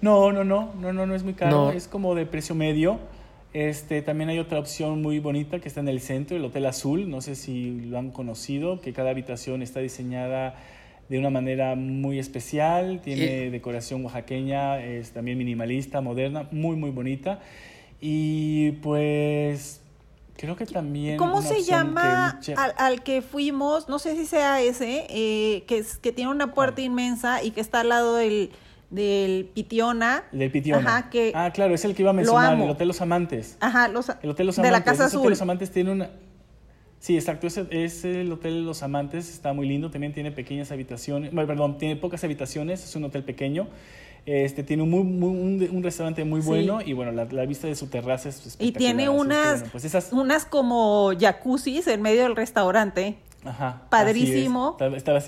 No, 0.00 0.32
no, 0.32 0.42
no, 0.42 0.72
no, 0.80 0.92
no, 0.92 1.06
no 1.06 1.14
es 1.14 1.22
muy 1.22 1.34
caro, 1.34 1.70
es 1.70 1.86
como 1.86 2.16
de 2.16 2.26
precio 2.26 2.56
medio. 2.56 2.98
Este, 3.52 4.02
también 4.02 4.28
hay 4.28 4.38
otra 4.38 4.58
opción 4.58 5.00
muy 5.00 5.20
bonita 5.20 5.58
que 5.58 5.68
está 5.68 5.80
en 5.80 5.88
el 5.88 6.00
centro, 6.00 6.36
el 6.36 6.44
Hotel 6.44 6.66
Azul. 6.66 7.08
No 7.08 7.20
sé 7.20 7.34
si 7.34 7.80
lo 7.80 7.98
han 7.98 8.10
conocido, 8.10 8.80
que 8.80 8.92
cada 8.92 9.10
habitación 9.10 9.62
está 9.62 9.80
diseñada 9.80 10.54
de 11.08 11.18
una 11.18 11.30
manera 11.30 11.74
muy 11.74 12.18
especial, 12.18 13.00
tiene 13.02 13.50
decoración 13.50 14.04
oaxaqueña, 14.04 14.82
es 14.84 15.12
también 15.12 15.38
minimalista, 15.38 16.02
moderna, 16.02 16.46
muy, 16.50 16.76
muy 16.76 16.90
bonita. 16.90 17.40
Y 18.00 18.72
pues 18.82 19.80
creo 20.36 20.54
que 20.54 20.66
también... 20.66 21.16
¿Cómo 21.16 21.40
se 21.40 21.62
llama 21.62 22.38
al, 22.76 23.02
que 23.02 23.22
fuimos? 23.22 23.88
No 23.88 23.98
sé 23.98 24.16
si 24.16 24.26
sea 24.26 24.60
ese, 24.60 25.06
eh, 25.08 25.64
que, 25.66 25.78
es, 25.78 25.96
que 25.96 26.12
tiene 26.12 26.30
una 26.30 26.52
puerta 26.52 26.82
inmensa 26.82 27.42
y 27.42 27.52
que 27.52 27.62
está 27.62 27.80
al 27.80 27.88
lado 27.88 28.16
del 28.16 28.50
del 28.90 29.46
Pitiona. 29.54 30.24
Del 30.32 30.50
Pitiona. 30.50 30.80
Ajá, 30.80 31.10
que 31.10 31.32
ah, 31.34 31.50
claro, 31.52 31.74
es 31.74 31.84
el 31.84 31.94
que 31.94 32.02
iba 32.02 32.10
a 32.10 32.14
mencionar, 32.14 32.58
el 32.58 32.70
Hotel 32.70 32.88
Los 32.88 33.00
Amantes. 33.00 33.56
Ajá, 33.60 33.88
los, 33.88 34.08
el 34.08 34.30
Hotel 34.30 34.46
Los 34.46 34.58
Amantes. 34.58 34.62
De 34.62 34.70
la 34.70 34.84
Casa 34.84 35.06
Azul. 35.06 35.20
Hotel 35.20 35.30
Los 35.30 35.42
Amantes 35.42 35.70
tiene 35.70 35.92
una... 35.92 36.10
Sí, 37.00 37.14
exacto, 37.14 37.46
es, 37.46 37.60
es, 37.70 38.04
el 38.04 38.32
Hotel 38.32 38.64
Los 38.64 38.82
Amantes, 38.82 39.30
está 39.30 39.52
muy 39.52 39.68
lindo, 39.68 39.90
también 39.90 40.12
tiene 40.12 40.32
pequeñas 40.32 40.72
habitaciones, 40.72 41.32
bueno, 41.32 41.46
perdón, 41.46 41.78
tiene 41.78 41.94
pocas 41.94 42.24
habitaciones, 42.24 42.82
es 42.82 42.96
un 42.96 43.04
hotel 43.04 43.22
pequeño, 43.22 43.68
este, 44.26 44.64
tiene 44.64 44.82
un, 44.82 44.90
muy, 44.90 45.68
un, 45.68 45.82
restaurante 45.84 46.24
muy 46.24 46.40
bueno 46.40 46.80
y 46.84 46.94
bueno, 46.94 47.12
la, 47.12 47.46
vista 47.46 47.68
de 47.68 47.76
su 47.76 47.86
terraza 47.86 48.28
es 48.28 48.44
espectacular. 48.44 48.68
Y 48.68 48.72
tiene 48.72 49.08
unas, 49.08 49.62
pues 49.70 49.84
esas... 49.84 50.12
unas 50.12 50.44
como 50.44 51.12
jacuzzis 51.18 51.86
en 51.86 52.02
medio 52.02 52.24
del 52.24 52.34
restaurante. 52.34 53.16
Ajá. 53.44 53.82
Padrísimo. 53.88 54.76
Estaba, 54.94 55.20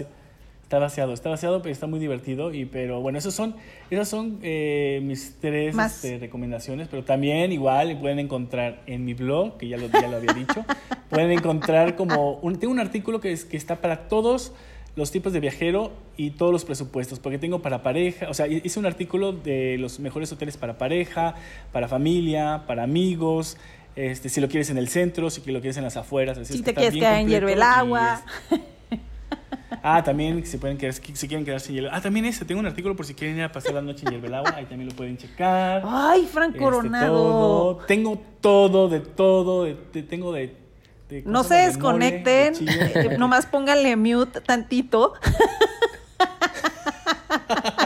Está 0.70 0.78
vaciado, 0.78 1.12
está 1.12 1.30
vaciado, 1.30 1.62
pero 1.62 1.72
está 1.72 1.88
muy 1.88 1.98
divertido. 1.98 2.54
Y, 2.54 2.64
pero 2.64 3.00
bueno, 3.00 3.18
esos 3.18 3.34
son, 3.34 3.56
esas 3.90 4.08
son 4.08 4.38
eh, 4.40 5.00
mis 5.02 5.34
tres 5.40 5.76
este, 5.76 6.18
recomendaciones. 6.18 6.86
Pero 6.86 7.02
también, 7.02 7.50
igual, 7.50 7.98
pueden 7.98 8.20
encontrar 8.20 8.80
en 8.86 9.04
mi 9.04 9.14
blog, 9.14 9.58
que 9.58 9.66
ya 9.66 9.76
lo, 9.76 9.88
ya 9.88 10.06
lo 10.06 10.18
había 10.18 10.32
dicho, 10.32 10.64
pueden 11.10 11.32
encontrar 11.32 11.96
como. 11.96 12.34
Un, 12.34 12.60
tengo 12.60 12.72
un 12.72 12.78
artículo 12.78 13.20
que, 13.20 13.32
es, 13.32 13.44
que 13.44 13.56
está 13.56 13.80
para 13.80 14.06
todos 14.06 14.52
los 14.94 15.10
tipos 15.10 15.32
de 15.32 15.40
viajero 15.40 15.90
y 16.16 16.30
todos 16.30 16.52
los 16.52 16.64
presupuestos, 16.64 17.18
porque 17.18 17.38
tengo 17.38 17.62
para 17.62 17.82
pareja, 17.82 18.30
o 18.30 18.34
sea, 18.34 18.46
hice 18.46 18.78
un 18.78 18.86
artículo 18.86 19.32
de 19.32 19.76
los 19.76 19.98
mejores 19.98 20.30
hoteles 20.30 20.56
para 20.56 20.78
pareja, 20.78 21.34
para 21.72 21.88
familia, 21.88 22.62
para 22.68 22.84
amigos, 22.84 23.56
este, 23.96 24.28
si 24.28 24.40
lo 24.40 24.48
quieres 24.48 24.70
en 24.70 24.78
el 24.78 24.88
centro, 24.88 25.30
si 25.30 25.40
lo 25.50 25.60
quieres 25.60 25.78
en 25.78 25.82
las 25.82 25.96
afueras. 25.96 26.38
Así 26.38 26.58
si 26.58 26.62
te 26.62 26.74
quieres 26.74 26.94
quedar 26.94 27.18
en 27.18 27.28
hierve 27.28 27.54
el 27.54 27.62
agua. 27.62 28.22
Ah, 29.82 30.02
también 30.02 30.44
se 30.44 30.58
pueden 30.58 30.76
quedar, 30.76 30.92
si 30.92 31.02
quieren 31.02 31.44
quedarse 31.44 31.66
sin 31.66 31.76
hielo. 31.76 31.88
Ah, 31.92 32.00
también 32.00 32.26
ese, 32.26 32.44
tengo 32.44 32.60
un 32.60 32.66
artículo 32.66 32.96
por 32.96 33.06
si 33.06 33.14
quieren 33.14 33.38
ir 33.38 33.44
a 33.44 33.52
pasar 33.52 33.74
la 33.74 33.82
noche 33.82 34.04
en 34.06 34.34
agua 34.34 34.54
ahí 34.56 34.66
también 34.66 34.88
lo 34.88 34.94
pueden 34.94 35.16
checar. 35.16 35.82
Ay, 35.84 36.28
Frank 36.30 36.50
este, 36.50 36.60
Coronado. 36.60 37.78
Tengo 37.86 38.20
todo, 38.40 38.88
de 38.88 39.00
todo, 39.00 39.64
de, 39.64 39.74
tengo 40.02 40.32
de... 40.32 40.56
no 41.24 41.44
se 41.44 41.54
desconecten, 41.54 42.54
eh, 42.68 43.16
nomás 43.18 43.46
pónganle 43.46 43.96
mute 43.96 44.40
tantito. 44.40 45.14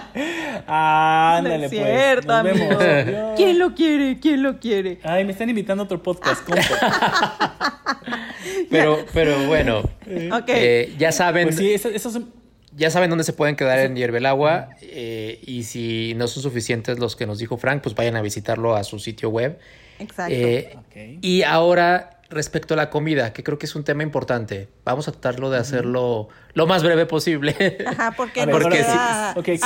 Ándale, 0.67 1.59
no 1.59 1.65
es 1.65 1.71
pues, 1.71 1.85
cierto, 1.85 2.43
pues. 2.43 2.59
Nos 2.59 2.79
vemos. 2.79 3.33
¿Quién 3.37 3.59
lo 3.59 3.75
quiere? 3.75 4.19
¿Quién 4.21 4.43
lo 4.43 4.59
quiere? 4.59 4.99
Ay, 5.03 5.25
me 5.25 5.33
están 5.33 5.49
invitando 5.49 5.83
a 5.83 5.85
otro 5.85 6.03
podcast. 6.03 6.49
pero, 8.71 9.05
pero 9.13 9.47
bueno, 9.47 9.83
eh, 10.07 10.95
ya 10.99 11.13
saben. 11.13 11.49
Pues 11.49 11.57
sí, 11.57 11.73
eso. 11.73 12.23
Ya 12.77 12.91
saben 12.91 13.09
dónde 13.09 13.23
se 13.23 13.33
pueden 13.33 13.55
quedar 13.55 13.79
en 13.79 13.95
Hierbelagua 13.95 14.71
eh, 14.83 15.39
y 15.47 15.63
si 15.63 16.13
no 16.17 16.27
son 16.27 16.43
suficientes 16.43 16.99
los 16.99 17.15
que 17.15 17.25
nos 17.25 17.39
dijo 17.39 17.57
Frank, 17.57 17.83
pues 17.83 17.95
vayan 17.95 18.17
a 18.17 18.23
visitarlo 18.23 18.75
a 18.75 18.83
su 18.83 18.99
sitio 18.99 19.31
web. 19.31 19.61
Exacto. 20.01 20.35
Eh, 20.35 21.19
y 21.21 21.43
ahora 21.43 22.19
respecto 22.35 22.75
a 22.75 22.77
la 22.77 22.91
comida, 22.91 23.33
que 23.33 23.43
creo 23.43 23.59
que 23.59 23.67
es 23.67 23.75
un 23.75 23.85
tema 23.85 24.03
importante. 24.03 24.69
Vamos 24.85 25.09
a 25.09 25.13
tratarlo 25.13 25.51
de 25.51 25.59
hacerlo 25.59 26.29
lo 26.55 26.67
más 26.67 26.83
breve 26.83 27.07
posible. 27.07 27.79
Ajá, 27.87 28.13
porque, 28.17 28.41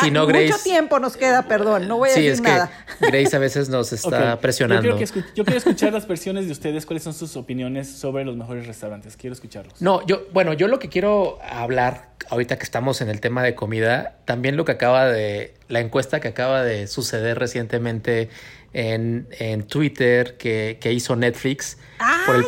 si, 0.01 0.11
no 0.11 0.27
Grace... 0.27 0.49
Mucho 0.49 0.62
tiempo 0.62 0.99
nos 0.99 1.16
queda, 1.16 1.49
perdón, 1.49 1.89
no 1.89 1.99
voy 1.99 2.11
a 2.11 2.12
decir 2.12 2.31
es 2.31 2.41
nada. 2.41 2.71
Que 2.99 3.11
Grace 3.11 3.37
a 3.37 3.39
veces 3.39 3.69
nos 3.69 3.93
está 3.93 4.39
presionando. 4.41 4.99
Yo, 4.99 5.23
yo, 5.35 5.45
quiero 5.45 5.59
escuchar 5.59 5.93
las 5.93 6.07
versiones 6.07 6.47
de 6.47 6.53
ustedes, 6.53 6.87
cuáles 6.87 7.03
son 7.03 7.14
sus 7.14 7.37
opiniones 7.37 7.91
sobre 7.91 8.25
los 8.25 8.37
mejores 8.37 8.66
restaurantes. 8.66 9.16
Quiero 9.16 9.35
escucharlos. 9.35 9.81
No, 9.83 10.07
yo, 10.07 10.27
bueno, 10.33 10.53
yo 10.53 10.69
lo 10.69 10.79
que 10.79 10.89
quiero 10.89 11.39
hablar, 11.43 12.11
ahorita 12.31 12.57
que 12.59 12.64
estamos 12.64 13.01
en 13.01 13.09
el 13.09 13.21
tema 13.21 13.43
de 13.43 13.55
comida, 13.55 14.16
también 14.25 14.57
lo 14.57 14.64
que 14.64 14.73
acaba 14.73 15.07
de, 15.07 15.55
la 15.69 15.81
encuesta 15.81 16.21
que 16.21 16.29
acaba 16.29 16.62
de 16.62 16.87
suceder 16.87 17.39
recientemente 17.39 18.31
en, 18.73 19.29
en 19.39 19.66
Twitter 19.66 20.37
que, 20.37 20.79
que 20.81 20.93
hizo 20.93 21.16
Netflix 21.16 21.79
por, 22.27 22.37
el 22.37 22.45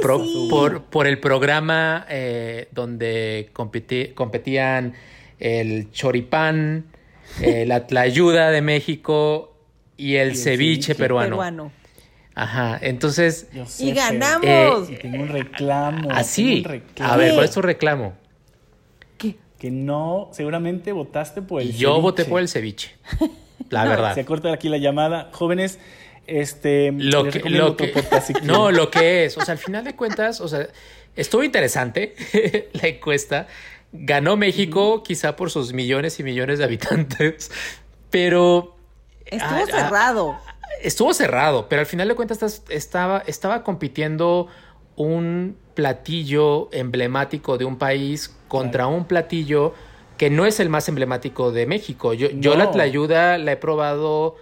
por, 0.48 0.82
por, 0.84 1.06
el 1.06 1.18
programa 1.18 2.06
eh, 2.08 2.68
donde 2.72 3.50
competían 3.52 4.94
el 5.38 5.90
choripán, 5.90 6.84
eh, 7.40 7.64
la 7.66 7.86
tlayuda 7.86 8.50
de 8.50 8.60
México 8.60 9.56
y 9.96 10.16
el, 10.16 10.36
ceviche, 10.36 10.94
peruano. 10.94 11.72
Ajá, 12.34 12.78
entonces... 12.80 13.48
y 13.78 13.92
ganamos. 13.92 14.88
Eh, 14.88 14.98
tengo 15.02 15.22
un 15.22 15.28
reclamo. 15.28 16.10
Así. 16.10 16.64
Ah, 17.00 17.14
a 17.14 17.16
ver, 17.16 17.34
¿cuál 17.34 17.44
es 17.44 17.50
tu 17.50 17.60
reclamo? 17.60 18.14
¿Qué? 19.18 19.36
Que 19.58 19.70
no, 19.70 20.30
seguramente 20.32 20.92
votaste 20.92 21.42
por 21.42 21.60
el 21.60 21.72
Yo 21.72 22.00
voté 22.00 22.24
por 22.24 22.40
el 22.40 22.48
ceviche. 22.48 22.94
La 23.68 23.84
verdad. 23.88 24.14
Se 24.14 24.24
corta 24.24 24.52
aquí 24.52 24.68
la 24.68 24.78
llamada. 24.78 25.28
Jóvenes, 25.32 25.78
este, 26.30 26.92
lo 26.92 27.24
que, 27.24 27.40
lo 27.50 27.76
que 27.76 27.92
no, 28.44 28.70
lo 28.70 28.90
que 28.90 29.24
es, 29.24 29.36
o 29.36 29.44
sea, 29.44 29.52
al 29.52 29.58
final 29.58 29.82
de 29.84 29.96
cuentas, 29.96 30.40
o 30.40 30.46
sea, 30.46 30.68
estuvo 31.16 31.42
interesante 31.42 32.14
la 32.72 32.88
encuesta. 32.88 33.48
Ganó 33.92 34.36
México, 34.36 35.02
quizá 35.02 35.34
por 35.34 35.50
sus 35.50 35.72
millones 35.72 36.20
y 36.20 36.22
millones 36.22 36.60
de 36.60 36.64
habitantes, 36.64 37.50
pero 38.10 38.76
estuvo 39.26 39.58
ah, 39.58 39.64
ah, 39.66 39.82
cerrado. 39.82 40.38
estuvo 40.82 41.12
cerrado, 41.12 41.68
pero 41.68 41.80
al 41.80 41.86
final 41.86 42.06
de 42.06 42.14
cuentas 42.14 42.62
estaba, 42.68 43.24
estaba 43.26 43.64
compitiendo 43.64 44.46
un 44.94 45.56
platillo 45.74 46.68
emblemático 46.72 47.58
de 47.58 47.64
un 47.64 47.76
país 47.76 48.36
contra 48.46 48.86
un 48.86 49.06
platillo 49.06 49.74
que 50.16 50.30
no 50.30 50.46
es 50.46 50.60
el 50.60 50.68
más 50.68 50.88
emblemático 50.88 51.50
de 51.50 51.66
México. 51.66 52.14
Yo, 52.14 52.28
yo 52.30 52.54
la 52.54 52.70
tlayuda 52.70 53.38
la 53.38 53.52
he 53.52 53.56
probado 53.56 54.36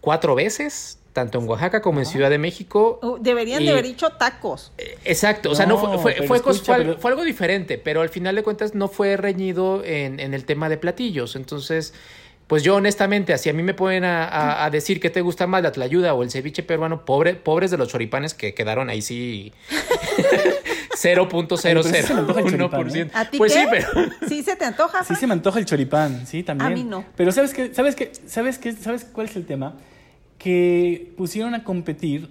cuatro 0.00 0.34
veces, 0.34 0.98
tanto 1.12 1.38
en 1.38 1.48
Oaxaca 1.48 1.82
como 1.82 2.00
en 2.00 2.06
Ciudad 2.06 2.30
de 2.30 2.38
México. 2.38 2.98
Uh, 3.02 3.18
deberían 3.20 3.64
de 3.64 3.70
haber 3.70 3.84
dicho 3.84 4.10
tacos. 4.10 4.72
Eh, 4.78 4.98
exacto, 5.04 5.50
o 5.50 5.54
sea, 5.54 5.66
no 5.66 5.78
fue, 5.78 6.14
fue, 6.26 6.40
fue, 6.40 7.10
algo 7.10 7.24
diferente, 7.24 7.78
pero 7.78 8.00
al 8.00 8.08
final 8.08 8.36
de 8.36 8.42
cuentas 8.42 8.74
no 8.74 8.88
fue 8.88 9.16
reñido 9.16 9.84
en, 9.84 10.20
en, 10.20 10.34
el 10.34 10.44
tema 10.44 10.68
de 10.68 10.76
platillos. 10.78 11.36
Entonces, 11.36 11.94
pues 12.50 12.64
yo 12.64 12.74
honestamente, 12.74 13.38
si 13.38 13.48
a 13.48 13.52
mí 13.52 13.62
me 13.62 13.74
pueden 13.74 14.02
a, 14.04 14.68
decir 14.72 14.98
que 14.98 15.08
te 15.08 15.20
gusta 15.20 15.46
más 15.46 15.62
la 15.62 15.70
tlayuda 15.70 16.14
o 16.14 16.24
el 16.24 16.32
ceviche 16.32 16.64
peruano, 16.64 17.04
pobre, 17.04 17.34
pobres 17.34 17.70
de 17.70 17.78
los 17.78 17.86
choripanes 17.86 18.34
que 18.34 18.54
quedaron 18.54 18.90
ahí 18.90 19.02
sí 19.02 19.52
0.001%. 20.90 22.96
¿eh? 22.96 23.10
¿A 23.14 23.24
ti 23.24 23.38
pues 23.38 23.52
sí, 23.52 23.60
pero 23.70 23.88
sí 24.28 24.42
se 24.42 24.56
te 24.56 24.64
antoja. 24.64 25.04
Sí 25.04 25.14
se 25.14 25.26
me 25.26 25.34
antoja 25.34 25.58
el 25.58 25.64
choripán, 25.64 26.26
sí, 26.26 26.42
también. 26.42 26.72
A 26.72 26.74
mí 26.74 26.84
no. 26.84 27.04
Pero 27.16 27.32
sabes 27.32 27.54
qué, 27.54 27.72
sabes 27.74 27.94
qué, 27.94 28.12
sabes 28.26 28.58
qué, 28.58 28.72
sabes 28.72 29.04
cuál 29.04 29.28
es 29.28 29.36
el 29.36 29.46
tema? 29.46 29.74
que 30.40 31.12
pusieron 31.18 31.54
a 31.54 31.64
competir, 31.64 32.30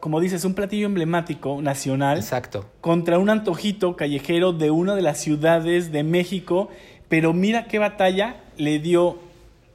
como 0.00 0.18
dices, 0.18 0.46
un 0.46 0.54
platillo 0.54 0.86
emblemático 0.86 1.60
nacional. 1.60 2.18
Exacto. 2.18 2.66
Contra 2.80 3.18
un 3.18 3.28
antojito 3.28 3.96
callejero 3.96 4.54
de 4.54 4.70
una 4.70 4.96
de 4.96 5.02
las 5.02 5.20
ciudades 5.20 5.92
de 5.92 6.02
México. 6.02 6.70
Pero 7.10 7.34
mira 7.34 7.66
qué 7.66 7.78
batalla 7.78 8.36
le 8.56 8.78
dio 8.78 9.18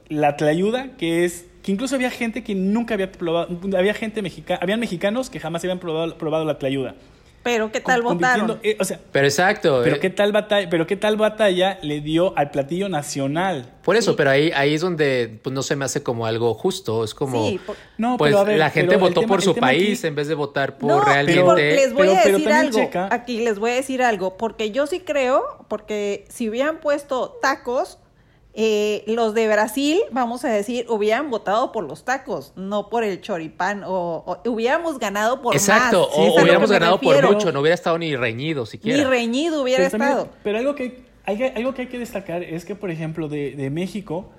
la 0.08 0.36
tlayuda, 0.36 0.96
que 0.96 1.24
es 1.24 1.46
que 1.62 1.70
incluso 1.70 1.94
había 1.94 2.10
gente 2.10 2.42
que 2.42 2.56
nunca 2.56 2.94
había 2.94 3.12
probado, 3.12 3.56
había 3.78 3.94
gente 3.94 4.20
mexicana, 4.20 4.58
habían 4.60 4.80
mexicanos 4.80 5.30
que 5.30 5.38
jamás 5.38 5.62
habían 5.62 5.78
probado, 5.78 6.18
probado 6.18 6.44
la 6.44 6.58
tlayuda. 6.58 6.96
Pero 7.42 7.72
qué 7.72 7.80
tal 7.80 8.02
votaron. 8.02 8.58
Eh, 8.62 8.76
o 8.78 8.84
sea, 8.84 9.00
pero 9.12 9.26
exacto. 9.26 9.80
Pero 9.82 9.96
eh. 9.96 10.00
qué 10.00 10.10
tal 10.10 10.30
batalla, 10.30 10.68
pero 10.68 10.86
qué 10.86 10.96
tal 10.96 11.16
batalla 11.16 11.78
le 11.82 12.00
dio 12.00 12.36
al 12.36 12.50
platillo 12.50 12.88
nacional. 12.88 13.72
Por 13.82 13.96
eso, 13.96 14.14
pero 14.14 14.30
ahí, 14.30 14.52
ahí 14.54 14.74
es 14.74 14.82
donde 14.82 15.40
pues, 15.42 15.54
no 15.54 15.62
se 15.62 15.74
me 15.74 15.86
hace 15.86 16.02
como 16.02 16.26
algo 16.26 16.52
justo. 16.52 17.02
Es 17.02 17.14
como 17.14 17.48
sí, 17.48 17.60
no, 17.96 18.18
pues 18.18 18.34
pero 18.34 18.56
la 18.56 18.68
gente 18.70 18.96
votó 18.96 19.22
por 19.22 19.40
su 19.40 19.54
país 19.54 20.04
en 20.04 20.14
vez 20.14 20.28
de 20.28 20.34
votar 20.34 20.76
por 20.76 21.06
realmente. 21.06 21.40
Pero, 21.40 21.54
les 21.56 21.92
voy 21.94 22.08
a 22.08 22.24
decir 22.24 22.52
algo. 22.52 22.90
Aquí 23.10 23.40
les 23.40 23.58
voy 23.58 23.70
a 23.70 23.74
decir 23.74 24.02
algo, 24.02 24.36
porque 24.36 24.70
yo 24.70 24.86
sí 24.86 25.00
creo, 25.00 25.64
porque 25.68 26.26
si 26.28 26.48
hubieran 26.48 26.80
puesto 26.80 27.38
tacos, 27.40 27.98
eh, 28.52 29.04
los 29.06 29.32
de 29.34 29.46
Brasil, 29.46 30.00
vamos 30.10 30.44
a 30.44 30.48
decir, 30.48 30.84
hubieran 30.88 31.30
votado 31.30 31.70
por 31.70 31.84
los 31.84 32.04
tacos, 32.04 32.52
no 32.56 32.88
por 32.88 33.04
el 33.04 33.20
choripán, 33.20 33.82
o, 33.86 34.38
hubiéramos 34.44 34.98
ganado 34.98 35.40
por 35.40 35.54
Exacto, 35.54 36.08
o 36.08 36.42
hubiéramos 36.42 36.70
ganado 36.70 37.00
por 37.00 37.22
mucho, 37.22 37.52
no 37.52 37.60
hubiera 37.60 37.74
estado 37.74 37.96
ni 37.98 38.16
reñido 38.16 38.66
siquiera. 38.66 38.98
Ni 38.98 39.04
reñido 39.04 39.62
hubiera 39.62 39.86
estado. 39.86 40.28
pero 40.42 40.58
algo 40.58 40.74
que, 40.74 41.04
hay, 41.24 41.42
algo 41.54 41.74
que 41.74 41.82
hay 41.82 41.88
que 41.88 41.98
destacar 41.98 42.42
es 42.42 42.64
que, 42.64 42.74
por 42.74 42.90
ejemplo, 42.90 43.28
de, 43.28 43.70
México, 43.70 44.30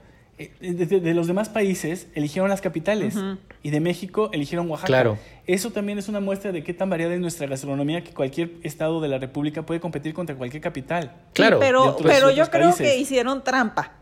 eh, 0.61 0.73
de, 0.73 1.13
los 1.13 1.27
demás 1.27 1.49
países 1.49 2.07
eligieron 2.15 2.49
las 2.49 2.61
capitales 2.61 3.15
y 3.63 3.69
de 3.69 3.79
México 3.79 4.29
eligieron 4.33 4.69
Oaxaca. 4.69 4.87
Claro. 4.87 5.17
Eso 5.47 5.71
también 5.71 5.97
es 5.99 6.07
una 6.07 6.19
muestra 6.19 6.51
de 6.51 6.63
qué 6.63 6.73
tan 6.73 6.89
variada 6.89 7.13
es 7.13 7.19
nuestra 7.19 7.47
gastronomía 7.47 8.03
que 8.03 8.13
cualquier 8.13 8.51
estado 8.63 9.01
de 9.01 9.07
la 9.07 9.17
República 9.17 9.65
puede 9.65 9.79
competir 9.79 10.13
contra 10.13 10.35
cualquier 10.35 10.61
capital. 10.61 11.13
Claro. 11.33 11.59
pero 11.59 11.97
pero 12.01 12.31
yo 12.31 12.49
creo 12.49 12.75
que 12.75 12.97
hicieron 12.97 13.43
trampa. 13.43 13.93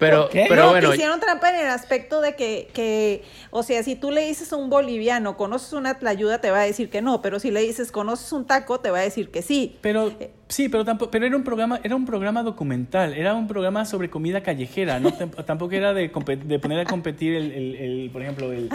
Pero, 0.00 0.30
pero 0.32 0.70
bueno. 0.70 0.94
hicieron 0.94 1.20
trampa 1.20 1.50
en 1.50 1.66
el 1.66 1.70
aspecto 1.70 2.22
de 2.22 2.34
que, 2.34 2.68
que, 2.72 3.22
o 3.50 3.62
sea, 3.62 3.82
si 3.82 3.96
tú 3.96 4.10
le 4.10 4.26
dices 4.26 4.50
a 4.50 4.56
un 4.56 4.70
boliviano, 4.70 5.36
conoces 5.36 5.74
una 5.74 5.98
tlayuda, 5.98 6.40
te 6.40 6.50
va 6.50 6.60
a 6.62 6.64
decir 6.64 6.88
que 6.88 7.02
no, 7.02 7.20
pero 7.20 7.38
si 7.38 7.50
le 7.50 7.60
dices, 7.60 7.92
conoces 7.92 8.32
un 8.32 8.46
taco, 8.46 8.80
te 8.80 8.90
va 8.90 9.00
a 9.00 9.02
decir 9.02 9.30
que 9.30 9.42
sí. 9.42 9.76
Pero, 9.82 10.10
eh, 10.18 10.30
sí, 10.48 10.70
pero 10.70 10.86
tampoco, 10.86 11.10
pero 11.10 11.26
era 11.26 11.36
un 11.36 11.44
programa, 11.44 11.80
era 11.84 11.94
un 11.94 12.06
programa 12.06 12.42
documental, 12.42 13.12
era 13.12 13.34
un 13.34 13.46
programa 13.46 13.84
sobre 13.84 14.08
comida 14.08 14.42
callejera, 14.42 14.98
no 15.00 15.12
tampoco 15.46 15.74
era 15.74 15.92
de, 15.92 16.10
de, 16.44 16.58
poner 16.58 16.80
a 16.80 16.84
competir 16.86 17.34
el, 17.34 17.52
el, 17.52 18.10
por 18.10 18.22
ejemplo, 18.22 18.50
el, 18.52 18.70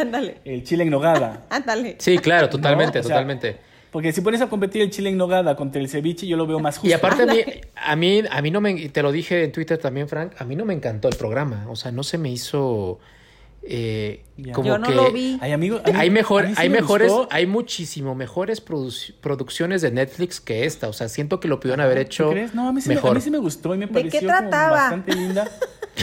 el 0.45 0.63
chile 0.63 0.83
en 0.83 0.91
nogada. 0.91 1.47
Ándale. 1.49 1.95
Sí, 1.97 2.19
claro, 2.19 2.49
totalmente, 2.49 3.01
totalmente. 3.01 3.57
Porque 3.95 4.11
si 4.11 4.19
pones 4.19 4.41
a 4.41 4.49
competir 4.49 4.81
el 4.81 4.89
chile 4.89 5.09
en 5.09 5.15
nogada 5.15 5.55
contra 5.55 5.79
el 5.81 5.87
ceviche, 5.87 6.27
yo 6.27 6.35
lo 6.35 6.45
veo 6.45 6.59
más 6.59 6.79
justo. 6.79 6.89
Y 6.89 6.91
aparte 6.91 7.23
a 7.23 7.25
mí, 7.27 7.41
a 7.73 7.95
mí, 7.95 8.23
a 8.29 8.41
mí 8.41 8.51
no 8.51 8.59
me, 8.59 8.89
te 8.89 9.01
lo 9.01 9.09
dije 9.09 9.45
en 9.45 9.53
Twitter 9.53 9.77
también, 9.77 10.09
Frank, 10.09 10.33
a 10.37 10.43
mí 10.43 10.57
no 10.57 10.65
me 10.65 10.73
encantó 10.73 11.07
el 11.07 11.15
programa. 11.15 11.65
O 11.69 11.77
sea, 11.77 11.93
no 11.93 12.03
se 12.03 12.17
me 12.17 12.29
hizo 12.29 12.99
Eh, 13.67 14.23
como 14.53 14.67
Yo 14.67 14.77
no 14.77 14.89
lo 14.91 15.11
vi. 15.11 15.39
Hay, 15.41 15.51
hay, 15.51 15.57
mejor, 15.57 16.45
hay 16.55 16.69
mejores, 16.69 17.11
hay 17.31 17.47
muchísimo 17.47 18.13
mejores 18.13 18.61
producciones 18.61 19.81
de 19.81 19.91
Netflix 19.91 20.39
que 20.39 20.65
esta. 20.65 20.87
O 20.87 20.93
sea, 20.93 21.09
siento 21.09 21.39
que 21.39 21.47
lo 21.47 21.59
pudieron 21.59 21.81
haber 21.81 21.97
hecho 21.97 22.31
No, 22.53 22.67
a 22.67 22.73
mí, 22.73 22.81
sí 22.81 22.89
mejor. 22.89 23.05
Me, 23.05 23.09
a 23.11 23.13
mí 23.15 23.21
sí 23.21 23.31
me 23.31 23.39
gustó 23.39 23.73
y 23.73 23.79
me 23.79 23.87
pareció 23.87 24.11
¿De 24.11 24.19
qué 24.19 24.25
trataba? 24.25 24.71
bastante 24.71 25.15
linda. 25.15 25.49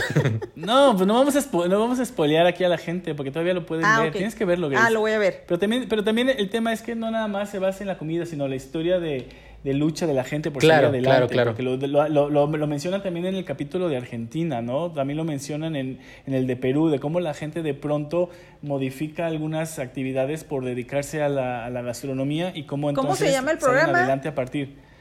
no, 0.57 0.95
pues 0.97 1.07
no 1.07 1.15
vamos, 1.15 1.37
a 1.37 1.69
no 1.69 1.79
vamos 1.79 2.01
a 2.01 2.05
spoilear 2.05 2.47
aquí 2.47 2.65
a 2.65 2.69
la 2.69 2.79
gente 2.79 3.15
porque 3.15 3.31
todavía 3.31 3.55
lo 3.55 3.65
pueden 3.65 3.85
ah, 3.85 4.03
ver. 4.03 4.13
Tienes 4.13 4.35
que 4.35 4.45
verlo, 4.45 4.69
Grace. 4.69 4.87
Ah, 4.87 4.91
lo 4.91 5.01
voy 5.01 5.13
a 5.13 5.19
ver. 5.19 5.45
Pero 5.47 5.61
también, 5.61 5.87
pero 5.89 6.03
también 6.03 6.31
el 6.31 6.51
tema 6.51 6.73
es 6.73 6.83
que 6.83 6.97
no 6.97 7.11
nada 7.11 7.29
más 7.29 7.51
se 7.51 7.61
basa 7.61 7.85
en 7.85 7.89
la 7.89 7.99
comida, 7.99 8.27
sino 8.27 8.49
la 8.49 8.57
historia 8.57 8.99
de 8.99 9.29
de 9.65 9.75
lucha 9.75 10.07
de 10.07 10.15
la 10.15 10.25
gente 10.25 10.51
por 10.51 10.63
salir 10.63 10.87
adelante. 10.87 11.09
Claro, 11.09 11.29
claro. 11.29 11.51
Porque 11.51 11.63
lo, 11.63 11.77
lo, 12.09 12.31
lo, 12.31 12.47
lo, 12.47 12.67
mencionan 12.67 13.03
también 13.03 13.27
en 13.27 13.37
el 13.37 13.45
capítulo 13.45 13.89
de 13.89 13.97
Argentina, 13.97 14.61
¿no? 14.61 14.91
También 14.91 15.17
lo 15.17 15.25
mencionan 15.25 15.77
en, 15.77 16.01
en, 16.27 16.35
el 16.35 16.47
de 16.47 16.57
Perú, 16.57 16.89
de 16.89 16.99
cómo 16.99 17.21
la 17.21 17.35
gente 17.35 17.63
de 17.63 17.75
pronto 17.75 18.31
modifica 18.61 19.27
algunas 19.27 19.79
actividades 19.79 20.45
por 20.45 20.65
dedicarse 20.65 21.23
a 21.23 21.29
la, 21.29 21.65
a 21.65 21.71
la 21.71 21.83
gastronomía 21.83 22.53
y 22.55 22.65
cómo 22.65 22.91
entonces 22.91 23.19
¿Cómo 23.19 23.29
se 23.29 23.33
llama 23.33 23.53
el 23.53 23.59
programa? 23.59 23.99
adelante 23.99 24.29
a 24.29 24.35
partir 24.35 24.92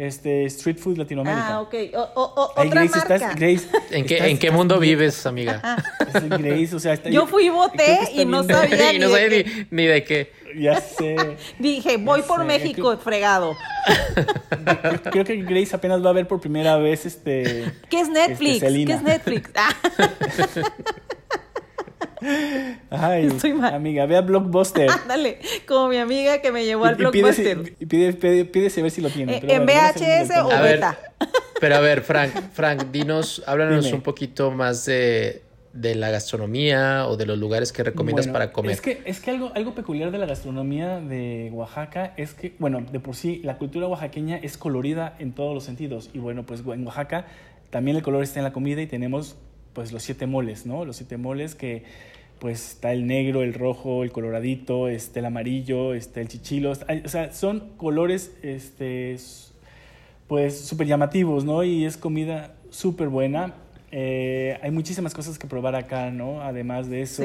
este 0.00 0.46
Street 0.46 0.78
Food 0.78 0.96
Latinoamérica. 0.96 1.56
Ah, 1.56 1.60
ok. 1.60 1.74
otra 2.14 2.64
Grace, 2.64 2.96
marca. 2.96 3.14
Estás, 3.16 3.36
Grace, 3.36 3.68
¿En 3.90 4.06
qué, 4.06 4.18
¿en 4.18 4.38
qué 4.38 4.50
mundo 4.50 4.78
vives, 4.78 5.26
amiga? 5.26 5.60
Grace, 6.38 6.74
o 6.74 6.80
sea, 6.80 6.94
está, 6.94 7.10
yo 7.10 7.26
fui 7.26 7.46
y 7.46 7.48
voté 7.50 7.98
y 8.14 8.24
no 8.24 8.42
sabía, 8.42 8.92
y 8.94 8.98
no 8.98 9.10
sabía 9.10 9.28
ni, 9.28 9.66
ni, 9.70 9.86
de 9.86 10.02
qué. 10.04 10.32
Ya 10.56 10.80
sé. 10.80 11.36
Dije, 11.58 11.98
voy 11.98 12.22
por 12.22 12.44
México, 12.44 12.96
fregado. 12.96 13.54
Creo 15.12 15.24
que 15.24 15.36
Grace 15.36 15.76
apenas 15.76 16.04
va 16.04 16.10
a 16.10 16.14
ver 16.14 16.26
por 16.26 16.40
primera 16.40 16.76
vez 16.78 17.04
este. 17.04 17.70
¿Qué 17.88 18.00
es 18.00 18.08
Netflix? 18.08 18.62
Este, 18.62 18.84
¿Qué 18.86 18.92
es 18.92 19.02
Netflix? 19.02 19.50
Ah. 19.54 19.70
Ay, 22.90 23.26
Estoy 23.26 23.54
mal. 23.54 23.74
amiga, 23.74 24.06
ve 24.06 24.16
a 24.16 24.20
Blockbuster. 24.20 24.88
Dale, 25.08 25.38
como 25.66 25.88
mi 25.88 25.96
amiga 25.96 26.40
que 26.40 26.52
me 26.52 26.64
llevó 26.64 26.84
al 26.84 26.96
Blockbuster. 26.96 27.74
Y 27.78 27.86
pide, 27.86 28.12
pide, 28.12 28.68
a 28.68 28.82
ver 28.82 28.90
si 28.90 29.00
lo 29.00 29.10
tiene. 29.10 29.36
Eh, 29.36 29.42
¿En 29.48 29.66
VHS 29.66 30.30
o 30.42 30.48
beta? 30.62 30.98
pero 31.60 31.76
a 31.76 31.80
ver, 31.80 32.02
Frank, 32.02 32.32
Frank, 32.52 32.86
dinos, 32.90 33.42
háblanos 33.46 33.92
un 33.92 34.00
poquito 34.00 34.50
más 34.50 34.86
de, 34.86 35.42
de 35.72 35.94
la 35.94 36.10
gastronomía 36.10 37.06
o 37.06 37.16
de 37.16 37.26
los 37.26 37.38
lugares 37.38 37.72
que 37.72 37.82
recomiendas 37.82 38.28
para 38.28 38.52
comer. 38.52 38.72
Es 38.72 38.80
que, 38.80 39.02
es 39.04 39.20
que 39.20 39.30
algo, 39.30 39.52
algo 39.54 39.74
peculiar 39.74 40.10
de 40.10 40.18
la 40.18 40.26
gastronomía 40.26 41.00
de 41.00 41.50
Oaxaca 41.52 42.14
es 42.16 42.34
que, 42.34 42.54
bueno, 42.58 42.80
de 42.80 43.00
por 43.00 43.14
sí, 43.14 43.40
la 43.44 43.58
cultura 43.58 43.86
oaxaqueña 43.86 44.36
es 44.36 44.56
colorida 44.56 45.14
en 45.18 45.32
todos 45.32 45.54
los 45.54 45.64
sentidos. 45.64 46.10
Y 46.12 46.18
bueno, 46.18 46.44
pues 46.44 46.60
en 46.60 46.86
Oaxaca 46.86 47.26
también 47.70 47.96
el 47.96 48.02
color 48.02 48.22
está 48.22 48.40
en 48.40 48.44
la 48.44 48.52
comida 48.52 48.82
y 48.82 48.86
tenemos 48.86 49.36
pues 49.72 49.92
los 49.92 50.02
siete 50.02 50.26
moles, 50.26 50.66
¿no? 50.66 50.84
Los 50.84 50.96
siete 50.96 51.16
moles 51.16 51.54
que 51.54 51.84
pues 52.40 52.70
está 52.70 52.92
el 52.92 53.06
negro, 53.06 53.42
el 53.42 53.52
rojo, 53.52 54.02
el 54.02 54.12
coloradito, 54.12 54.88
este, 54.88 55.20
el 55.20 55.26
amarillo, 55.26 55.92
este, 55.92 56.22
el 56.22 56.28
chichilo. 56.28 56.70
O 56.70 57.08
sea, 57.08 57.32
son 57.32 57.74
colores 57.76 58.34
este, 58.42 59.16
pues 60.26 60.58
súper 60.58 60.86
llamativos, 60.86 61.44
¿no? 61.44 61.62
Y 61.62 61.84
es 61.84 61.98
comida 61.98 62.54
súper 62.70 63.08
buena. 63.08 63.54
Eh, 63.92 64.58
hay 64.62 64.70
muchísimas 64.70 65.12
cosas 65.12 65.38
que 65.38 65.46
probar 65.46 65.74
acá, 65.74 66.10
¿no? 66.10 66.40
Además 66.40 66.88
de 66.88 67.02
eso, 67.02 67.24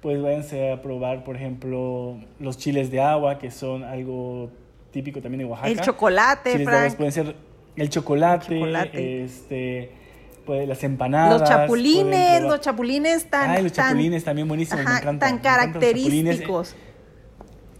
pues 0.00 0.22
váyanse 0.22 0.72
a 0.72 0.80
probar, 0.80 1.24
por 1.24 1.36
ejemplo, 1.36 2.18
los 2.40 2.56
chiles 2.56 2.90
de 2.90 3.00
agua, 3.02 3.38
que 3.38 3.50
son 3.50 3.84
algo 3.84 4.50
típico 4.92 5.20
también 5.20 5.40
de 5.40 5.44
Oaxaca. 5.44 5.68
El 5.68 5.80
chocolate, 5.80 6.52
chiles 6.52 6.66
de 6.66 6.76
agua 6.76 6.96
pueden 6.96 7.12
ser 7.12 7.36
el 7.76 7.90
chocolate, 7.90 8.54
el 8.54 8.60
chocolate. 8.60 9.24
este 9.24 10.03
pues, 10.44 10.68
las 10.68 10.82
empanadas. 10.84 11.40
Los 11.40 11.48
chapulines, 11.48 12.42
los 12.42 12.60
chapulines 12.60 13.30
tan. 13.30 13.50
Ay, 13.50 13.62
los 13.62 13.72
chapulines 13.72 14.24
también 14.24 14.48
buenísimos, 14.48 14.84
me 14.84 14.90
encantan. 14.90 15.18
Tan 15.18 15.38
característicos. 15.38 16.74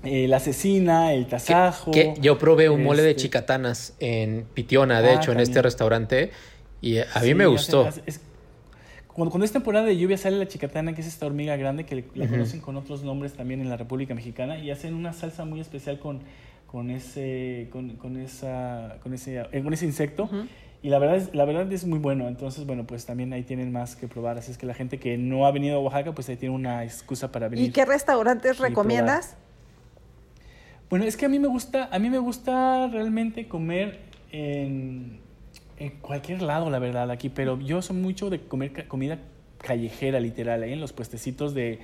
Eh, 0.04 0.28
la 0.28 0.38
cecina, 0.38 1.14
el 1.14 1.26
tasajo. 1.26 1.90
yo 2.20 2.38
probé 2.38 2.68
un 2.68 2.82
mole 2.84 3.02
de 3.02 3.10
este 3.10 3.22
chicatanas 3.22 3.94
en 4.00 4.44
Pitiona, 4.52 5.00
de 5.00 5.10
ah, 5.10 5.14
hecho, 5.14 5.32
en 5.32 5.40
este 5.40 5.62
restaurante, 5.62 6.30
y 6.82 6.98
a 6.98 7.20
mí 7.22 7.34
me 7.34 7.46
gustó. 7.46 7.88
cuando, 9.06 9.30
cuando, 9.30 9.44
es 9.46 9.52
temporada 9.52 9.86
de 9.86 9.96
lluvia 9.96 10.18
sale 10.18 10.36
la 10.36 10.46
chicatana, 10.46 10.94
que 10.94 11.00
es 11.00 11.06
esta 11.06 11.24
hormiga 11.24 11.56
grande, 11.56 11.86
que 11.86 12.04
la 12.14 12.28
conocen 12.28 12.60
con 12.60 12.76
otros 12.76 13.02
nombres 13.02 13.32
también 13.32 13.62
en 13.62 13.70
la 13.70 13.78
República 13.78 14.14
Mexicana, 14.14 14.58
y 14.58 14.70
hacen 14.70 14.92
una 14.92 15.14
salsa 15.14 15.46
muy 15.46 15.60
especial 15.60 15.98
con, 15.98 16.20
con, 16.66 16.90
ese, 16.90 17.68
con, 17.70 17.96
con 17.96 18.20
esa, 18.20 18.98
con, 19.02 19.14
ese, 19.14 19.46
eh, 19.52 19.62
con 19.62 19.72
ese 19.72 19.86
insecto. 19.86 20.28
Y 20.84 20.90
la 20.90 20.98
verdad, 20.98 21.16
es, 21.16 21.34
la 21.34 21.46
verdad 21.46 21.72
es 21.72 21.86
muy 21.86 21.98
bueno, 21.98 22.28
entonces, 22.28 22.66
bueno, 22.66 22.84
pues 22.86 23.06
también 23.06 23.32
ahí 23.32 23.42
tienen 23.42 23.72
más 23.72 23.96
que 23.96 24.06
probar. 24.06 24.36
Así 24.36 24.50
es 24.50 24.58
que 24.58 24.66
la 24.66 24.74
gente 24.74 24.98
que 24.98 25.16
no 25.16 25.46
ha 25.46 25.50
venido 25.50 25.76
a 25.76 25.80
Oaxaca, 25.80 26.12
pues 26.12 26.28
ahí 26.28 26.36
tiene 26.36 26.54
una 26.54 26.84
excusa 26.84 27.32
para 27.32 27.48
venir. 27.48 27.70
¿Y 27.70 27.72
qué 27.72 27.86
restaurantes 27.86 28.58
recomiendas? 28.58 29.34
Bueno, 30.90 31.06
es 31.06 31.16
que 31.16 31.24
a 31.24 31.30
mí 31.30 31.38
me 31.38 31.48
gusta, 31.48 31.88
a 31.90 31.98
mí 31.98 32.10
me 32.10 32.18
gusta 32.18 32.86
realmente 32.88 33.48
comer 33.48 34.00
en, 34.30 35.20
en 35.78 35.90
cualquier 36.02 36.42
lado, 36.42 36.68
la 36.68 36.80
verdad, 36.80 37.10
aquí, 37.10 37.30
pero 37.30 37.58
yo 37.58 37.80
soy 37.80 37.96
mucho 37.96 38.28
de 38.28 38.40
comer 38.40 38.86
comida 38.86 39.20
callejera, 39.56 40.20
literal, 40.20 40.64
¿eh? 40.64 40.74
en 40.74 40.82
los 40.82 40.92
puestecitos 40.92 41.54
de 41.54 41.78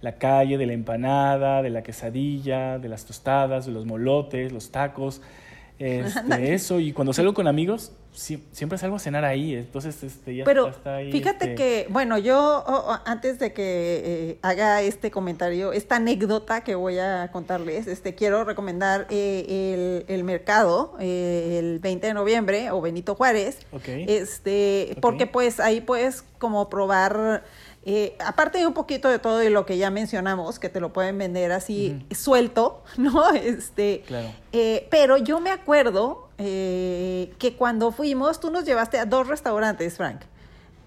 la 0.00 0.16
calle, 0.16 0.56
de 0.56 0.64
la 0.64 0.72
empanada, 0.72 1.60
de 1.60 1.68
la 1.68 1.82
quesadilla, 1.82 2.78
de 2.78 2.88
las 2.88 3.04
tostadas, 3.04 3.66
de 3.66 3.72
los 3.72 3.84
molotes, 3.84 4.50
los 4.50 4.70
tacos. 4.70 5.20
Este, 5.78 6.54
eso, 6.54 6.80
y 6.80 6.92
cuando 6.92 7.12
salgo 7.12 7.34
con 7.34 7.46
amigos, 7.46 7.92
siempre 8.16 8.78
salgo 8.78 8.96
a 8.96 8.98
cenar 8.98 9.24
ahí, 9.24 9.54
entonces 9.54 10.02
este, 10.02 10.36
ya 10.36 10.44
Pero 10.44 10.68
está 10.68 10.96
ahí. 10.96 11.12
Fíjate 11.12 11.50
este 11.50 11.54
que, 11.54 11.86
bueno, 11.90 12.18
yo 12.18 12.64
antes 13.04 13.38
de 13.38 13.52
que 13.52 14.02
eh, 14.04 14.38
haga 14.42 14.82
este 14.82 15.10
comentario, 15.10 15.72
esta 15.72 15.96
anécdota 15.96 16.62
que 16.62 16.74
voy 16.74 16.98
a 16.98 17.30
contarles, 17.32 17.86
este, 17.86 18.14
quiero 18.14 18.44
recomendar 18.44 19.06
eh, 19.10 20.04
el, 20.08 20.24
mercado 20.24 20.96
eh, 20.98 21.58
el 21.58 21.78
20 21.78 22.06
de 22.06 22.14
noviembre 22.14 22.70
o 22.70 22.80
Benito 22.80 23.14
Juárez, 23.14 23.58
este, 23.84 24.96
porque 25.00 25.26
pues 25.26 25.60
ahí 25.60 25.80
puedes 25.80 26.22
como 26.38 26.68
probar 26.68 27.44
eh, 27.88 28.16
aparte 28.18 28.58
de 28.58 28.66
un 28.66 28.74
poquito 28.74 29.08
de 29.08 29.20
todo 29.20 29.44
y 29.44 29.48
lo 29.48 29.64
que 29.64 29.78
ya 29.78 29.90
mencionamos, 29.90 30.58
que 30.58 30.68
te 30.68 30.80
lo 30.80 30.92
pueden 30.92 31.18
vender 31.18 31.52
así 31.52 32.04
suelto, 32.10 32.82
¿no? 32.96 33.30
Este, 33.30 34.02
claro. 34.04 34.28
Eh, 34.50 34.88
pero 34.90 35.16
yo 35.18 35.38
me 35.38 35.50
acuerdo 35.50 36.25
eh, 36.38 37.34
que 37.38 37.56
cuando 37.56 37.92
fuimos, 37.92 38.40
tú 38.40 38.50
nos 38.50 38.64
llevaste 38.64 38.98
a 38.98 39.06
dos 39.06 39.26
restaurantes, 39.28 39.96
Frank. 39.96 40.22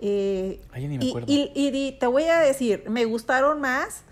Ay, 0.02 0.60
ni 0.76 0.98
me 0.98 1.10
acuerdo. 1.10 1.28
Y, 1.28 1.98
te 2.00 2.08
voy 2.08 2.24
a 2.24 2.40
decir, 2.40 2.84
me 2.90 3.06
gustaron 3.06 3.60
más 3.60 4.04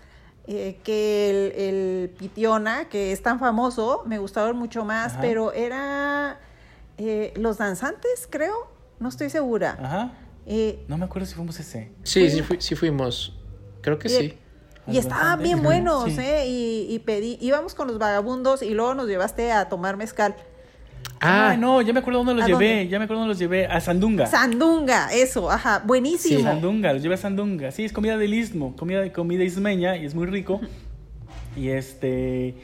que 0.46 1.58
el, 1.68 2.10
Pitiona, 2.10 2.88
que 2.88 3.12
es 3.12 3.22
tan 3.22 3.38
famoso, 3.38 4.02
me 4.06 4.18
gustaron 4.18 4.56
mucho 4.56 4.84
más, 4.84 5.16
pero 5.20 5.52
era 5.52 6.40
Los 7.36 7.58
Danzantes, 7.58 8.26
creo, 8.30 8.70
no 8.98 9.08
estoy 9.08 9.30
segura. 9.30 9.78
Ajá. 9.80 10.12
Eh, 10.50 10.82
no 10.88 10.96
me 10.96 11.04
acuerdo 11.04 11.26
si 11.26 11.34
fuimos 11.34 11.60
ese. 11.60 11.92
Sí, 12.04 12.30
sí, 12.30 12.42
sí 12.58 12.74
fuimos. 12.74 13.36
Creo 13.82 13.98
que 13.98 14.08
sí. 14.08 14.38
Y 14.86 14.96
estaban 14.96 15.42
bien 15.42 15.62
buenos, 15.62 16.16
¿eh? 16.16 16.44
Y, 16.46 16.98
pedí, 17.00 17.36
íbamos 17.42 17.74
con 17.74 17.86
los 17.86 17.98
vagabundos 17.98 18.62
y 18.62 18.70
luego 18.70 18.94
nos 18.94 19.06
llevaste 19.06 19.52
a 19.52 19.68
tomar 19.68 19.98
mezcal. 19.98 20.34
Ah, 21.20 21.56
no, 21.58 21.82
ya 21.82 21.92
me 21.92 22.00
acuerdo 22.00 22.24
dónde 22.24 22.34
los 22.34 22.46
llevé, 22.46 22.88
ya 22.88 22.98
me 22.98 23.04
acuerdo 23.04 23.20
dónde 23.20 23.32
los 23.32 23.38
llevé, 23.38 23.66
a 23.66 23.80
Sandunga. 23.80 24.26
Sandunga, 24.26 25.12
eso, 25.12 25.50
ajá, 25.50 25.82
buenísimo. 25.84 26.38
Sí. 26.38 26.44
Sandunga, 26.44 26.92
los 26.92 27.02
llevé 27.02 27.14
a 27.14 27.18
Sandunga. 27.18 27.70
Sí, 27.70 27.84
es 27.84 27.92
comida 27.92 28.16
del 28.16 28.34
istmo, 28.34 28.76
comida, 28.76 29.12
comida 29.12 29.44
ismeña 29.44 29.96
y 29.96 30.06
es 30.06 30.14
muy 30.14 30.26
rico. 30.26 30.60
y 31.56 31.68
este, 31.68 32.54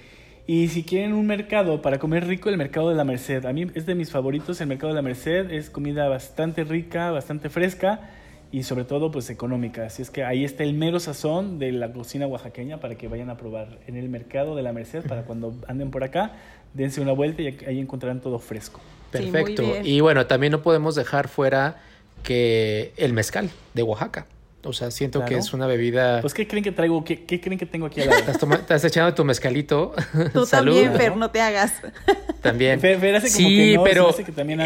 y 0.46 0.68
si 0.68 0.82
quieren 0.84 1.14
un 1.14 1.26
mercado 1.26 1.80
para 1.80 1.98
comer 1.98 2.26
rico, 2.26 2.50
el 2.50 2.58
mercado 2.58 2.90
de 2.90 2.96
la 2.96 3.04
Merced. 3.04 3.46
A 3.46 3.52
mí 3.52 3.66
es 3.74 3.86
de 3.86 3.94
mis 3.94 4.10
favoritos 4.10 4.60
el 4.60 4.66
mercado 4.66 4.92
de 4.92 4.96
la 4.96 5.02
Merced. 5.02 5.50
Es 5.50 5.70
comida 5.70 6.06
bastante 6.08 6.64
rica, 6.64 7.10
bastante 7.10 7.48
fresca 7.48 8.10
y 8.52 8.62
sobre 8.62 8.84
todo 8.84 9.10
pues 9.10 9.30
económica. 9.30 9.86
Así 9.86 10.02
es 10.02 10.10
que 10.10 10.22
ahí 10.22 10.44
está 10.44 10.62
el 10.62 10.74
mero 10.74 11.00
sazón 11.00 11.58
de 11.58 11.72
la 11.72 11.92
cocina 11.92 12.26
oaxaqueña 12.26 12.78
para 12.78 12.94
que 12.94 13.08
vayan 13.08 13.30
a 13.30 13.36
probar 13.36 13.80
en 13.86 13.96
el 13.96 14.08
mercado 14.08 14.54
de 14.54 14.62
la 14.62 14.72
Merced 14.72 15.04
para 15.08 15.22
cuando 15.22 15.54
anden 15.66 15.90
por 15.90 16.04
acá, 16.04 16.32
dense 16.74 17.00
una 17.00 17.12
vuelta 17.12 17.42
y 17.42 17.56
ahí 17.66 17.80
encontrarán 17.80 18.20
todo 18.20 18.38
fresco. 18.38 18.80
Perfecto. 19.10 19.62
y 19.82 20.00
bueno, 20.00 20.26
también 20.26 20.50
no 20.50 20.62
podemos 20.62 20.96
dejar 20.96 21.28
fuera 21.28 21.80
que 22.24 22.92
el 22.96 23.12
mezcal 23.12 23.48
de 23.72 23.82
Oaxaca. 23.82 24.26
O 24.66 24.72
sea, 24.72 24.90
siento 24.90 25.24
que 25.24 25.36
es 25.36 25.52
una 25.52 25.66
bebida. 25.66 26.20
Pues, 26.22 26.32
¿qué 26.32 26.48
creen 26.48 26.64
que 26.64 26.72
traigo? 26.72 27.04
¿Qué, 27.04 27.24
qué 27.24 27.40
creen 27.40 27.58
que 27.58 27.66
tengo 27.66 27.86
aquí 27.86 28.00
a 28.00 28.06
la 28.06 28.16
¿Estás, 28.16 28.42
estás 28.42 28.84
echando 28.84 29.14
tu 29.14 29.24
mezcalito? 29.24 29.94
Tú 30.32 30.46
también, 30.50 30.94
Fer, 30.94 31.16
no 31.16 31.30
te 31.30 31.40
hagas. 31.40 31.74
También. 32.40 32.80
sí, 33.22 33.76
pero 33.82 34.14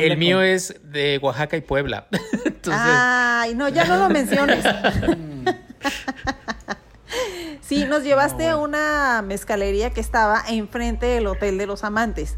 el 0.00 0.16
mío 0.16 0.42
es 0.42 0.74
de 0.82 1.18
Oaxaca 1.22 1.56
y 1.56 1.60
Puebla. 1.60 2.08
Ay, 2.70 3.54
no, 3.54 3.68
ya 3.68 3.84
no 3.84 3.96
lo 3.96 4.08
menciones. 4.08 4.64
Sí, 7.68 7.84
nos 7.84 8.02
llevaste 8.02 8.48
a 8.48 8.56
una 8.56 9.22
mezcalería 9.22 9.90
que 9.90 10.00
estaba 10.00 10.42
enfrente 10.48 11.06
del 11.06 11.26
Hotel 11.26 11.58
de 11.58 11.66
los 11.66 11.84
Amantes. 11.84 12.36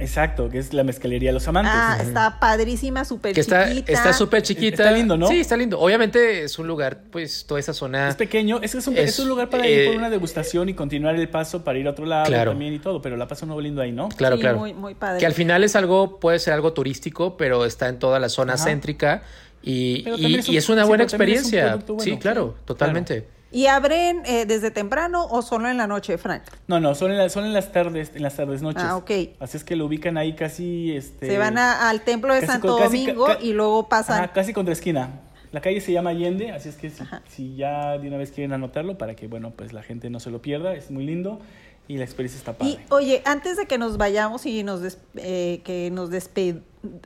Exacto, 0.00 0.48
que 0.48 0.58
es 0.58 0.72
la 0.72 0.84
mezcalería 0.84 1.30
de 1.30 1.34
los 1.34 1.48
amantes. 1.48 1.72
Ah, 1.74 1.98
está 2.00 2.38
padrísima, 2.38 3.04
súper 3.04 3.34
chiquita. 3.34 3.68
Está 3.68 4.12
súper 4.12 4.42
chiquita. 4.42 4.84
Está 4.84 4.92
lindo, 4.92 5.16
¿no? 5.16 5.26
Sí, 5.26 5.40
está 5.40 5.56
lindo. 5.56 5.78
Obviamente 5.80 6.44
es 6.44 6.56
un 6.58 6.68
lugar, 6.68 7.02
pues, 7.10 7.46
toda 7.46 7.58
esa 7.58 7.72
zona. 7.72 8.08
Es 8.08 8.14
pequeño, 8.14 8.60
es, 8.62 8.76
es, 8.76 8.86
un, 8.86 8.96
es, 8.96 9.18
un, 9.18 9.28
lugar 9.28 9.50
para 9.50 9.66
ir 9.66 9.86
por 9.86 9.94
eh, 9.94 9.98
una 9.98 10.08
degustación 10.08 10.68
y 10.68 10.74
continuar 10.74 11.16
el 11.16 11.28
paso 11.28 11.64
para 11.64 11.80
ir 11.80 11.88
a 11.88 11.90
otro 11.90 12.06
lado 12.06 12.30
también 12.30 12.74
y 12.74 12.78
todo, 12.78 13.02
pero 13.02 13.16
la 13.16 13.26
paso 13.26 13.44
nuevo 13.46 13.60
lindo 13.60 13.82
ahí, 13.82 13.90
¿no? 13.90 14.08
Claro, 14.10 14.36
sí, 14.36 14.42
claro. 14.42 14.58
Muy, 14.58 14.72
muy 14.72 14.94
padre. 14.94 15.18
Que 15.18 15.26
al 15.26 15.34
final 15.34 15.64
es 15.64 15.74
algo, 15.74 16.20
puede 16.20 16.38
ser 16.38 16.54
algo 16.54 16.72
turístico, 16.72 17.36
pero 17.36 17.64
está 17.64 17.88
en 17.88 17.98
toda 17.98 18.20
la 18.20 18.28
zona 18.28 18.56
céntrica 18.56 19.22
y, 19.62 20.04
y, 20.16 20.56
es 20.56 20.68
una 20.68 20.84
buena 20.84 21.02
experiencia. 21.02 21.76
sí, 21.98 22.18
claro, 22.18 22.54
totalmente. 22.64 23.37
¿Y 23.50 23.66
abren 23.66 24.22
eh, 24.26 24.44
desde 24.46 24.70
temprano 24.70 25.26
o 25.26 25.40
solo 25.40 25.68
en 25.68 25.78
la 25.78 25.86
noche, 25.86 26.18
Frank? 26.18 26.42
No, 26.66 26.80
no, 26.80 26.94
son 26.94 27.12
en, 27.12 27.30
son 27.30 27.46
en 27.46 27.54
las 27.54 27.72
tardes, 27.72 28.12
en 28.14 28.22
las 28.22 28.36
tardes 28.36 28.60
noches. 28.60 28.82
Ah, 28.84 28.96
ok. 28.96 29.10
Así 29.40 29.56
es 29.56 29.64
que 29.64 29.74
lo 29.74 29.86
ubican 29.86 30.18
ahí 30.18 30.34
casi, 30.34 30.94
este... 30.94 31.26
Se 31.26 31.38
van 31.38 31.56
al 31.56 32.02
templo 32.02 32.34
de 32.34 32.46
Santo 32.46 32.78
Domingo 32.78 33.28
y 33.40 33.52
luego 33.52 33.88
pasan... 33.88 34.24
Ah, 34.24 34.32
casi 34.32 34.52
contra 34.52 34.72
esquina. 34.72 35.20
La 35.50 35.62
calle 35.62 35.80
se 35.80 35.92
llama 35.92 36.10
Allende, 36.10 36.52
así 36.52 36.68
es 36.68 36.76
que 36.76 36.92
si, 37.28 37.56
ya 37.56 37.96
de 37.96 38.06
una 38.08 38.18
vez 38.18 38.32
quieren 38.32 38.52
anotarlo 38.52 38.98
para 38.98 39.16
que, 39.16 39.28
bueno, 39.28 39.52
pues 39.56 39.72
la 39.72 39.82
gente 39.82 40.10
no 40.10 40.20
se 40.20 40.30
lo 40.30 40.42
pierda, 40.42 40.74
es 40.74 40.90
muy 40.90 41.06
lindo 41.06 41.40
y 41.88 41.96
la 41.96 42.04
experiencia 42.04 42.36
está 42.36 42.52
padre. 42.52 42.72
Y, 42.72 42.78
oye, 42.90 43.22
antes 43.24 43.56
de 43.56 43.64
que 43.64 43.78
nos 43.78 43.96
vayamos 43.96 44.44
y 44.44 44.62
nos 44.62 44.98
eh, 45.16 45.62
que 45.64 45.90
nos 45.90 46.10
desped... 46.10 46.56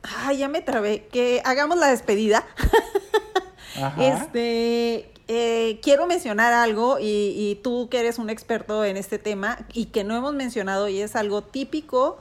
Ay, 0.02 0.38
ya 0.38 0.48
me 0.48 0.60
trabé. 0.60 1.06
Que 1.12 1.40
hagamos 1.44 1.78
la 1.78 1.86
despedida. 1.86 2.44
Ajá. 3.76 4.04
Este, 4.04 5.12
eh, 5.28 5.78
quiero 5.82 6.06
mencionar 6.06 6.52
algo 6.52 6.98
y, 7.00 7.58
tú 7.62 7.88
que 7.88 8.00
eres 8.00 8.18
un 8.18 8.28
experto 8.28 8.84
en 8.84 8.96
este 8.96 9.18
tema 9.18 9.58
y 9.72 9.86
que 9.86 10.04
no 10.04 10.16
hemos 10.16 10.34
mencionado 10.34 10.88
y 10.88 11.00
es 11.00 11.16
algo 11.16 11.42
típico 11.42 12.18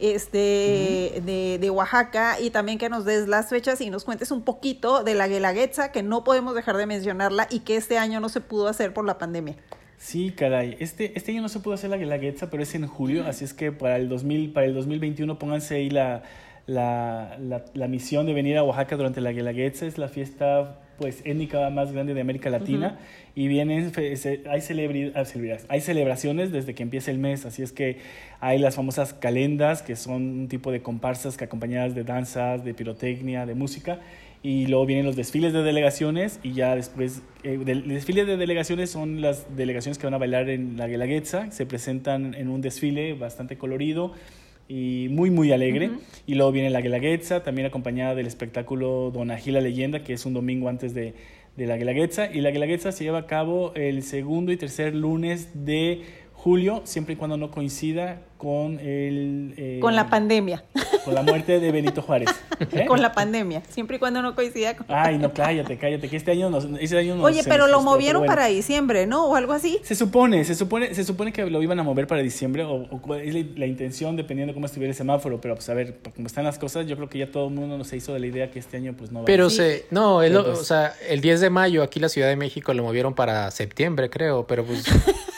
este, 0.00 1.22
de, 1.60 1.70
Oaxaca 1.70 2.40
y 2.40 2.50
también 2.50 2.78
que 2.78 2.88
nos 2.88 3.04
des 3.04 3.28
las 3.28 3.50
fechas 3.50 3.80
y 3.80 3.90
nos 3.90 4.04
cuentes 4.04 4.30
un 4.30 4.42
poquito 4.42 5.04
de 5.04 5.14
la 5.14 5.28
Guelaguetza 5.28 5.92
que 5.92 6.02
no 6.02 6.24
podemos 6.24 6.54
dejar 6.54 6.76
de 6.76 6.86
mencionarla 6.86 7.46
y 7.50 7.60
que 7.60 7.76
este 7.76 7.98
año 7.98 8.18
no 8.18 8.28
se 8.28 8.40
pudo 8.40 8.68
hacer 8.68 8.94
por 8.94 9.04
la 9.04 9.18
pandemia. 9.18 9.56
Sí, 9.98 10.30
caray. 10.30 10.76
Este, 10.80 11.16
este 11.16 11.32
año 11.32 11.42
no 11.42 11.48
se 11.48 11.60
pudo 11.60 11.74
hacer 11.74 11.90
la 11.90 11.96
Guelaguetza, 11.96 12.50
pero 12.50 12.62
es 12.62 12.74
en 12.74 12.86
julio, 12.86 13.26
así 13.26 13.44
es 13.44 13.52
que 13.52 13.72
para 13.72 13.96
el, 13.96 14.08
2000, 14.08 14.52
para 14.52 14.66
el 14.66 14.74
2021 14.74 15.38
pónganse 15.38 15.74
ahí 15.74 15.90
la, 15.90 16.22
la, 16.66 17.36
la, 17.74 17.88
misión 17.88 18.26
de 18.26 18.32
venir 18.32 18.56
a 18.56 18.64
Oaxaca 18.64 18.96
durante 18.96 19.20
la 19.20 19.32
Guelaguetza. 19.32 19.86
Es 19.86 19.98
la 19.98 20.08
fiesta 20.08 20.78
pues 20.98 21.22
étnica 21.24 21.70
más 21.70 21.92
grande 21.92 22.12
de 22.12 22.20
América 22.20 22.50
Latina 22.50 22.98
y 23.34 23.46
vienen 23.48 23.92
hay 24.50 24.60
celebridades, 24.60 25.66
hay 25.68 25.80
celebraciones 25.80 26.50
desde 26.52 26.74
que 26.74 26.82
empieza 26.82 27.10
el 27.10 27.18
mes, 27.18 27.46
así 27.46 27.62
es 27.62 27.72
que 27.72 27.98
hay 28.40 28.58
las 28.58 28.74
famosas 28.74 29.14
calendas 29.14 29.82
que 29.82 29.96
son 29.96 30.22
un 30.22 30.48
tipo 30.48 30.72
de 30.72 30.82
comparsas 30.82 31.36
que 31.36 31.44
acompañadas 31.44 31.94
de 31.94 32.04
danzas, 32.04 32.64
de 32.64 32.74
pirotecnia, 32.74 33.46
de 33.46 33.54
música 33.54 34.00
y 34.42 34.66
luego 34.66 34.86
vienen 34.86 35.06
los 35.06 35.16
desfiles 35.16 35.52
de 35.52 35.62
delegaciones 35.62 36.40
y 36.42 36.52
ya 36.52 36.74
después 36.74 37.22
eh, 37.42 37.58
el 37.66 37.88
desfile 37.88 38.24
de 38.24 38.36
delegaciones 38.36 38.90
son 38.90 39.20
las 39.20 39.56
delegaciones 39.56 39.98
que 39.98 40.06
van 40.06 40.14
a 40.14 40.18
bailar 40.18 40.48
en 40.48 40.76
la 40.76 40.86
Guelaguetza, 40.86 41.50
se 41.50 41.66
presentan 41.66 42.34
en 42.34 42.48
un 42.48 42.60
desfile 42.60 43.14
bastante 43.14 43.56
colorido 43.56 44.12
y 44.68 45.08
muy, 45.10 45.30
muy 45.30 45.50
alegre. 45.52 45.90
Y 46.26 46.34
luego 46.34 46.52
viene 46.52 46.70
la 46.70 46.80
Guelaguetza, 46.80 47.42
también 47.42 47.66
acompañada 47.66 48.14
del 48.14 48.26
espectáculo 48.26 49.10
Don 49.10 49.28
la 49.28 49.60
Leyenda, 49.60 50.04
que 50.04 50.12
es 50.12 50.26
un 50.26 50.34
domingo 50.34 50.68
antes 50.68 50.94
de, 50.94 51.14
de 51.56 51.66
la 51.66 51.76
Guelaguetza. 51.76 52.30
Y 52.32 52.40
la 52.40 52.50
Guelaguetza 52.50 52.92
se 52.92 53.04
lleva 53.04 53.20
a 53.20 53.26
cabo 53.26 53.72
el 53.74 54.02
segundo 54.02 54.52
y 54.52 54.56
tercer 54.56 54.94
lunes 54.94 55.64
de 55.64 56.02
julio, 56.48 56.80
siempre 56.84 57.12
y 57.12 57.16
cuando 57.16 57.36
no 57.36 57.50
coincida 57.50 58.22
con 58.38 58.80
el... 58.80 59.52
Eh, 59.58 59.80
con 59.82 59.94
la 59.94 60.08
pandemia. 60.08 60.64
Con 61.04 61.14
la 61.14 61.20
muerte 61.20 61.60
de 61.60 61.70
Benito 61.70 62.00
Juárez. 62.00 62.30
¿eh? 62.72 62.86
Con 62.86 63.02
la 63.02 63.12
pandemia, 63.12 63.62
siempre 63.68 63.96
y 63.96 63.98
cuando 63.98 64.22
no 64.22 64.34
coincida 64.34 64.74
con... 64.74 64.86
Ay, 64.88 65.18
no, 65.18 65.34
cállate, 65.34 65.76
cállate, 65.76 66.08
que 66.08 66.16
este 66.16 66.30
año 66.30 66.48
nos... 66.48 66.66
Este 66.80 66.96
año 66.96 67.22
Oye, 67.22 67.42
pero 67.44 67.66
lo 67.66 67.82
movieron 67.82 68.24
para 68.24 68.46
diciembre, 68.46 69.06
¿no? 69.06 69.26
O 69.26 69.36
algo 69.36 69.52
así. 69.52 69.78
Se 69.82 69.94
supone, 69.94 70.42
se 70.46 70.54
supone, 70.54 70.94
se 70.94 71.04
supone 71.04 71.34
que 71.34 71.44
lo 71.50 71.62
iban 71.62 71.80
a 71.80 71.82
mover 71.82 72.06
para 72.06 72.22
diciembre, 72.22 72.64
o, 72.64 72.88
es 73.16 73.34
la, 73.58 73.66
intención 73.66 74.16
dependiendo 74.16 74.54
cómo 74.54 74.64
estuviera 74.64 74.90
el 74.90 74.96
semáforo, 74.96 75.42
pero 75.42 75.54
pues 75.54 75.68
a 75.68 75.74
ver, 75.74 75.98
como 76.14 76.28
están 76.28 76.44
las 76.44 76.58
cosas, 76.58 76.86
yo 76.86 76.96
creo 76.96 77.10
que 77.10 77.18
ya 77.18 77.30
todo 77.30 77.48
el 77.48 77.54
mundo 77.54 77.84
se 77.84 77.98
hizo 77.98 78.14
de 78.14 78.20
la 78.20 78.26
idea 78.26 78.50
que 78.50 78.58
este 78.58 78.78
año 78.78 78.94
pues 78.96 79.12
no 79.12 79.18
va 79.20 79.24
Pero 79.26 79.50
se, 79.50 79.84
no, 79.90 80.22
el, 80.22 80.32
pues 80.32 80.60
o 80.60 80.64
sea, 80.64 80.94
el 81.10 81.20
10 81.20 81.42
de 81.42 81.50
mayo 81.50 81.82
aquí 81.82 82.00
la 82.00 82.08
Ciudad 82.08 82.28
de 82.28 82.36
México 82.36 82.72
lo 82.72 82.84
movieron 82.84 83.14
para 83.14 83.50
septiembre, 83.50 84.08
creo, 84.08 84.46
pero 84.46 84.64
pues... 84.64 84.86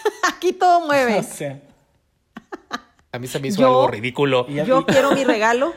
aquí 0.40 0.54
todo 0.54 0.86
mueve. 0.86 1.22
A 3.12 3.18
mí 3.18 3.26
se 3.26 3.40
me 3.40 3.48
hizo 3.48 3.66
algo 3.66 3.88
ridículo. 3.88 4.46
Yo 4.48 4.86
quiero 4.86 5.10
mi 5.10 5.24
regalo. 5.24 5.74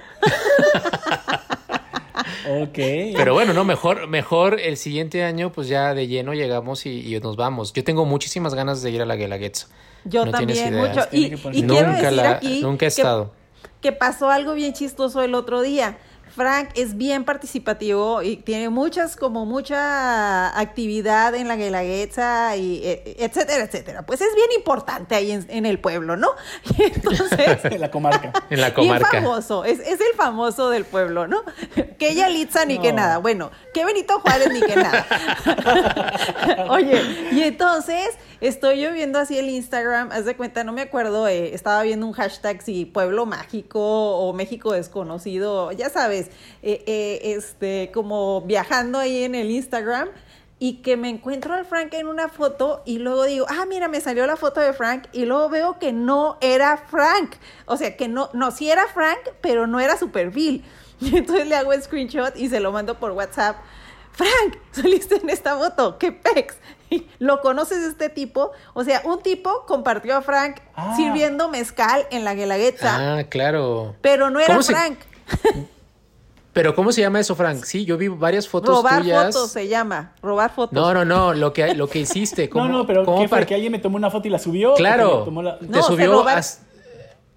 ok. 2.47 2.77
Pero 3.15 3.33
bueno, 3.33 3.53
no, 3.53 3.65
mejor, 3.65 4.07
mejor 4.07 4.59
el 4.59 4.77
siguiente 4.77 5.23
año, 5.23 5.51
pues 5.51 5.67
ya 5.67 5.95
de 5.95 6.07
lleno 6.07 6.33
llegamos 6.35 6.85
y, 6.85 7.19
nos 7.21 7.35
vamos. 7.35 7.73
Yo 7.73 7.83
tengo 7.83 8.05
muchísimas 8.05 8.53
ganas 8.53 8.83
de 8.83 8.91
ir 8.91 9.01
a 9.01 9.05
la 9.05 9.15
Guelaguetza. 9.15 9.67
Yo 10.05 10.29
también, 10.29 10.75
mucho. 10.75 11.01
Y, 11.11 11.31
quiero 11.31 11.91
decir 11.91 12.21
aquí 12.21 12.61
nunca 12.61 12.85
he 12.85 12.89
estado. 12.89 13.33
Que 13.81 13.91
pasó 13.91 14.29
algo 14.29 14.53
bien 14.53 14.73
chistoso 14.73 15.23
el 15.23 15.33
otro 15.33 15.61
día. 15.61 15.97
Frank 16.35 16.69
es 16.75 16.97
bien 16.97 17.25
participativo 17.25 18.23
y 18.23 18.37
tiene 18.37 18.69
muchas, 18.69 19.15
como 19.15 19.45
mucha 19.45 20.57
actividad 20.59 21.35
en 21.35 21.47
la 21.47 21.55
Guelaguetza 21.55 22.55
y 22.57 22.81
e, 22.83 23.15
etcétera, 23.19 23.63
etcétera. 23.63 24.03
Pues 24.03 24.21
es 24.21 24.33
bien 24.33 24.47
importante 24.57 25.13
ahí 25.15 25.31
en, 25.31 25.65
el 25.65 25.79
pueblo, 25.79 26.17
¿no? 26.17 26.29
entonces. 26.77 27.63
en 27.65 27.79
la 27.79 27.91
comarca. 27.91 28.33
En 28.49 28.61
la 28.61 28.73
comarca. 28.73 29.09
Bien 29.11 29.23
famoso, 29.23 29.63
es, 29.63 29.79
es 29.79 30.01
el 30.01 30.15
famoso 30.15 30.69
del 30.69 30.85
pueblo, 30.85 31.27
¿no? 31.27 31.43
Que 31.99 32.09
ella 32.09 32.27
Litza 32.27 32.65
ni 32.65 32.79
que 32.79 32.91
nada. 32.91 33.19
Bueno, 33.19 33.51
que 33.73 33.85
Benito 33.85 34.19
Juárez 34.19 34.51
ni 34.51 34.61
que 34.61 34.75
nada. 34.75 35.05
Oye, 36.69 37.01
y 37.31 37.43
entonces 37.43 38.09
estoy 38.41 38.81
yo 38.81 38.91
viendo 38.91 39.19
así 39.19 39.37
el 39.37 39.49
Instagram, 39.49 40.11
haz 40.11 40.25
de 40.25 40.35
cuenta, 40.35 40.65
no 40.65 40.73
me 40.73 40.81
acuerdo, 40.81 41.27
eh, 41.29 41.53
estaba 41.53 41.81
viendo 41.83 42.05
un 42.05 42.11
hashtag 42.11 42.61
si 42.61 42.85
pueblo 42.85 43.25
mágico 43.25 43.79
o 43.79 44.33
México 44.33 44.73
desconocido, 44.73 45.71
ya 45.71 45.89
sabes, 45.89 46.22
eh, 46.61 46.83
eh, 46.85 47.19
este, 47.35 47.91
como 47.93 48.41
viajando 48.41 48.99
ahí 48.99 49.23
en 49.23 49.35
el 49.35 49.51
Instagram 49.51 50.09
y 50.59 50.81
que 50.81 50.95
me 50.95 51.09
encuentro 51.09 51.53
al 51.53 51.65
Frank 51.65 51.93
en 51.93 52.07
una 52.07 52.29
foto 52.29 52.83
y 52.85 52.99
luego 52.99 53.25
digo, 53.25 53.45
ah, 53.49 53.65
mira, 53.67 53.87
me 53.89 53.99
salió 53.99 54.25
la 54.25 54.37
foto 54.37 54.61
de 54.61 54.71
Frank 54.71 55.07
y 55.11 55.25
luego 55.25 55.49
veo 55.49 55.79
que 55.79 55.91
no 55.91 56.37
era 56.39 56.77
Frank. 56.77 57.35
O 57.65 57.75
sea, 57.75 57.97
que 57.97 58.07
no, 58.07 58.29
no, 58.33 58.51
sí 58.51 58.69
era 58.69 58.87
Frank, 58.87 59.19
pero 59.41 59.67
no 59.67 59.79
era 59.79 59.97
su 59.97 60.11
perfil. 60.11 60.63
Y 61.01 61.17
entonces 61.17 61.47
le 61.47 61.55
hago 61.55 61.73
el 61.73 61.83
screenshot 61.83 62.35
y 62.37 62.47
se 62.47 62.59
lo 62.59 62.71
mando 62.71 62.97
por 62.97 63.11
WhatsApp. 63.11 63.57
Frank, 64.13 64.57
saliste 64.71 65.17
en 65.17 65.29
esta 65.29 65.57
foto, 65.57 65.97
qué 65.97 66.11
pex. 66.11 66.55
¿Lo 67.19 67.41
conoces 67.41 67.79
este 67.79 68.09
tipo? 68.09 68.51
O 68.73 68.83
sea, 68.83 69.01
un 69.03 69.21
tipo 69.21 69.65
compartió 69.65 70.15
a 70.15 70.21
Frank 70.21 70.61
ah. 70.75 70.93
sirviendo 70.95 71.49
mezcal 71.49 72.07
en 72.11 72.23
la 72.23 72.35
Guelaguetza. 72.35 73.17
Ah, 73.17 73.23
claro. 73.25 73.95
Pero 74.01 74.29
no 74.29 74.39
era 74.39 74.61
Frank. 74.61 74.99
Pero 76.53 76.75
¿cómo 76.75 76.91
se 76.91 77.01
llama 77.01 77.19
eso, 77.19 77.35
Frank? 77.35 77.63
Sí, 77.63 77.83
yo 77.83 77.97
vi 77.97 78.07
varias 78.07 78.47
fotos 78.47 78.77
robar 78.77 79.01
tuyas. 79.01 79.17
Robar 79.17 79.33
fotos 79.33 79.51
se 79.51 79.67
llama, 79.67 80.13
robar 80.21 80.53
fotos. 80.53 80.73
No, 80.73 80.93
no, 80.93 81.03
no, 81.03 81.33
lo 81.33 81.51
que, 81.51 81.73
lo 81.73 81.87
que 81.89 81.99
hiciste. 81.99 82.49
no, 82.53 82.67
no, 82.67 82.85
pero 82.85 83.03
¿qué 83.17 83.27
fue? 83.27 83.45
¿Que 83.45 83.55
alguien 83.55 83.71
me 83.71 83.79
tomó 83.79 83.97
una 83.97 84.11
foto 84.11 84.27
y 84.27 84.31
la 84.31 84.39
subió? 84.39 84.75
Claro, 84.75 85.25
te 85.71 85.81
subió... 85.81 86.23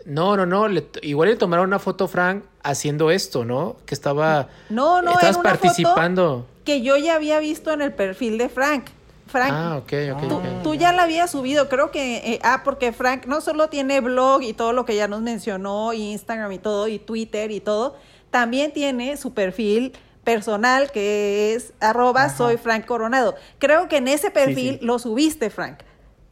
No, 0.05 0.37
no, 0.37 0.47
no, 0.47 0.69
igual 1.03 1.31
le 1.31 1.37
tomaron 1.37 1.67
una 1.67 1.81
foto, 1.81 2.07
Frank, 2.07 2.45
haciendo 2.62 3.11
esto, 3.11 3.45
¿no? 3.45 3.77
Que 3.87 3.95
estaba... 3.95 4.47
No, 4.69 5.03
no, 5.03 5.11
Estabas 5.11 5.39
participando. 5.39 6.47
que 6.64 6.81
yo 6.83 6.97
ya 6.97 7.17
había 7.17 7.41
visto 7.41 7.73
en 7.73 7.83
el 7.83 7.93
perfil 7.93 8.39
de 8.39 8.49
Frank. 8.49 8.85
Frank, 9.27 9.53
ah, 9.53 9.77
ok, 9.79 9.93
ok. 10.14 10.62
Tú, 10.62 10.75
ya 10.75 10.93
la 10.93 11.03
habías 11.03 11.33
subido, 11.33 11.69
creo 11.69 11.91
que, 11.91 12.19
eh, 12.19 12.41
ah, 12.45 12.62
porque 12.64 12.93
Frank 12.93 13.27
no 13.27 13.41
solo 13.41 13.69
tiene 13.69 14.01
blog 14.01 14.43
y 14.43 14.53
todo 14.53 14.73
lo 14.73 14.85
que 14.85 14.95
ya 14.95 15.09
nos 15.09 15.23
mencionó, 15.23 15.93
y 15.93 16.12
Instagram 16.12 16.53
y 16.53 16.59
todo, 16.59 16.87
y 16.87 17.01
Twitter 17.01 17.51
y 17.51 17.59
todo, 17.59 17.97
también 18.31 18.72
tiene 18.72 19.16
su 19.16 19.35
perfil 19.35 19.93
personal 20.24 20.91
que 20.91 21.55
es 21.55 21.72
arroba 21.81 22.29
soy 22.29 22.57
Frank 22.57 22.85
Coronado. 22.85 23.37
Creo 23.59 23.89
que 23.89 23.99
en 23.99 24.09
ese 24.09 24.31
perfil 24.31 24.79
lo 24.83 24.99
subiste, 24.99 25.51
Frank. 25.51 25.79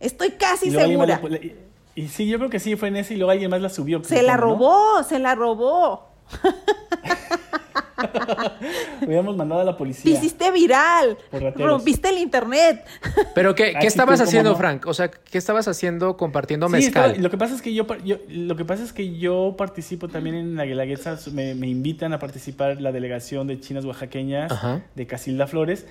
Estoy 0.01 0.32
casi 0.32 0.70
segura. 0.70 1.20
y, 1.95 2.09
sí, 2.09 2.26
yo 2.26 2.38
creo 2.38 2.51
que 2.51 2.61
sí 2.61 2.76
fue 2.76 2.88
en 2.88 2.97
ese 2.97 3.14
y 3.14 3.16
luego 3.16 3.30
alguien 3.30 3.51
más 3.51 3.61
la 3.61 3.70
subió. 3.70 4.03
Se 4.05 4.22
la 4.22 4.36
robó, 4.36 5.03
se 5.05 5.18
la 5.18 5.34
robó. 5.34 6.09
Hubiéramos 9.07 9.36
mandado 9.36 9.61
a 9.61 9.64
la 9.64 9.76
policía. 9.76 10.12
hiciste 10.12 10.51
viral. 10.51 11.16
Rompiste 11.57 12.09
el 12.09 12.18
internet. 12.18 12.84
Pero 13.34 13.55
¿qué, 13.55 13.74
¿qué 13.80 13.86
estabas 13.86 14.20
haciendo, 14.20 14.55
Frank? 14.57 14.86
O 14.86 14.95
sea, 14.95 15.11
¿qué 15.11 15.38
estabas 15.38 15.68
haciendo 15.68 16.16
compartiendo 16.16 16.68
mezcal? 16.68 17.16
lo 17.20 17.30
que 17.30 17.38
pasa 17.38 17.55
es 17.55 17.62
que 17.62 17.74
yo, 17.74 17.86
lo 18.28 18.57
que 18.57 18.64
pasa 18.64 18.82
es 18.82 18.92
que 18.92 19.16
yo 19.16 19.55
participo 19.57 20.09
también 20.09 20.36
en 20.36 20.57
la 20.57 20.64
Guelaguetza. 20.64 21.18
Me, 21.32 21.55
me 21.55 21.68
invitan 21.68 22.12
a 22.12 22.18
participar 22.18 22.80
la 22.80 22.92
delegación 22.92 23.47
de 23.47 23.61
chinas 23.61 23.84
oaxaqueñas 23.84 24.53
de 24.95 25.07
Casilda 25.07 25.47
Flores. 25.47 25.86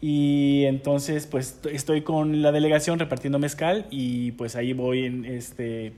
Y 0.00 0.64
entonces, 0.66 1.26
pues 1.26 1.58
estoy 1.72 2.02
con 2.02 2.40
la 2.40 2.52
delegación 2.52 3.00
repartiendo 3.00 3.38
mezcal 3.40 3.86
y 3.90 4.30
pues 4.32 4.54
ahí 4.54 4.72
voy 4.72 5.04
en 5.04 5.24
este 5.24 5.92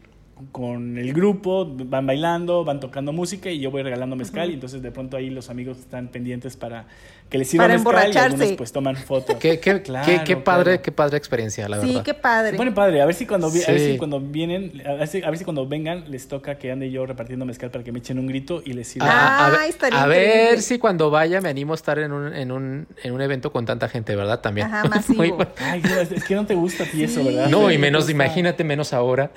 con 0.52 0.98
el 0.98 1.12
grupo, 1.12 1.66
van 1.66 2.06
bailando, 2.06 2.64
van 2.64 2.80
tocando 2.80 3.12
música 3.12 3.50
y 3.50 3.60
yo 3.60 3.70
voy 3.70 3.82
regalando 3.82 4.16
mezcal 4.16 4.50
y 4.50 4.54
entonces 4.54 4.82
de 4.82 4.90
pronto 4.90 5.16
ahí 5.16 5.30
los 5.30 5.50
amigos 5.50 5.78
están 5.78 6.08
pendientes 6.08 6.56
para 6.56 6.86
que 7.30 7.38
les 7.38 7.48
sirva 7.48 7.68
mezcal 7.68 8.12
y 8.12 8.18
algunos 8.18 8.52
pues 8.52 8.72
toman 8.72 8.96
fotos. 8.96 9.36
Qué, 9.36 9.60
qué, 9.60 9.82
qué, 9.82 10.20
qué 10.24 10.36
padre, 10.36 10.80
qué 10.80 10.90
padre 10.90 11.16
experiencia, 11.16 11.68
la 11.68 11.78
verdad. 11.78 11.92
Sí, 11.92 12.00
qué 12.04 12.12
padre. 12.12 12.58
Se 12.58 12.70
padre, 12.72 13.00
a 13.00 13.06
ver 13.06 13.14
si 13.14 13.24
cuando, 13.24 13.46
a 13.46 13.50
ver 13.50 13.78
si 13.78 13.98
cuando 13.98 14.20
vienen, 14.20 14.82
a 14.84 14.94
ver 14.94 15.06
si, 15.06 15.22
a 15.22 15.30
ver 15.30 15.38
si, 15.38 15.44
cuando 15.44 15.66
vengan 15.66 16.10
les 16.10 16.26
toca 16.26 16.56
que 16.56 16.72
ande 16.72 16.90
yo 16.90 17.06
repartiendo 17.06 17.46
mezcal 17.46 17.70
para 17.70 17.84
que 17.84 17.92
me 17.92 18.00
echen 18.00 18.18
un 18.18 18.26
grito 18.26 18.62
y 18.64 18.72
les 18.72 18.88
sirva. 18.88 19.06
Ah, 19.08 19.52
a, 19.92 20.06
ver 20.06 20.60
si 20.60 20.80
cuando 20.80 21.10
vaya 21.10 21.40
me 21.40 21.48
animo 21.48 21.72
a 21.72 21.76
estar 21.76 22.00
en 22.00 22.10
un, 22.10 22.34
en 22.34 22.50
un, 22.50 22.88
en 23.02 23.12
un 23.12 23.20
evento 23.20 23.52
con 23.52 23.64
tanta 23.64 23.88
gente, 23.88 24.16
¿verdad? 24.16 24.40
También. 24.40 24.66
Ajá, 24.66 24.84
masivo. 24.88 25.38
Ay, 25.58 25.82
es 26.10 26.24
que 26.24 26.34
no 26.34 26.44
te 26.44 26.56
gusta 26.56 26.82
a 26.82 26.86
ti 26.86 27.04
eso, 27.04 27.22
¿verdad? 27.22 27.48
No, 27.48 27.70
y 27.70 27.78
menos, 27.78 28.10
imagínate, 28.10 28.64
menos 28.64 28.92
ahora. 28.92 29.30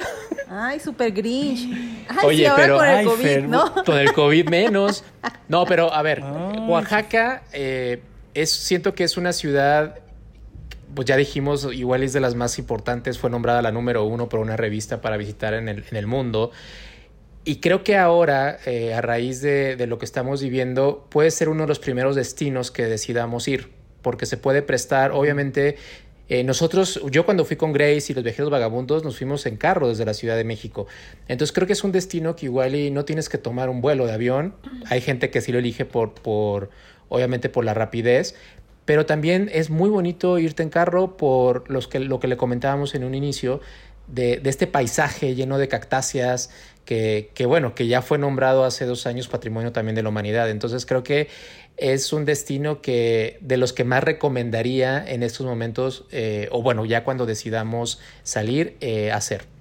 Ay, 0.50 0.80
súper 0.80 1.12
grinch. 1.12 1.68
Oye, 2.24 2.50
pero 2.56 2.78
con 2.78 2.88
el 2.88 3.06
COVID, 3.06 3.40
¿no? 3.44 3.84
Con 3.86 3.98
el 3.98 4.14
COVID 4.14 4.50
menos. 4.50 5.04
No, 5.48 5.66
pero 5.66 5.94
a 5.94 6.02
ver, 6.02 6.22
Oaxaca 6.68 7.44
eh, 7.54 7.83
es, 8.34 8.50
siento 8.50 8.96
que 8.96 9.04
es 9.04 9.18
una 9.18 9.34
ciudad, 9.34 10.00
pues 10.94 11.08
ya 11.08 11.18
dijimos, 11.18 11.68
igual 11.74 12.04
es 12.04 12.14
de 12.14 12.20
las 12.20 12.36
más 12.36 12.60
importantes, 12.60 13.18
fue 13.18 13.30
nombrada 13.30 13.62
la 13.62 13.72
número 13.72 14.04
uno 14.04 14.30
por 14.30 14.40
una 14.40 14.58
revista 14.58 15.02
para 15.02 15.18
visitar 15.18 15.54
en 15.54 15.70
el, 15.70 15.84
en 15.90 15.98
el 15.98 16.08
mundo. 16.08 16.52
Y 17.46 17.58
creo 17.58 17.84
que 17.84 17.98
ahora, 17.98 18.58
eh, 18.66 18.94
a 18.94 19.02
raíz 19.02 19.42
de, 19.42 19.76
de, 19.76 19.88
lo 19.88 19.98
que 19.98 20.06
estamos 20.06 20.42
viviendo, 20.42 21.08
puede 21.10 21.30
ser 21.30 21.50
uno 21.50 21.64
de 21.64 21.68
los 21.68 21.80
primeros 21.80 22.16
destinos 22.16 22.72
que 22.72 22.84
decidamos 22.84 23.48
ir, 23.48 23.72
porque 24.02 24.26
se 24.26 24.38
puede 24.38 24.62
prestar, 24.62 25.12
obviamente, 25.12 25.76
eh, 26.30 26.44
nosotros, 26.44 27.02
yo 27.12 27.26
cuando 27.26 27.44
fui 27.44 27.58
con 27.58 27.74
Grace 27.74 28.12
y 28.12 28.16
los 28.16 28.24
viajeros 28.24 28.50
vagabundos, 28.50 29.04
nos 29.04 29.18
fuimos 29.18 29.46
en 29.46 29.58
carro 29.58 29.90
desde 29.90 30.06
la 30.06 30.14
Ciudad 30.14 30.38
de 30.38 30.46
México. 30.46 30.88
Entonces 31.28 31.54
creo 31.54 31.68
que 31.68 31.74
es 31.74 31.84
un 31.84 31.92
destino 31.92 32.36
que 32.36 32.46
igual 32.46 32.76
y 32.76 32.92
no 32.92 33.04
tienes 33.04 33.28
que 33.28 33.38
tomar 33.38 33.70
un 33.70 33.82
vuelo 33.82 34.08
de 34.08 34.14
avión. 34.14 34.56
Hay 34.90 35.02
gente 35.02 35.30
que 35.30 35.42
sí 35.42 35.52
lo 35.52 35.60
elige 35.60 35.86
por, 35.86 36.14
por 36.14 36.70
obviamente 37.14 37.48
por 37.48 37.64
la 37.64 37.76
rapidez, 37.76 38.36
pero 38.86 39.06
también 39.06 39.50
es 39.54 39.70
muy 39.70 39.90
bonito 39.90 40.40
irte 40.40 40.64
en 40.64 40.70
carro 40.70 41.16
por 41.16 41.70
los 41.70 41.88
que, 41.88 42.00
lo 42.00 42.20
que 42.20 42.28
le 42.28 42.36
comentábamos 42.36 42.96
en 42.96 43.04
un 43.04 43.14
inicio, 43.14 43.62
de, 44.08 44.38
de 44.38 44.50
este 44.50 44.68
paisaje 44.68 45.36
lleno 45.36 45.58
de 45.58 45.68
cactáceas, 45.68 46.50
que, 46.86 47.30
que, 47.34 47.46
bueno, 47.46 47.76
que 47.76 47.88
ya 47.88 48.02
fue 48.02 48.18
nombrado 48.18 48.66
hace 48.66 48.86
dos 48.86 49.08
años 49.08 49.30
Patrimonio 49.30 49.72
también 49.72 49.96
de 49.96 50.04
la 50.04 50.10
Humanidad. 50.10 50.50
Entonces 50.50 50.86
creo 50.86 51.04
que 51.04 51.30
es 51.78 52.12
un 52.12 52.26
destino 52.26 52.82
que 52.82 53.38
de 53.42 53.58
los 53.58 53.72
que 53.72 53.84
más 53.84 54.04
recomendaría 54.04 55.04
en 55.08 55.24
estos 55.24 55.46
momentos, 55.46 56.06
eh, 56.12 56.50
o 56.52 56.62
bueno, 56.62 56.84
ya 56.84 57.04
cuando 57.04 57.26
decidamos 57.26 58.02
salir, 58.24 58.76
eh, 58.82 59.12
hacer. 59.12 59.53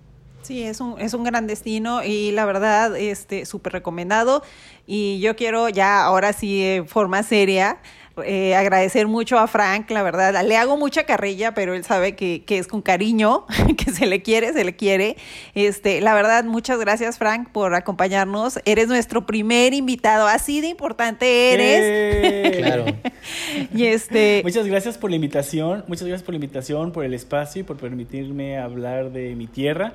Sí, 0.43 0.65
es 0.65 0.81
un, 0.81 1.01
es 1.01 1.15
un 1.15 1.25
gran 1.25 1.47
destino 1.47 2.03
y 2.03 2.33
la 2.33 2.45
verdad, 2.45 2.97
este, 2.97 3.47
súper 3.47 3.73
recomendado. 3.75 4.43
Y 4.87 5.21
yo 5.21 5.37
quiero 5.37 5.69
ya, 5.69 6.03
ahora 6.03 6.33
sí, 6.33 6.63
de 6.63 6.85
forma 6.85 7.23
seria, 7.23 7.79
eh, 8.25 8.55
agradecer 8.55 9.07
mucho 9.07 9.39
a 9.39 9.47
Frank, 9.47 9.91
la 9.91 10.03
verdad. 10.03 10.45
Le 10.45 10.57
hago 10.57 10.77
mucha 10.77 11.05
carrilla, 11.05 11.55
pero 11.55 11.75
él 11.75 11.85
sabe 11.85 12.15
que, 12.15 12.45
es 12.47 12.67
con 12.67 12.83
cariño, 12.83 13.47
que 13.79 13.91
se 13.91 14.07
le 14.07 14.21
quiere, 14.21 14.53
se 14.53 14.65
le 14.65 14.77
quiere. 14.77 15.17
Este, 15.55 16.01
la 16.01 16.13
verdad, 16.13 16.45
muchas 16.45 16.79
gracias, 16.79 17.19
Frank, 17.19 17.49
por 17.51 17.75
acompañarnos. 17.75 18.59
Eres 18.65 18.89
nuestro 18.89 19.25
primer 19.25 19.73
invitado, 19.73 20.27
así 20.27 20.61
de 20.61 20.69
importante 20.69 21.53
eres. 21.53 22.59
Claro. 22.59 22.85
y 23.75 23.87
este. 23.87 24.43
Muchas 24.45 24.67
gracias 24.67 24.99
por 24.99 25.09
la 25.09 25.17
invitación, 25.17 25.85
muchas 25.89 26.07
gracias 26.07 26.25
por 26.25 26.35
la 26.35 26.37
invitación, 26.37 26.93
por 26.93 27.05
el 27.05 27.15
espacio 27.15 27.61
y 27.61 27.65
por 27.65 27.79
permitirme 27.79 28.59
hablar 28.59 29.11
de 29.11 29.35
mi 29.37 29.47
tierra. 29.47 29.95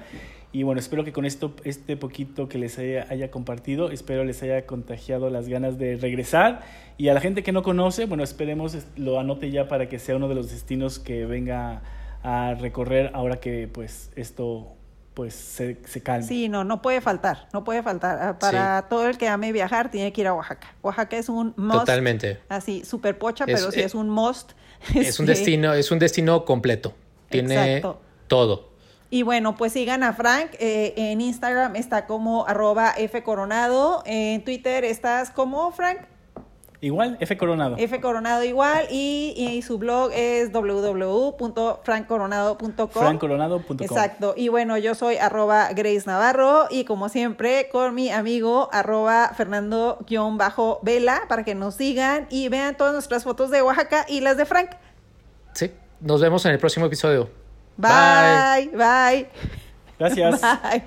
Y 0.52 0.64
bueno, 0.64 0.80
espero 0.80 1.04
que 1.04 1.12
con 1.12 1.26
esto, 1.26 1.54
este 1.66 1.98
poquito 1.98 2.48
que 2.48 2.58
les 2.58 2.80
haya, 2.80 3.32
compartido, 3.32 3.92
espero 3.92 4.24
les 4.24 4.42
haya 4.44 4.66
contagiado 4.66 5.30
las 5.30 5.48
ganas 5.50 5.78
de 5.78 5.98
regresar. 5.98 6.62
Y 6.98 7.10
a 7.10 7.14
la 7.14 7.20
gente 7.20 7.44
que 7.44 7.52
no 7.52 7.64
conoce, 7.64 8.06
bueno, 8.06 8.24
esperemos 8.24 8.78
lo 8.96 9.20
anote 9.20 9.52
ya 9.52 9.68
para 9.68 9.90
que 9.90 10.00
sea 10.00 10.16
uno 10.16 10.30
de 10.30 10.36
los 10.36 10.50
destinos 10.50 11.00
que 11.00 11.26
venga 11.26 11.82
a 12.24 12.56
recorrer 12.56 13.12
ahora 13.14 13.40
que 13.40 13.68
pues 13.68 14.10
esto 14.16 14.74
pues 15.14 15.34
se, 15.34 15.78
se 15.86 16.02
calme. 16.02 16.28
Sí, 16.28 16.48
no, 16.48 16.64
no 16.64 16.82
puede 16.82 17.02
faltar, 17.02 17.48
no 17.52 17.64
puede 17.64 17.82
faltar. 17.82 18.20
Ah, 18.22 18.40
para 18.40 18.88
todo 18.88 19.08
el 19.08 19.18
que 19.18 19.28
ame 19.28 19.52
viajar, 19.52 19.90
tiene 19.90 20.14
que 20.14 20.22
ir 20.22 20.28
a 20.28 20.34
Oaxaca. 20.36 20.76
Oaxaca 20.84 21.18
es 21.18 21.28
un 21.28 21.56
must. 21.58 21.80
Totalmente. 21.80 22.40
Así, 22.50 22.86
súper 22.86 23.18
pocha, 23.18 23.46
pero 23.48 23.72
sí 23.72 23.80
eh, 23.80 23.86
es 23.86 23.96
un 23.96 24.10
must. 24.10 24.52
Es 24.96 25.20
un 25.20 25.26
destino, 25.26 25.74
es 25.74 25.90
un 25.90 25.98
destino 25.98 26.46
completo. 26.46 26.94
Tiene 27.30 27.82
todo. 28.28 28.77
Y 29.10 29.24
bueno, 29.24 29.56
pues 29.56 29.74
sigan 29.74 30.04
a 30.04 30.14
Frank. 30.14 30.52
Eh, 30.60 30.94
en 30.98 31.22
Instagram 31.22 31.76
está 31.76 32.06
como 32.06 32.46
arroba 32.46 32.94
F 32.98 33.24
Coronado. 33.24 34.04
En 34.06 34.44
Twitter 34.44 34.84
estás 34.84 35.30
como 35.30 35.72
Frank. 35.72 36.00
Igual, 36.80 37.18
F 37.20 37.36
Coronado. 37.38 37.76
F 37.80 38.00
Coronado 38.02 38.44
igual. 38.44 38.86
Y, 38.92 39.64
su 39.66 39.80
blog 39.80 40.12
es 40.14 40.52
www.frankcoronado.com. 40.52 42.90
Frankcoronado.com. 42.90 43.78
Exacto. 43.80 44.36
Y 44.38 44.50
bueno, 44.50 44.78
yo 44.78 44.94
soy 44.94 45.18
arroba 45.18 45.74
Grace 45.74 46.04
Navarro. 46.06 46.68
Y 46.70 46.84
como 46.84 47.10
siempre, 47.10 47.70
con 47.72 47.96
mi 47.96 48.12
amigo 48.12 48.70
arroba 48.72 49.32
Fernando-Vela 49.36 51.22
para 51.28 51.44
que 51.44 51.56
nos 51.56 51.74
sigan 51.76 52.28
y 52.30 52.50
vean 52.50 52.78
todas 52.78 52.94
nuestras 52.94 53.24
fotos 53.24 53.50
de 53.50 53.64
Oaxaca 53.64 54.06
y 54.08 54.22
las 54.22 54.38
de 54.38 54.46
Frank. 54.46 54.70
Sí, 55.54 55.72
nos 56.02 56.22
vemos 56.22 56.46
en 56.46 56.52
el 56.52 56.60
próximo 56.60 56.86
episodio. 56.86 57.47
Bye. 57.78 58.70
Bye. 58.74 59.28
Gracias. 60.00 60.42
Bye. 60.42 60.84